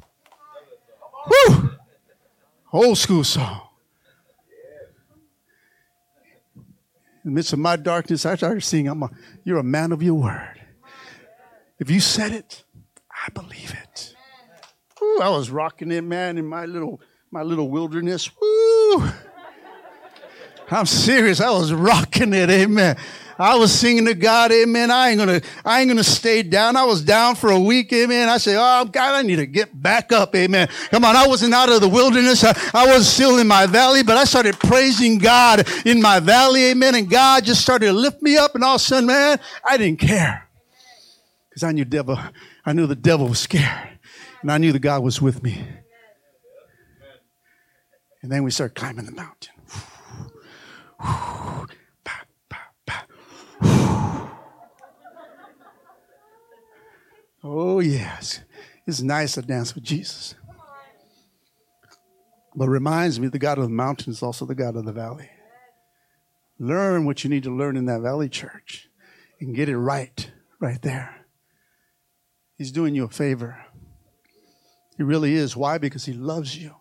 Whew. 1.29 1.66
Old 2.77 2.99
school 2.99 3.25
song. 3.25 3.63
In 6.55 6.65
the 7.25 7.31
midst 7.31 7.55
of 7.55 7.59
my 7.59 7.75
darkness, 7.77 8.27
I 8.27 8.37
started 8.37 8.63
singing, 8.63 8.89
I'm 8.89 9.03
a, 9.03 9.11
You're 9.45 9.57
a 9.57 9.65
man 9.65 9.93
of 9.93 10.03
your 10.03 10.17
word. 10.17 10.61
If 11.79 11.91
you 11.91 12.01
said 12.01 12.33
it, 12.33 12.65
I 13.11 13.31
believe 13.31 13.73
it. 13.73 14.15
Ooh, 15.03 15.21
I 15.23 15.31
was 15.31 15.51
rocking 15.51 15.91
it, 15.91 16.05
man, 16.05 16.37
in 16.37 16.47
my 16.47 16.67
little 16.67 17.01
my 17.31 17.43
little 17.43 17.71
wilderness. 17.71 18.31
Woo! 18.39 19.09
I'm 20.71 20.85
serious. 20.85 21.41
I 21.41 21.51
was 21.53 21.73
rocking 21.73 22.35
it, 22.35 22.51
amen. 22.51 22.99
I 23.39 23.57
was 23.57 23.73
singing 23.73 24.07
to 24.07 24.15
God, 24.15 24.51
amen. 24.51 24.91
I 24.91 25.11
ain't 25.11 25.19
gonna, 25.19 25.41
I 25.65 25.81
ain't 25.81 25.91
gonna 25.91 26.05
stay 26.05 26.43
down. 26.43 26.77
I 26.77 26.85
was 26.85 27.03
down 27.03 27.35
for 27.35 27.51
a 27.51 27.61
week, 27.61 27.93
amen. 27.93 28.29
I 28.29 28.39
said, 28.39 28.57
oh 28.59 28.85
God, 28.87 29.15
I 29.15 29.23
need 29.23 29.37
to 29.37 29.47
get 29.47 29.81
back 29.81 30.11
up, 30.13 30.35
amen. 30.35 30.69
Come 30.91 31.05
on, 31.05 31.17
I 31.17 31.27
wasn't 31.27 31.53
out 31.53 31.69
of 31.69 31.81
the 31.81 31.89
wilderness. 31.89 32.45
I, 32.45 32.59
I 32.73 32.95
was 32.95 33.09
still 33.09 33.39
in 33.39 33.47
my 33.47 33.67
valley, 33.67 34.03
but 34.03 34.17
I 34.17 34.25
started 34.25 34.59
praising 34.59 35.19
God 35.19 35.69
in 35.85 36.01
my 36.01 36.21
valley, 36.21 36.67
amen. 36.71 36.95
And 36.95 37.11
God 37.11 37.45
just 37.45 37.61
started 37.61 37.87
to 37.87 37.93
lift 37.93 38.23
me 38.23 38.37
up, 38.39 38.55
and 38.55 38.65
all 38.65 38.77
of 38.77 38.81
a 38.81 38.85
sudden, 38.85 39.07
man, 39.07 39.39
I 39.65 39.77
didn't 39.77 40.01
care. 40.01 40.49
Because 41.51 41.63
I 41.63 41.73
knew 41.73 41.85
devil, 41.85 42.19
I 42.65 42.73
knew 42.73 42.87
the 42.87 42.97
devil 42.97 43.29
was 43.29 43.39
scared. 43.41 43.91
And 44.43 44.53
I 44.53 44.59
knew 44.59 44.73
that 44.73 44.79
God 44.79 45.03
was 45.03 45.21
with 45.21 45.43
me. 45.43 45.67
And 48.23 48.31
then 48.31 48.45
we 48.45 48.51
started 48.51 48.75
climbing 48.75 49.07
the 49.07 49.13
mountain. 49.13 49.55
Oh, 57.49 57.79
yes. 57.79 58.41
It's 58.87 59.03
nice 59.03 59.35
to 59.35 59.43
dance 59.43 59.75
with 59.75 59.85
Jesus. 59.85 60.35
But 62.57 62.69
reminds 62.69 63.21
me 63.21 63.29
the 63.29 63.39
God 63.39 63.59
of 63.59 63.65
the 63.65 63.71
mountain 63.71 64.13
is 64.13 64.23
also 64.23 64.45
the 64.45 64.55
God 64.55 64.75
of 64.75 64.85
the 64.85 64.93
valley. 64.93 65.31
Learn 66.59 67.05
what 67.05 67.23
you 67.23 67.31
need 67.31 67.45
to 67.45 67.55
learn 67.55 67.77
in 67.77 67.85
that 67.85 68.01
valley 68.01 68.29
church 68.29 68.89
and 69.41 69.55
get 69.55 69.69
it 69.69 69.79
right, 69.79 70.31
right 70.59 70.81
there. 70.83 71.27
He's 72.59 72.73
doing 72.73 72.95
you 72.95 73.05
a 73.05 73.09
favor. 73.09 73.65
He 74.97 75.05
really 75.05 75.35
is. 75.35 75.57
Why? 75.57 75.79
Because 75.79 76.05
he 76.05 76.15
loves 76.15 76.57
you. 76.57 76.75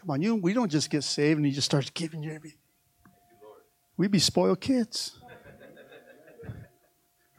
Come 0.00 0.10
on, 0.10 0.22
you 0.22 0.34
we 0.36 0.54
don't 0.54 0.72
just 0.72 0.90
get 0.90 1.04
saved 1.04 1.36
and 1.36 1.46
he 1.46 1.52
just 1.52 1.66
starts 1.66 1.90
giving 1.90 2.22
you 2.22 2.32
everything. 2.32 2.58
We 3.96 4.08
be 4.08 4.18
spoiled 4.18 4.60
kids. 4.60 5.18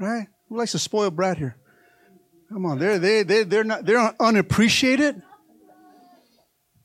Right? 0.02 0.28
Who 0.48 0.58
likes 0.58 0.74
a 0.76 0.80
spoiled 0.80 1.18
brat 1.18 1.38
here? 1.38 1.58
Come 2.50 2.66
on, 2.66 2.80
they're 2.80 3.00
they 3.00 3.24
they 3.24 3.43
they're 3.43 3.64
not 3.64 3.86
they're 3.86 4.14
unappreciated. 4.20 5.22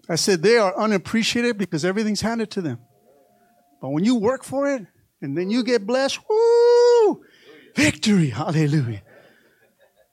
I 0.09 0.17
said 0.17 0.43
they 0.43 0.59
are 0.59 0.77
unappreciated 0.79 1.57
because 1.57 1.85
everything's 1.85 2.21
handed 2.21 2.51
to 2.53 2.61
them. 2.61 2.79
But 3.81 3.91
when 3.91 4.05
you 4.05 4.17
work 4.17 4.45
for 4.45 4.71
it 4.75 4.87
and 5.23 5.37
then 5.37 5.51
you 5.51 5.65
get 5.65 5.87
blessed, 5.87 6.19
woo! 6.29 7.23
Victory, 7.75 8.29
hallelujah. 8.29 9.03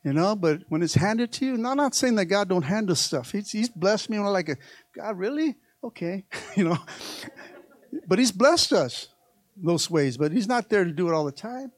You 0.04 0.14
know, 0.14 0.36
but 0.36 0.62
when 0.70 0.82
it's 0.82 0.95
handed 0.95 1.32
to 1.34 1.45
you, 1.45 1.58
no, 1.58 1.70
I'm 1.70 1.78
not 1.78 1.93
saying 1.93 2.16
that 2.16 2.26
God 2.26 2.49
don't 2.49 2.64
handle 2.64 2.95
stuff. 2.95 3.32
He's, 3.32 3.52
he's 3.52 3.70
blessed 3.70 4.10
me. 4.10 4.18
And 4.18 4.26
I'm 4.26 4.34
like, 4.34 4.58
God, 4.97 5.18
really? 5.18 5.56
Okay, 5.84 6.26
you 6.56 6.64
know. 6.64 6.78
But 8.08 8.20
He's 8.20 8.32
blessed 8.32 8.74
us 8.74 9.10
those 9.56 9.89
ways. 9.89 10.18
But 10.18 10.32
He's 10.32 10.47
not 10.47 10.70
there 10.70 10.84
to 10.84 10.91
do 10.91 11.08
it 11.08 11.14
all 11.14 11.26
the 11.26 11.32
time. 11.32 11.72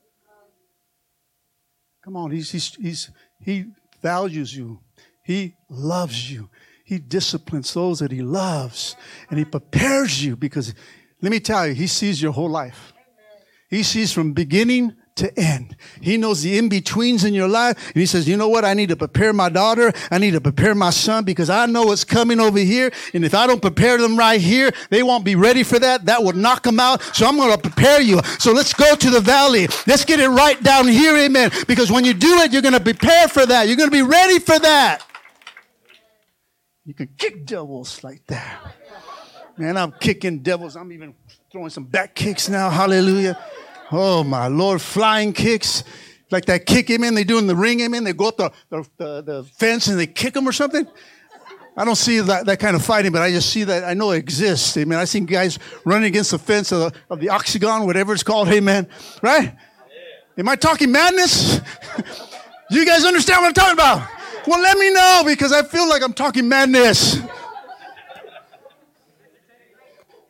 Come 2.04 2.16
on, 2.16 2.32
He's 2.32 2.52
He's 2.52 2.76
He's 2.76 3.12
He 3.44 3.66
values 4.02 4.56
you. 4.56 4.80
He 5.24 5.56
loves 5.70 6.32
you. 6.32 6.50
He 6.84 7.00
disciplines 7.00 7.74
those 7.74 8.00
that 8.00 8.12
He 8.12 8.22
loves, 8.22 8.96
and 9.30 9.40
He 9.40 9.46
prepares 9.46 10.24
you 10.24 10.36
because, 10.36 10.74
let 11.22 11.32
me 11.32 11.40
tell 11.40 11.68
you, 11.68 11.74
He 11.74 11.88
sees 11.88 12.22
your 12.22 12.34
whole 12.34 12.50
life. 12.50 12.94
He 13.70 13.84
sees 13.84 14.12
from 14.12 14.34
beginning 14.34 14.96
to 15.16 15.40
end. 15.40 15.76
He 16.02 16.18
knows 16.18 16.42
the 16.42 16.58
in-betweens 16.58 17.24
in 17.24 17.34
your 17.34 17.48
life. 17.48 17.78
And 17.88 17.98
he 17.98 18.06
says, 18.06 18.28
you 18.28 18.36
know 18.36 18.50
what? 18.50 18.66
I 18.66 18.74
need 18.74 18.90
to 18.90 18.96
prepare 18.96 19.32
my 19.32 19.50
daughter. 19.50 19.94
I 20.10 20.18
need 20.18 20.32
to 20.32 20.42
prepare 20.42 20.74
my 20.74 20.90
son 20.90 21.24
because 21.24 21.50
I 21.50 21.66
know 21.68 21.84
what's 21.84 22.04
coming 22.04 22.40
over 22.40 22.58
here. 22.58 22.92
And 23.14 23.24
if 23.24 23.36
I 23.36 23.46
don't 23.46 23.62
prepare 23.62 23.98
them 23.98 24.18
right 24.18 24.42
here, 24.42 24.72
they 24.90 25.04
won't 25.04 25.24
be 25.24 25.36
ready 25.36 25.62
for 25.64 25.78
that. 25.78 26.06
That 26.06 26.24
will 26.24 26.34
knock 26.34 26.64
them 26.64 26.80
out. 26.80 27.04
So 27.16 27.28
I'm 27.28 27.38
going 27.38 27.52
to 27.52 27.58
prepare 27.58 28.02
you. 28.02 28.22
So 28.40 28.52
let's 28.54 28.74
go 28.74 28.96
to 28.96 29.10
the 29.10 29.22
valley. 29.22 29.68
Let's 29.86 30.04
get 30.04 30.20
it 30.20 30.30
right 30.30 30.62
down 30.64 30.88
here. 30.88 31.16
Amen. 31.16 31.52
Because 31.68 31.92
when 31.92 32.06
you 32.06 32.14
do 32.14 32.40
it, 32.40 32.52
you're 32.52 32.64
going 32.64 32.74
to 32.74 32.80
prepare 32.80 33.28
for 33.28 33.46
that. 33.46 33.68
You're 33.68 33.78
going 33.78 33.90
to 33.90 33.96
be 33.96 34.02
ready 34.02 34.40
for 34.40 34.58
that. 34.58 35.06
You 36.86 36.94
can 36.94 37.10
kick 37.18 37.46
devils 37.46 38.04
like 38.04 38.26
that. 38.28 38.76
Man, 39.58 39.78
I'm 39.78 39.92
kicking 39.92 40.40
devils. 40.40 40.76
I'm 40.76 40.92
even 40.92 41.14
throwing 41.52 41.70
some 41.70 41.84
back 41.84 42.16
kicks 42.16 42.50
now. 42.50 42.72
Hallelujah. 42.72 43.38
Oh 43.96 44.24
my 44.24 44.48
Lord, 44.48 44.82
flying 44.82 45.34
kicks. 45.34 45.84
Like 46.32 46.46
that 46.46 46.66
kick 46.66 46.90
him 46.90 47.04
in, 47.04 47.14
they 47.14 47.24
do 47.24 47.38
in 47.38 47.46
the 47.46 47.56
ring 47.56 47.80
him 47.80 47.94
in, 47.94 48.04
they 48.04 48.14
go 48.14 48.30
up 48.30 48.38
the, 48.38 48.52
the, 48.70 48.90
the, 48.98 49.22
the 49.22 49.44
fence 49.44 49.88
and 49.88 50.00
they 50.00 50.08
kick 50.08 50.36
him 50.36 50.50
or 50.50 50.52
something. 50.52 50.88
I 51.78 51.86
don't 51.86 51.96
see 51.96 52.20
that, 52.20 52.48
that 52.48 52.60
kind 52.60 52.76
of 52.76 52.84
fighting, 52.84 53.12
but 53.12 53.22
I 53.22 53.30
just 53.30 53.52
see 53.52 53.64
that 53.66 53.84
I 53.84 53.94
know 53.94 54.10
it 54.10 54.18
exists. 54.18 54.76
Amen. 54.78 54.98
I've 54.98 55.10
seen 55.10 55.26
guys 55.26 55.60
running 55.86 56.08
against 56.08 56.32
the 56.32 56.40
fence 56.40 56.72
of 56.72 56.80
the, 56.80 57.00
of 57.12 57.20
the 57.20 57.30
octagon, 57.30 57.86
whatever 57.86 58.14
it's 58.14 58.24
called. 58.24 58.48
Amen. 58.48 58.88
Right? 59.22 59.56
Am 60.40 60.50
I 60.50 60.56
talking 60.56 60.92
madness? 60.92 61.62
you 62.72 62.88
guys 62.88 63.06
understand 63.06 63.42
what 63.42 63.50
I'm 63.50 63.54
talking 63.54 63.74
about? 63.74 64.10
Well, 64.48 64.60
let 64.60 64.78
me 64.80 64.92
know 64.92 65.22
because 65.26 65.52
I 65.52 65.62
feel 65.62 65.88
like 65.88 66.02
I'm 66.02 66.14
talking 66.14 66.50
madness. 66.50 67.20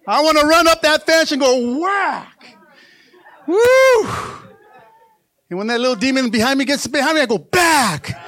I 0.06 0.22
want 0.22 0.38
to 0.38 0.46
run 0.46 0.68
up 0.68 0.82
that 0.82 1.06
fence 1.06 1.32
and 1.32 1.40
go 1.40 1.80
whack. 1.80 2.33
Woo! 3.48 4.04
And 5.50 5.58
when 5.58 5.68
that 5.68 5.80
little 5.80 5.96
demon 5.96 6.30
behind 6.30 6.58
me 6.60 6.66
gets 6.66 6.88
behind 6.88 7.16
me, 7.16 7.22
I 7.22 7.26
go 7.26 7.38
back. 7.38 8.20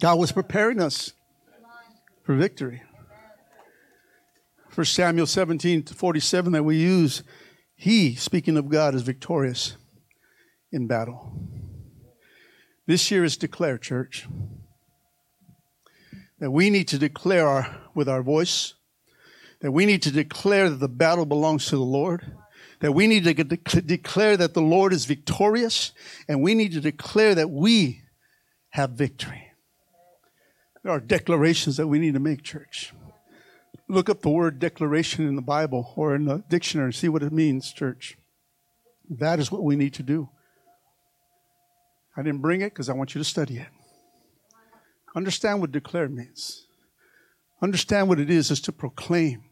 God 0.00 0.18
was 0.18 0.32
preparing 0.32 0.80
us 0.80 1.12
for 2.24 2.34
victory. 2.34 2.82
For 4.68 4.84
Samuel 4.84 5.26
17 5.26 5.84
to 5.84 5.94
47 5.94 6.52
that 6.52 6.64
we 6.64 6.76
use, 6.76 7.22
he, 7.76 8.14
speaking 8.14 8.56
of 8.56 8.68
God, 8.68 8.94
is 8.94 9.02
victorious 9.02 9.76
in 10.72 10.86
battle. 10.86 11.32
This 12.86 13.10
year 13.10 13.22
is 13.22 13.36
declare, 13.36 13.78
church 13.78 14.26
that 16.42 16.50
we 16.50 16.70
need 16.70 16.88
to 16.88 16.98
declare 16.98 17.46
our, 17.46 17.72
with 17.94 18.08
our 18.08 18.20
voice, 18.20 18.74
that 19.60 19.70
we 19.70 19.86
need 19.86 20.02
to 20.02 20.10
declare 20.10 20.68
that 20.68 20.80
the 20.80 20.88
battle 20.88 21.24
belongs 21.24 21.66
to 21.66 21.76
the 21.76 21.82
Lord, 21.82 22.36
that 22.80 22.90
we 22.90 23.06
need 23.06 23.22
to 23.22 23.32
de- 23.32 23.80
declare 23.82 24.36
that 24.36 24.52
the 24.52 24.60
Lord 24.60 24.92
is 24.92 25.04
victorious, 25.04 25.92
and 26.26 26.42
we 26.42 26.56
need 26.56 26.72
to 26.72 26.80
declare 26.80 27.36
that 27.36 27.48
we 27.48 28.02
have 28.70 28.90
victory. 28.90 29.52
There 30.82 30.90
are 30.90 30.98
declarations 30.98 31.76
that 31.76 31.86
we 31.86 32.00
need 32.00 32.14
to 32.14 32.20
make, 32.20 32.42
church. 32.42 32.92
Look 33.88 34.10
up 34.10 34.22
the 34.22 34.30
word 34.30 34.58
declaration 34.58 35.28
in 35.28 35.36
the 35.36 35.42
Bible 35.42 35.92
or 35.94 36.16
in 36.16 36.24
the 36.24 36.42
dictionary 36.48 36.86
and 36.86 36.94
see 36.94 37.08
what 37.08 37.22
it 37.22 37.32
means, 37.32 37.72
church. 37.72 38.18
That 39.08 39.38
is 39.38 39.52
what 39.52 39.62
we 39.62 39.76
need 39.76 39.94
to 39.94 40.02
do. 40.02 40.28
I 42.16 42.22
didn't 42.22 42.42
bring 42.42 42.62
it 42.62 42.70
because 42.70 42.88
I 42.88 42.94
want 42.94 43.14
you 43.14 43.20
to 43.20 43.24
study 43.24 43.58
it. 43.58 43.68
Understand 45.14 45.60
what 45.60 45.72
declare 45.72 46.08
means. 46.08 46.66
Understand 47.60 48.08
what 48.08 48.18
it 48.18 48.30
is, 48.30 48.50
is 48.50 48.60
to 48.62 48.72
proclaim, 48.72 49.44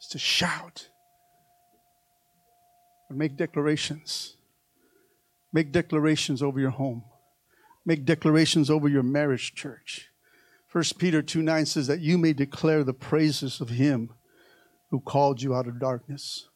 is 0.00 0.08
to 0.08 0.18
shout. 0.18 0.88
and 3.10 3.18
make 3.18 3.36
declarations. 3.36 4.36
Make 5.52 5.70
declarations 5.70 6.42
over 6.42 6.58
your 6.58 6.70
home. 6.70 7.04
Make 7.84 8.04
declarations 8.04 8.70
over 8.70 8.88
your 8.88 9.02
marriage, 9.02 9.54
church. 9.54 10.08
1 10.72 10.84
Peter 10.98 11.22
2 11.22 11.42
9 11.42 11.66
says 11.66 11.86
that 11.86 12.00
you 12.00 12.18
may 12.18 12.32
declare 12.32 12.82
the 12.82 12.94
praises 12.94 13.60
of 13.60 13.68
him 13.68 14.10
who 14.90 15.00
called 15.00 15.42
you 15.42 15.54
out 15.54 15.68
of 15.68 15.78
darkness 15.78 16.48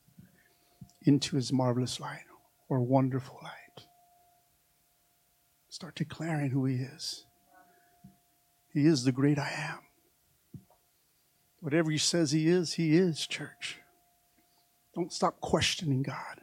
into 1.03 1.36
his 1.36 1.53
marvelous 1.53 2.01
light 2.01 2.24
or 2.68 2.80
wonderful 2.80 3.38
light. 3.42 3.84
Start 5.68 5.94
declaring 5.94 6.51
who 6.51 6.64
he 6.64 6.76
is. 6.76 7.24
He 8.73 8.87
is 8.87 9.05
the 9.05 9.12
great 9.12 9.39
I 9.39 9.51
am. 9.57 9.79
Whatever 11.61 11.91
he 11.91 11.99
says 11.99 12.31
he 12.31 12.49
is, 12.49 12.75
he 12.75 12.97
is, 12.97 13.27
church. 13.27 13.79
Don't 14.95 15.12
stop 15.12 15.41
questioning 15.41 16.03
God. 16.03 16.41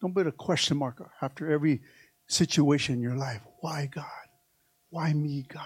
Don't 0.00 0.14
put 0.14 0.26
a 0.26 0.32
question 0.32 0.76
mark 0.76 1.02
after 1.20 1.50
every 1.50 1.80
situation 2.28 2.94
in 2.94 3.00
your 3.00 3.16
life. 3.16 3.40
Why 3.60 3.86
God? 3.92 4.04
Why 4.90 5.12
me, 5.12 5.46
God? 5.48 5.64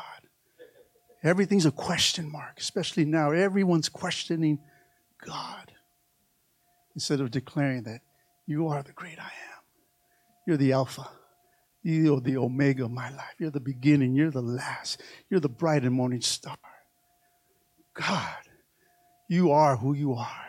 Everything's 1.22 1.66
a 1.66 1.70
question 1.70 2.30
mark, 2.30 2.58
especially 2.58 3.04
now. 3.04 3.32
Everyone's 3.32 3.88
questioning 3.88 4.58
God 5.24 5.72
instead 6.94 7.20
of 7.20 7.30
declaring 7.30 7.82
that 7.84 8.00
you 8.46 8.68
are 8.68 8.82
the 8.82 8.92
great 8.92 9.18
I 9.18 9.24
am. 9.24 9.62
You're 10.46 10.56
the 10.56 10.72
Alpha. 10.72 11.08
You're 11.82 12.20
the 12.20 12.36
Omega 12.36 12.84
of 12.84 12.90
my 12.90 13.10
life. 13.10 13.34
You're 13.38 13.50
the 13.50 13.60
beginning. 13.60 14.14
You're 14.14 14.30
the 14.30 14.42
last. 14.42 15.00
You're 15.30 15.40
the 15.40 15.48
bright 15.48 15.82
and 15.82 15.94
morning 15.94 16.20
star. 16.20 16.56
God, 17.94 18.36
you 19.28 19.50
are 19.52 19.76
who 19.76 19.94
you 19.94 20.14
are. 20.14 20.46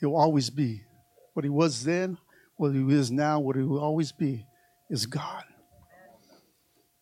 You'll 0.00 0.16
always 0.16 0.50
be. 0.50 0.82
What 1.34 1.44
he 1.44 1.50
was 1.50 1.84
then, 1.84 2.18
what 2.56 2.74
he 2.74 2.80
is 2.92 3.10
now, 3.10 3.40
what 3.40 3.56
he 3.56 3.62
will 3.62 3.80
always 3.80 4.12
be 4.12 4.46
is 4.90 5.06
God. 5.06 5.44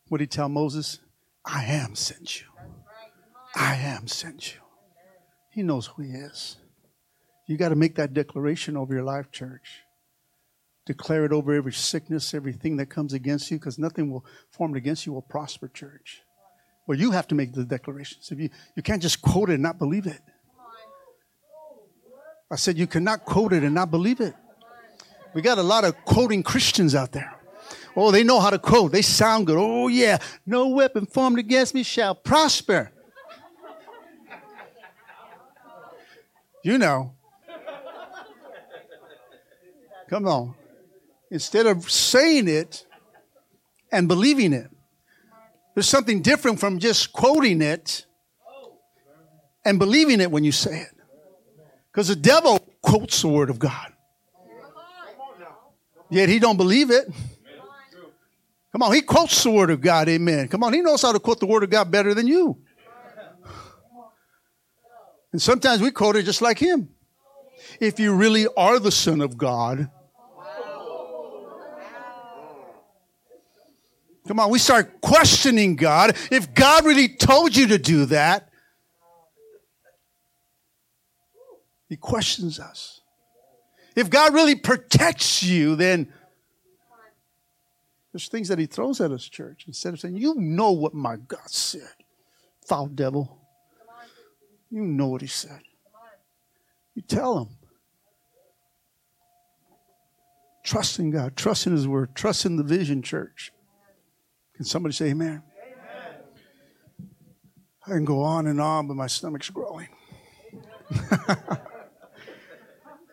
What 0.08 0.18
did 0.18 0.24
he 0.24 0.36
tell 0.36 0.48
Moses? 0.48 1.00
I 1.44 1.64
am 1.64 1.94
sent 1.94 2.40
you. 2.40 2.46
I 3.54 3.74
am 3.74 4.06
sent 4.06 4.54
you. 4.54 4.60
He 5.50 5.62
knows 5.62 5.86
who 5.86 6.02
he 6.02 6.10
is. 6.10 6.56
You 7.46 7.56
got 7.56 7.70
to 7.70 7.76
make 7.76 7.96
that 7.96 8.14
declaration 8.14 8.76
over 8.76 8.94
your 8.94 9.02
life, 9.02 9.32
church. 9.32 9.82
Declare 10.90 11.26
it 11.26 11.30
over 11.32 11.54
every 11.54 11.72
sickness, 11.72 12.34
everything 12.34 12.78
that 12.78 12.86
comes 12.86 13.12
against 13.12 13.48
you, 13.48 13.60
because 13.60 13.78
nothing 13.78 14.10
will 14.10 14.24
formed 14.50 14.76
against 14.76 15.06
you 15.06 15.12
will 15.12 15.22
prosper, 15.22 15.68
church. 15.68 16.22
Well, 16.88 16.98
you 16.98 17.12
have 17.12 17.28
to 17.28 17.36
make 17.36 17.52
the 17.52 17.64
declarations. 17.64 18.32
If 18.32 18.40
you, 18.40 18.50
you 18.74 18.82
can't 18.82 19.00
just 19.00 19.22
quote 19.22 19.50
it 19.50 19.52
and 19.52 19.62
not 19.62 19.78
believe 19.78 20.08
it. 20.08 20.20
I 22.50 22.56
said 22.56 22.76
you 22.76 22.88
cannot 22.88 23.24
quote 23.24 23.52
it 23.52 23.62
and 23.62 23.72
not 23.72 23.92
believe 23.92 24.18
it. 24.18 24.34
We 25.32 25.42
got 25.42 25.58
a 25.58 25.62
lot 25.62 25.84
of 25.84 25.94
quoting 26.04 26.42
Christians 26.42 26.96
out 26.96 27.12
there. 27.12 27.38
Oh, 27.94 28.10
they 28.10 28.24
know 28.24 28.40
how 28.40 28.50
to 28.50 28.58
quote. 28.58 28.90
They 28.90 29.02
sound 29.02 29.46
good. 29.46 29.58
Oh, 29.60 29.86
yeah. 29.86 30.18
No 30.44 30.70
weapon 30.70 31.06
formed 31.06 31.38
against 31.38 31.72
me 31.72 31.84
shall 31.84 32.16
prosper. 32.16 32.90
You 36.64 36.78
know. 36.78 37.14
Come 40.08 40.26
on. 40.26 40.56
Instead 41.30 41.66
of 41.66 41.90
saying 41.90 42.48
it 42.48 42.84
and 43.92 44.08
believing 44.08 44.52
it, 44.52 44.70
there's 45.74 45.88
something 45.88 46.22
different 46.22 46.58
from 46.58 46.78
just 46.78 47.12
quoting 47.12 47.62
it 47.62 48.04
and 49.64 49.78
believing 49.78 50.20
it 50.20 50.30
when 50.30 50.42
you 50.42 50.52
say 50.52 50.80
it. 50.80 50.96
Because 51.92 52.08
the 52.08 52.16
devil 52.16 52.58
quotes 52.82 53.22
the 53.22 53.28
word 53.28 53.50
of 53.50 53.58
God. 53.58 53.92
Yet 56.10 56.28
he 56.28 56.40
don't 56.40 56.56
believe 56.56 56.90
it. 56.90 57.08
Come 58.72 58.82
on, 58.82 58.92
he 58.92 59.02
quotes 59.02 59.42
the 59.42 59.50
word 59.50 59.70
of 59.70 59.80
God, 59.80 60.08
amen. 60.08 60.48
Come 60.48 60.62
on, 60.64 60.72
he 60.72 60.80
knows 60.80 61.02
how 61.02 61.12
to 61.12 61.20
quote 61.20 61.40
the 61.40 61.46
word 61.46 61.62
of 61.62 61.70
God 61.70 61.90
better 61.90 62.14
than 62.14 62.26
you. 62.26 62.58
And 65.32 65.40
sometimes 65.40 65.80
we 65.80 65.92
quote 65.92 66.16
it 66.16 66.24
just 66.24 66.42
like 66.42 66.58
him. 66.58 66.88
If 67.78 68.00
you 68.00 68.14
really 68.14 68.46
are 68.56 68.80
the 68.80 68.90
Son 68.90 69.20
of 69.20 69.36
God, 69.36 69.90
Come 74.28 74.38
on, 74.38 74.50
we 74.50 74.58
start 74.58 75.00
questioning 75.00 75.76
God. 75.76 76.16
If 76.30 76.52
God 76.54 76.84
really 76.84 77.08
told 77.08 77.56
you 77.56 77.68
to 77.68 77.78
do 77.78 78.04
that, 78.06 78.48
He 81.88 81.96
questions 81.96 82.60
us. 82.60 83.00
If 83.96 84.08
God 84.08 84.32
really 84.34 84.54
protects 84.54 85.42
you, 85.42 85.74
then 85.74 86.12
there's 88.12 88.28
things 88.28 88.48
that 88.48 88.58
He 88.58 88.66
throws 88.66 89.00
at 89.00 89.10
us, 89.10 89.28
church, 89.28 89.64
instead 89.66 89.94
of 89.94 90.00
saying, 90.00 90.16
You 90.16 90.34
know 90.36 90.72
what 90.72 90.94
my 90.94 91.16
God 91.16 91.48
said, 91.48 91.94
foul 92.66 92.86
devil. 92.86 93.38
You 94.70 94.82
know 94.82 95.08
what 95.08 95.20
He 95.20 95.26
said. 95.26 95.60
You 96.94 97.02
tell 97.02 97.38
Him. 97.38 97.48
Trust 100.62 100.98
in 100.98 101.10
God, 101.10 101.36
trust 101.36 101.66
in 101.66 101.72
His 101.72 101.88
Word, 101.88 102.14
trust 102.14 102.44
in 102.44 102.56
the 102.56 102.62
vision, 102.62 103.02
church. 103.02 103.50
Can 104.60 104.66
somebody 104.66 104.92
say 104.92 105.06
amen? 105.06 105.42
I 107.86 107.88
can 107.88 108.04
go 108.04 108.20
on 108.20 108.46
and 108.46 108.60
on, 108.60 108.88
but 108.88 108.94
my 108.94 109.06
stomach's 109.06 109.48
growing. 109.48 109.88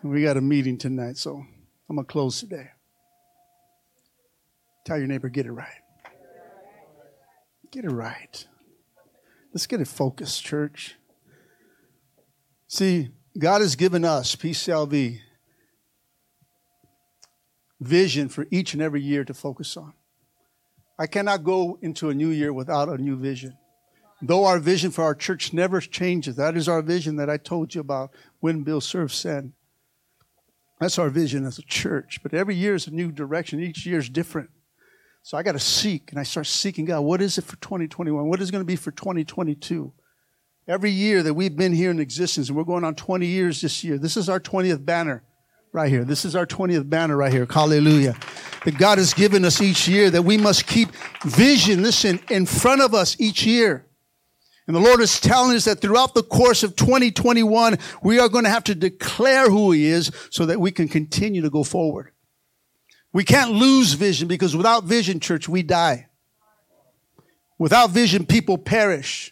we 0.03 0.23
got 0.23 0.35
a 0.35 0.41
meeting 0.41 0.77
tonight, 0.77 1.15
so 1.15 1.45
I'm 1.89 1.95
going 1.95 2.05
to 2.05 2.11
close 2.11 2.41
today. 2.41 2.71
Tell 4.83 4.97
your 4.97 5.07
neighbor, 5.07 5.29
get 5.29 5.45
it 5.45 5.53
right. 5.53 5.69
Get 7.71 7.85
it 7.85 7.91
right. 7.91 8.45
Let's 9.53 9.67
get 9.67 9.79
it 9.79 9.87
focused, 9.87 10.43
church. 10.43 10.97
See, 12.67 13.07
God 13.39 13.61
has 13.61 13.77
given 13.77 14.03
us, 14.03 14.35
PCLV, 14.35 15.19
vision 17.79 18.27
for 18.27 18.47
each 18.51 18.73
and 18.73 18.81
every 18.81 19.01
year 19.01 19.23
to 19.23 19.33
focus 19.33 19.77
on. 19.77 19.93
I 20.99 21.07
cannot 21.07 21.43
go 21.43 21.77
into 21.81 22.09
a 22.09 22.13
new 22.13 22.29
year 22.29 22.51
without 22.51 22.89
a 22.89 22.97
new 22.97 23.15
vision. 23.15 23.57
Though 24.21 24.45
our 24.45 24.57
vision 24.57 24.89
for 24.89 25.03
our 25.03 25.13
church 25.13 25.53
never 25.53 25.79
changes, 25.79 26.35
that 26.37 26.57
is 26.57 26.67
our 26.67 26.81
vision 26.81 27.17
that 27.17 27.29
I 27.29 27.37
told 27.37 27.75
you 27.75 27.81
about 27.81 28.11
when 28.39 28.63
Bill 28.63 28.81
Serve 28.81 29.13
send. 29.13 29.53
That's 30.79 30.97
our 30.97 31.09
vision 31.09 31.45
as 31.45 31.59
a 31.59 31.63
church. 31.63 32.19
But 32.23 32.33
every 32.33 32.55
year 32.55 32.73
is 32.73 32.87
a 32.87 32.91
new 32.91 33.11
direction. 33.11 33.59
Each 33.59 33.85
year 33.85 33.99
is 33.99 34.09
different. 34.09 34.49
So 35.21 35.37
I 35.37 35.43
got 35.43 35.51
to 35.51 35.59
seek, 35.59 36.09
and 36.11 36.19
I 36.19 36.23
start 36.23 36.47
seeking 36.47 36.85
God. 36.85 37.01
What 37.01 37.21
is 37.21 37.37
it 37.37 37.43
for 37.43 37.57
2021? 37.57 38.27
What 38.27 38.41
is 38.41 38.49
going 38.49 38.61
to 38.61 38.65
be 38.65 38.75
for 38.75 38.91
2022? 38.91 39.91
Every 40.67 40.91
year 40.91 41.21
that 41.23 41.33
we've 41.33 41.55
been 41.55 41.73
here 41.73 41.91
in 41.91 41.99
existence, 41.99 42.47
and 42.47 42.57
we're 42.57 42.63
going 42.63 42.83
on 42.83 42.95
20 42.95 43.25
years 43.25 43.61
this 43.61 43.83
year, 43.83 43.97
this 43.97 44.17
is 44.17 44.29
our 44.29 44.39
20th 44.39 44.83
banner 44.83 45.23
right 45.77 45.91
here. 45.91 46.03
This 46.03 46.25
is 46.25 46.35
our 46.35 46.47
20th 46.47 46.89
banner 46.89 47.15
right 47.15 47.31
here. 47.31 47.45
Hallelujah. 47.47 48.15
That 48.65 48.79
God 48.79 48.97
has 48.97 49.13
given 49.13 49.45
us 49.45 49.61
each 49.61 49.87
year, 49.87 50.09
that 50.09 50.23
we 50.23 50.35
must 50.35 50.65
keep 50.65 50.89
vision, 51.23 51.83
listen, 51.83 52.19
in 52.31 52.47
front 52.47 52.81
of 52.81 52.95
us 52.95 53.15
each 53.19 53.45
year. 53.45 53.85
And 54.65 54.75
the 54.75 54.79
Lord 54.79 55.01
is 55.01 55.19
telling 55.19 55.55
us 55.55 55.65
that 55.65 55.79
throughout 55.79 56.15
the 56.15 56.23
course 56.23 56.63
of 56.63 56.75
2021, 56.75 57.77
we 58.01 58.17
are 58.17 58.27
going 58.27 58.43
to 58.43 58.49
have 58.49 58.63
to 58.65 58.73
declare 58.73 59.51
who 59.51 59.71
He 59.71 59.85
is 59.85 60.11
so 60.31 60.47
that 60.47 60.59
we 60.59 60.71
can 60.71 60.87
continue 60.87 61.43
to 61.43 61.49
go 61.51 61.63
forward. 61.63 62.11
We 63.13 63.23
can't 63.23 63.51
lose 63.51 63.93
vision 63.93 64.27
because 64.27 64.55
without 64.55 64.83
vision, 64.83 65.19
church, 65.19 65.47
we 65.47 65.61
die. 65.61 66.07
Without 67.59 67.91
vision, 67.91 68.25
people 68.25 68.57
perish. 68.57 69.31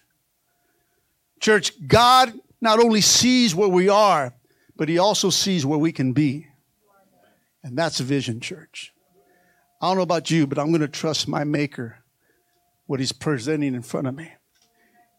Church, 1.39 1.73
God 1.87 2.33
not 2.61 2.79
only 2.79 3.01
sees 3.01 3.55
where 3.55 3.67
we 3.67 3.89
are, 3.89 4.35
but 4.75 4.89
He 4.89 4.97
also 4.97 5.29
sees 5.29 5.65
where 5.65 5.79
we 5.79 5.91
can 5.91 6.13
be. 6.13 6.47
And 7.63 7.77
that's 7.77 7.99
vision, 7.99 8.39
church. 8.39 8.93
I 9.81 9.87
don't 9.87 9.97
know 9.97 10.03
about 10.03 10.29
you, 10.29 10.47
but 10.47 10.59
I'm 10.59 10.67
going 10.67 10.81
to 10.81 10.87
trust 10.87 11.27
my 11.27 11.43
Maker, 11.43 11.97
what 12.85 12.99
He's 12.99 13.11
presenting 13.11 13.73
in 13.73 13.81
front 13.81 14.07
of 14.07 14.15
me 14.15 14.31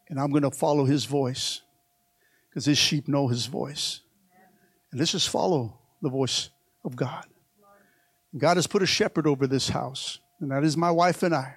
and 0.09 0.21
I'm 0.21 0.31
going 0.31 0.43
to 0.43 0.51
follow 0.51 0.85
his 0.85 1.05
voice 1.05 1.63
because 2.49 2.65
his 2.65 2.79
sheep 2.79 3.09
know 3.09 3.29
his 3.29 3.47
voice. 3.47 4.01
And 4.91 5.01
let's 5.01 5.13
just 5.13 5.29
follow 5.29 5.79
the 6.01 6.09
voice 6.09 6.51
of 6.85 6.97
God. 6.97 7.25
God 8.37 8.57
has 8.57 8.67
put 8.67 8.83
a 8.83 8.87
shepherd 8.87 9.27
over 9.27 9.47
this 9.47 9.69
house, 9.69 10.21
and 10.41 10.51
that 10.51 10.63
is 10.63 10.77
my 10.77 10.91
wife 10.91 11.23
and 11.23 11.35
I. 11.35 11.57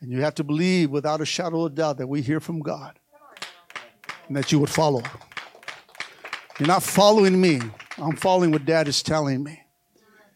And 0.00 0.12
you 0.12 0.20
have 0.20 0.34
to 0.36 0.44
believe 0.44 0.90
without 0.90 1.20
a 1.20 1.26
shadow 1.26 1.64
of 1.64 1.74
doubt 1.74 1.98
that 1.98 2.06
we 2.06 2.22
hear 2.22 2.40
from 2.40 2.60
God 2.60 2.98
and 4.28 4.36
that 4.36 4.52
you 4.52 4.60
would 4.60 4.70
follow. 4.70 5.02
You're 6.58 6.66
not 6.66 6.82
following 6.82 7.40
me, 7.40 7.60
I'm 7.98 8.16
following 8.16 8.50
what 8.50 8.64
Dad 8.64 8.88
is 8.88 9.02
telling 9.02 9.44
me. 9.44 9.60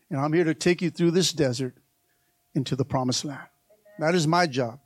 And 0.09 0.21
I'm 0.21 0.33
here 0.33 0.45
to 0.45 0.55
take 0.55 0.81
you 0.81 0.91
through 0.91 1.11
this 1.13 1.33
desert 1.33 1.75
into 2.55 2.77
the 2.77 2.85
promised 2.85 3.25
land. 3.25 3.49
That 3.99 4.15
is 4.15 4.27
my 4.27 4.47
job. 4.47 4.79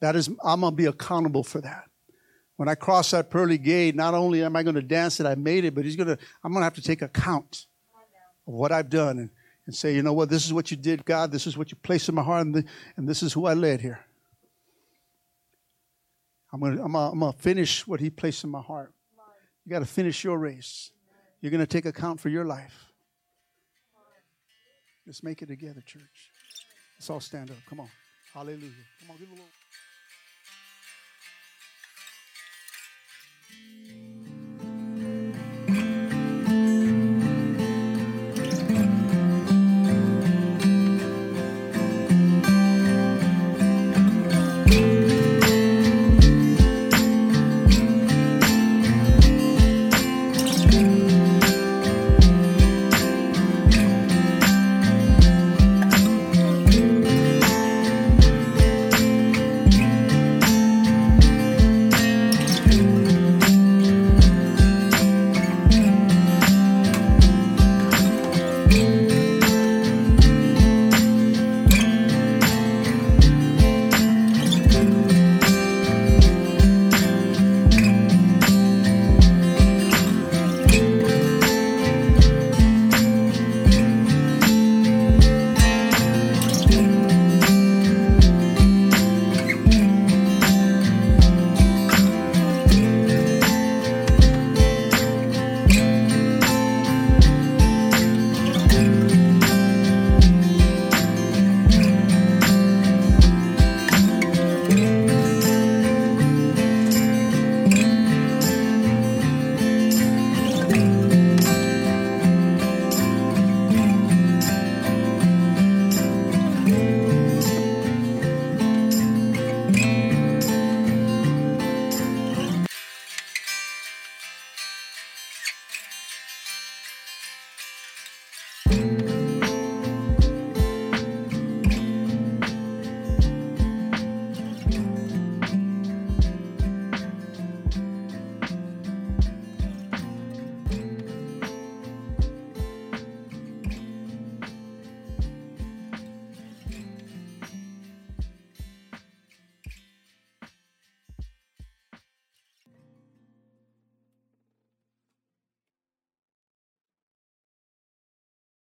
That 0.00 0.16
is, 0.16 0.28
I'm 0.42 0.60
going 0.60 0.72
to 0.72 0.76
be 0.76 0.86
accountable 0.86 1.44
for 1.44 1.60
that. 1.60 1.84
When 2.56 2.68
I 2.68 2.74
cross 2.74 3.12
that 3.12 3.30
pearly 3.30 3.58
gate, 3.58 3.94
not 3.94 4.14
only 4.14 4.42
am 4.42 4.56
I 4.56 4.62
going 4.64 4.74
to 4.74 4.82
dance 4.82 5.18
that 5.18 5.26
I 5.26 5.36
made 5.36 5.64
it, 5.64 5.74
but 5.74 5.84
he's 5.84 5.94
going 5.94 6.08
to, 6.08 6.18
I'm 6.42 6.52
going 6.52 6.62
to 6.62 6.64
have 6.64 6.74
to 6.74 6.82
take 6.82 7.02
account 7.02 7.66
of 8.48 8.54
what 8.54 8.72
I've 8.72 8.90
done 8.90 9.18
and, 9.18 9.30
and 9.66 9.74
say, 9.74 9.94
you 9.94 10.02
know 10.02 10.12
what, 10.12 10.30
this 10.30 10.44
is 10.44 10.52
what 10.52 10.70
you 10.72 10.76
did, 10.76 11.04
God. 11.04 11.30
This 11.30 11.46
is 11.46 11.56
what 11.56 11.70
you 11.70 11.76
placed 11.82 12.08
in 12.08 12.16
my 12.16 12.22
heart, 12.22 12.46
and, 12.46 12.54
the, 12.54 12.64
and 12.96 13.08
this 13.08 13.22
is 13.22 13.32
who 13.32 13.46
I 13.46 13.54
led 13.54 13.80
here. 13.80 14.00
I'm 16.52 16.60
going 16.60 16.76
to 16.76 16.82
I'm 16.82 16.94
I'm 16.94 17.20
gonna 17.20 17.32
finish 17.32 17.86
what 17.86 18.00
He 18.00 18.10
placed 18.10 18.44
in 18.44 18.50
my 18.50 18.60
heart. 18.60 18.92
You 19.64 19.70
got 19.70 19.80
to 19.80 19.86
finish 19.86 20.24
your 20.24 20.38
race. 20.38 20.90
You're 21.40 21.50
going 21.50 21.60
to 21.60 21.66
take 21.66 21.86
account 21.86 22.20
for 22.20 22.28
your 22.28 22.44
life. 22.44 22.86
Let's 25.06 25.22
make 25.22 25.42
it 25.42 25.46
together, 25.46 25.80
church. 25.80 26.30
Let's 26.98 27.10
all 27.10 27.20
stand 27.20 27.50
up. 27.50 27.56
Come 27.68 27.80
on. 27.80 27.88
Hallelujah. 28.32 28.70
Come 29.00 29.10
on, 29.10 29.16
give 29.18 29.28
a 29.28 29.32
little. 29.32 29.46